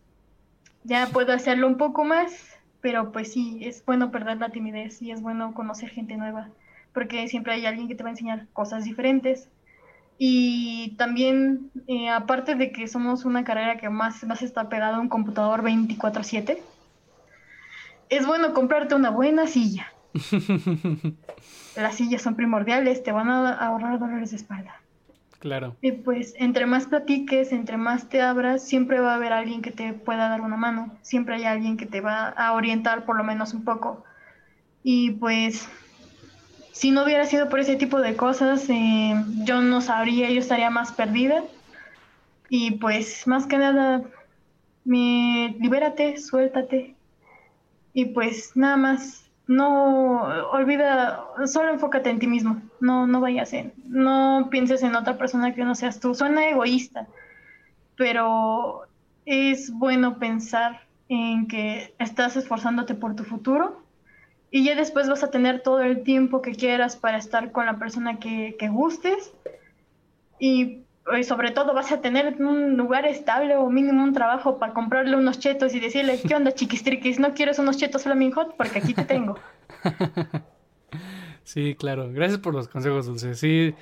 ya 0.84 1.06
puedo 1.08 1.32
hacerlo 1.32 1.66
un 1.66 1.76
poco 1.76 2.04
más, 2.04 2.58
pero 2.80 3.12
pues 3.12 3.32
sí, 3.32 3.58
es 3.62 3.84
bueno 3.84 4.10
perder 4.10 4.38
la 4.38 4.50
timidez 4.50 5.02
y 5.02 5.10
es 5.10 5.20
bueno 5.20 5.52
conocer 5.54 5.90
gente 5.90 6.16
nueva, 6.16 6.48
porque 6.92 7.28
siempre 7.28 7.54
hay 7.54 7.66
alguien 7.66 7.88
que 7.88 7.94
te 7.94 8.02
va 8.02 8.10
a 8.10 8.12
enseñar 8.12 8.46
cosas 8.52 8.84
diferentes. 8.84 9.48
Y 10.20 10.96
también, 10.96 11.70
eh, 11.86 12.08
aparte 12.08 12.56
de 12.56 12.72
que 12.72 12.88
somos 12.88 13.24
una 13.24 13.44
carrera 13.44 13.76
que 13.78 13.88
más, 13.88 14.24
más 14.24 14.42
está 14.42 14.68
pegada 14.68 14.96
a 14.96 15.00
un 15.00 15.08
computador 15.08 15.62
24/7, 15.62 16.60
es 18.08 18.26
bueno 18.26 18.52
comprarte 18.52 18.94
una 18.94 19.10
buena 19.10 19.46
silla. 19.46 19.92
Las 21.76 21.94
sillas 21.94 22.22
son 22.22 22.34
primordiales, 22.34 23.04
te 23.04 23.12
van 23.12 23.30
a 23.30 23.52
ahorrar 23.52 23.98
dolores 24.00 24.30
de 24.30 24.36
espalda. 24.36 24.80
Claro. 25.38 25.76
Y 25.80 25.92
pues 25.92 26.34
entre 26.36 26.66
más 26.66 26.86
platiques, 26.86 27.52
entre 27.52 27.76
más 27.76 28.08
te 28.08 28.20
abras, 28.20 28.66
siempre 28.66 29.00
va 29.00 29.12
a 29.12 29.16
haber 29.16 29.32
alguien 29.32 29.62
que 29.62 29.70
te 29.70 29.92
pueda 29.92 30.28
dar 30.28 30.40
una 30.40 30.56
mano, 30.56 30.96
siempre 31.02 31.36
hay 31.36 31.44
alguien 31.44 31.76
que 31.76 31.86
te 31.86 32.00
va 32.00 32.28
a 32.28 32.52
orientar 32.52 33.04
por 33.04 33.16
lo 33.16 33.24
menos 33.24 33.54
un 33.54 33.64
poco. 33.64 34.04
Y 34.82 35.12
pues 35.12 35.68
si 36.72 36.90
no 36.90 37.04
hubiera 37.04 37.26
sido 37.26 37.48
por 37.48 37.60
ese 37.60 37.76
tipo 37.76 38.00
de 38.00 38.16
cosas, 38.16 38.68
eh, 38.68 39.14
yo 39.44 39.60
no 39.60 39.80
sabría, 39.80 40.30
yo 40.30 40.40
estaría 40.40 40.70
más 40.70 40.92
perdida. 40.92 41.42
Y 42.48 42.72
pues 42.72 43.26
más 43.26 43.46
que 43.46 43.58
nada, 43.58 44.02
me 44.84 45.56
libérate, 45.60 46.18
suéltate. 46.18 46.94
Y 47.92 48.06
pues 48.06 48.56
nada 48.56 48.76
más 48.76 49.28
no 49.46 50.22
olvida, 50.50 51.24
solo 51.46 51.70
enfócate 51.70 52.10
en 52.10 52.18
ti 52.18 52.26
mismo, 52.26 52.60
no, 52.80 53.06
no 53.06 53.20
vayas 53.20 53.52
en, 53.52 53.72
no 53.86 54.48
pienses 54.50 54.82
en 54.82 54.94
otra 54.94 55.18
persona 55.18 55.54
que 55.54 55.64
no 55.64 55.74
seas 55.74 56.00
tú, 56.00 56.14
suena 56.14 56.48
egoísta, 56.48 57.06
pero 57.96 58.82
es 59.26 59.70
bueno 59.72 60.18
pensar 60.18 60.82
en 61.08 61.48
que 61.48 61.94
estás 61.98 62.36
esforzándote 62.36 62.94
por 62.94 63.16
tu 63.16 63.24
futuro 63.24 63.82
y 64.50 64.64
ya 64.64 64.74
después 64.74 65.08
vas 65.08 65.22
a 65.22 65.30
tener 65.30 65.62
todo 65.62 65.80
el 65.80 66.02
tiempo 66.02 66.42
que 66.42 66.54
quieras 66.54 66.96
para 66.96 67.18
estar 67.18 67.52
con 67.52 67.66
la 67.66 67.78
persona 67.78 68.18
que, 68.18 68.56
que 68.58 68.68
gustes 68.68 69.32
y 70.38 70.84
y 71.16 71.24
sobre 71.24 71.50
todo 71.50 71.74
vas 71.74 71.90
a 71.92 72.00
tener 72.00 72.36
un 72.42 72.76
lugar 72.76 73.06
estable 73.06 73.56
o 73.56 73.68
mínimo 73.70 74.02
un 74.02 74.12
trabajo 74.12 74.58
para 74.58 74.74
comprarle 74.74 75.16
unos 75.16 75.38
chetos 75.38 75.74
y 75.74 75.80
decirle, 75.80 76.20
¿qué 76.20 76.34
onda 76.34 76.52
chiquistriquis? 76.52 77.18
¿No 77.18 77.34
quieres 77.34 77.58
unos 77.58 77.76
chetos 77.76 78.02
Flaming 78.02 78.32
Hot? 78.32 78.56
Porque 78.56 78.78
aquí 78.78 78.94
te 78.94 79.04
tengo. 79.04 79.38
sí, 81.48 81.74
claro. 81.74 82.10
Gracias 82.12 82.38
por 82.38 82.54
los 82.54 82.68
consejos, 82.68 83.06
Dulce. 83.06 83.34
Sí, 83.34 83.74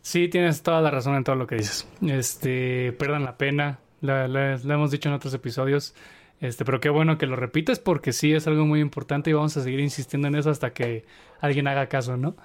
sí, 0.00 0.28
tienes 0.28 0.62
toda 0.62 0.80
la 0.80 0.90
razón 0.90 1.14
en 1.16 1.24
todo 1.24 1.36
lo 1.36 1.46
que 1.46 1.56
dices. 1.56 1.88
Este, 2.02 2.92
perdan 2.92 3.24
la 3.24 3.36
pena. 3.36 3.80
La, 4.00 4.26
hemos 4.54 4.90
dicho 4.90 5.08
en 5.08 5.14
otros 5.14 5.34
episodios. 5.34 5.94
Este, 6.40 6.64
pero 6.64 6.80
qué 6.80 6.88
bueno 6.88 7.18
que 7.18 7.26
lo 7.26 7.34
repites 7.34 7.80
porque 7.80 8.12
sí 8.12 8.32
es 8.32 8.46
algo 8.46 8.64
muy 8.64 8.80
importante 8.80 9.30
y 9.30 9.32
vamos 9.32 9.56
a 9.56 9.62
seguir 9.62 9.80
insistiendo 9.80 10.28
en 10.28 10.36
eso 10.36 10.50
hasta 10.50 10.72
que 10.72 11.04
alguien 11.40 11.66
haga 11.66 11.88
caso, 11.88 12.16
¿no? 12.16 12.36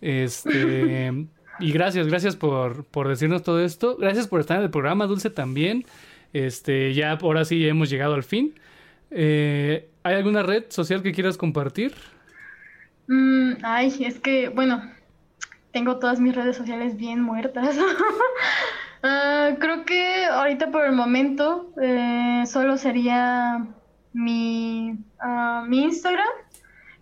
Este, 0.00 1.28
Y 1.60 1.72
gracias, 1.72 2.06
gracias 2.06 2.36
por, 2.36 2.84
por 2.84 3.08
decirnos 3.08 3.42
todo 3.42 3.62
esto. 3.64 3.96
Gracias 3.96 4.28
por 4.28 4.40
estar 4.40 4.58
en 4.58 4.64
el 4.64 4.70
programa, 4.70 5.06
Dulce, 5.06 5.30
también. 5.30 5.84
Este, 6.32 6.94
ya 6.94 7.12
ahora 7.12 7.44
sí 7.44 7.66
hemos 7.66 7.90
llegado 7.90 8.14
al 8.14 8.22
fin. 8.22 8.54
Eh, 9.10 9.88
¿Hay 10.02 10.14
alguna 10.14 10.42
red 10.42 10.64
social 10.68 11.02
que 11.02 11.12
quieras 11.12 11.36
compartir? 11.36 11.94
Mm, 13.08 13.54
ay, 13.62 14.04
es 14.04 14.20
que, 14.20 14.50
bueno, 14.50 14.82
tengo 15.72 15.98
todas 15.98 16.20
mis 16.20 16.34
redes 16.34 16.56
sociales 16.56 16.96
bien 16.96 17.20
muertas. 17.20 17.76
Ah, 19.00 19.50
creo 19.60 19.84
que 19.84 20.24
ahorita 20.24 20.72
por 20.72 20.84
el 20.84 20.90
momento 20.90 21.72
eh, 21.80 22.42
solo 22.46 22.76
sería 22.76 23.64
mi, 24.12 24.98
ah, 25.20 25.64
mi 25.68 25.84
Instagram, 25.84 26.26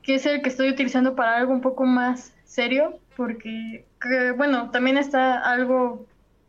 que 0.02 0.16
es 0.16 0.26
el 0.26 0.42
que 0.42 0.50
estoy 0.50 0.68
utilizando 0.68 1.16
para 1.16 1.38
algo 1.38 1.54
un 1.54 1.62
poco 1.62 1.86
más 1.86 2.34
serio, 2.44 2.98
porque, 3.16 3.86
bueno, 4.36 4.70
también 4.72 4.98
está 4.98 5.38
algo 5.40 6.04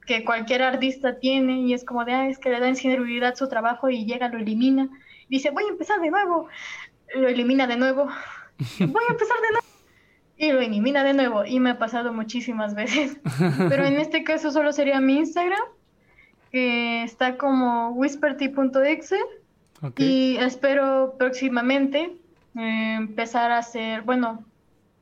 que 0.06 0.26
cualquier 0.26 0.64
artista 0.64 1.18
tiene 1.18 1.62
y 1.62 1.74
es 1.74 1.86
como 1.86 2.04
de, 2.04 2.12
ah, 2.12 2.28
es 2.28 2.40
que 2.40 2.50
le 2.50 2.60
da 2.60 2.68
inseguridad 2.68 3.36
su 3.36 3.48
trabajo 3.48 3.90
y 3.90 4.06
llega, 4.06 4.28
lo 4.28 4.40
elimina. 4.40 4.90
Dice, 5.30 5.52
voy 5.52 5.64
a 5.64 5.70
empezar 5.70 6.02
de 6.02 6.12
nuevo. 6.12 6.50
Lo 7.16 7.30
elimina 7.30 7.68
de 7.68 7.78
nuevo. 7.78 8.10
Voy 8.80 9.04
a 9.08 9.12
empezar 9.12 9.38
de 9.38 9.52
nuevo 9.52 9.68
y 10.38 10.52
lo 10.52 10.62
elimina 10.62 11.04
de 11.04 11.14
nuevo. 11.14 11.46
Y 11.46 11.60
me 11.60 11.72
ha 11.72 11.80
pasado 11.80 12.14
muchísimas 12.14 12.76
veces. 12.76 13.18
Pero 13.70 13.86
en 13.86 13.98
este 13.98 14.24
caso 14.24 14.52
solo 14.52 14.72
sería 14.72 15.00
mi 15.02 15.18
Instagram, 15.18 15.64
que 16.52 17.04
está 17.04 17.38
como 17.38 17.92
whisperty.exe. 17.92 19.18
Y 19.98 20.38
espero 20.38 21.16
próximamente 21.20 22.16
eh, 22.58 22.96
empezar 22.96 23.52
a 23.52 23.60
hacer, 23.60 24.02
bueno, 24.02 24.44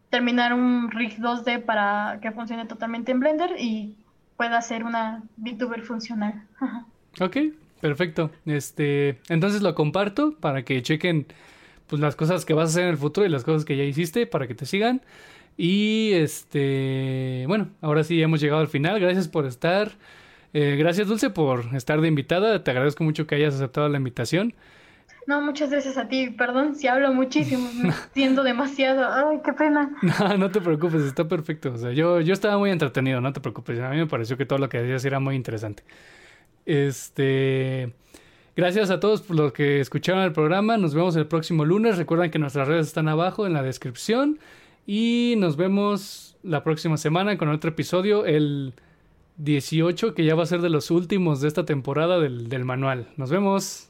terminar 0.09 0.53
un 0.53 0.91
rig 0.91 1.17
2D 1.17 1.63
para 1.63 2.19
que 2.21 2.31
funcione 2.31 2.65
totalmente 2.65 3.13
en 3.13 3.21
Blender 3.21 3.51
y 3.57 3.95
pueda 4.37 4.61
ser 4.61 4.83
una 4.83 5.23
VTuber 5.37 5.81
funcional. 5.81 6.43
ok, 7.21 7.37
perfecto. 7.79 8.31
Este, 8.45 9.19
entonces 9.29 9.61
lo 9.61 9.75
comparto 9.75 10.35
para 10.39 10.63
que 10.63 10.81
chequen 10.81 11.27
pues 11.87 12.01
las 12.01 12.15
cosas 12.15 12.45
que 12.45 12.53
vas 12.53 12.69
a 12.69 12.71
hacer 12.71 12.83
en 12.83 12.89
el 12.89 12.97
futuro 12.97 13.25
y 13.25 13.29
las 13.29 13.43
cosas 13.43 13.65
que 13.65 13.77
ya 13.77 13.83
hiciste 13.83 14.27
para 14.27 14.47
que 14.47 14.55
te 14.55 14.65
sigan. 14.65 15.01
Y 15.57 16.11
este, 16.13 17.45
bueno, 17.47 17.69
ahora 17.81 18.03
sí 18.03 18.21
hemos 18.21 18.41
llegado 18.41 18.61
al 18.61 18.67
final. 18.67 18.99
Gracias 18.99 19.27
por 19.27 19.45
estar. 19.45 19.93
Eh, 20.53 20.75
gracias 20.77 21.07
Dulce 21.07 21.29
por 21.29 21.75
estar 21.75 22.01
de 22.01 22.07
invitada. 22.07 22.63
Te 22.63 22.71
agradezco 22.71 23.03
mucho 23.03 23.27
que 23.27 23.35
hayas 23.35 23.55
aceptado 23.55 23.89
la 23.89 23.97
invitación. 23.97 24.53
No, 25.27 25.41
muchas 25.41 25.71
gracias 25.71 25.97
a 25.97 26.07
ti. 26.07 26.29
Perdón 26.29 26.75
si 26.75 26.87
hablo 26.87 27.13
muchísimo, 27.13 27.67
siendo 28.13 28.43
demasiado. 28.43 29.07
Ay, 29.11 29.39
qué 29.43 29.53
pena. 29.53 29.91
No, 30.01 30.37
no 30.37 30.51
te 30.51 30.61
preocupes, 30.61 31.01
está 31.03 31.27
perfecto. 31.27 31.73
O 31.73 31.77
sea, 31.77 31.91
yo, 31.91 32.21
yo 32.21 32.33
estaba 32.33 32.57
muy 32.57 32.69
entretenido, 32.71 33.21
no 33.21 33.33
te 33.33 33.41
preocupes. 33.41 33.79
A 33.79 33.89
mí 33.89 33.97
me 33.97 34.07
pareció 34.07 34.37
que 34.37 34.45
todo 34.45 34.59
lo 34.59 34.69
que 34.69 34.79
decías 34.79 35.03
era 35.05 35.19
muy 35.19 35.35
interesante. 35.35 35.83
Este. 36.65 37.93
Gracias 38.55 38.89
a 38.89 39.01
todos 39.01 39.21
por 39.21 39.35
los 39.35 39.51
que 39.51 39.81
escucharon 39.81 40.23
el 40.23 40.31
programa. 40.31 40.77
Nos 40.77 40.93
vemos 40.93 41.15
el 41.17 41.27
próximo 41.27 41.65
lunes. 41.65 41.97
Recuerden 41.97 42.31
que 42.31 42.39
nuestras 42.39 42.69
redes 42.69 42.87
están 42.87 43.09
abajo 43.09 43.45
en 43.45 43.51
la 43.51 43.61
descripción. 43.61 44.39
Y 44.87 45.35
nos 45.37 45.57
vemos 45.57 46.37
la 46.41 46.63
próxima 46.63 46.95
semana 46.95 47.37
con 47.37 47.49
otro 47.49 47.71
episodio, 47.71 48.25
el 48.25 48.73
18, 49.37 50.13
que 50.13 50.23
ya 50.23 50.35
va 50.35 50.43
a 50.43 50.45
ser 50.45 50.61
de 50.61 50.69
los 50.69 50.89
últimos 50.89 51.41
de 51.41 51.49
esta 51.49 51.65
temporada 51.65 52.17
del, 52.17 52.47
del 52.47 52.63
manual. 52.63 53.09
Nos 53.17 53.29
vemos. 53.29 53.89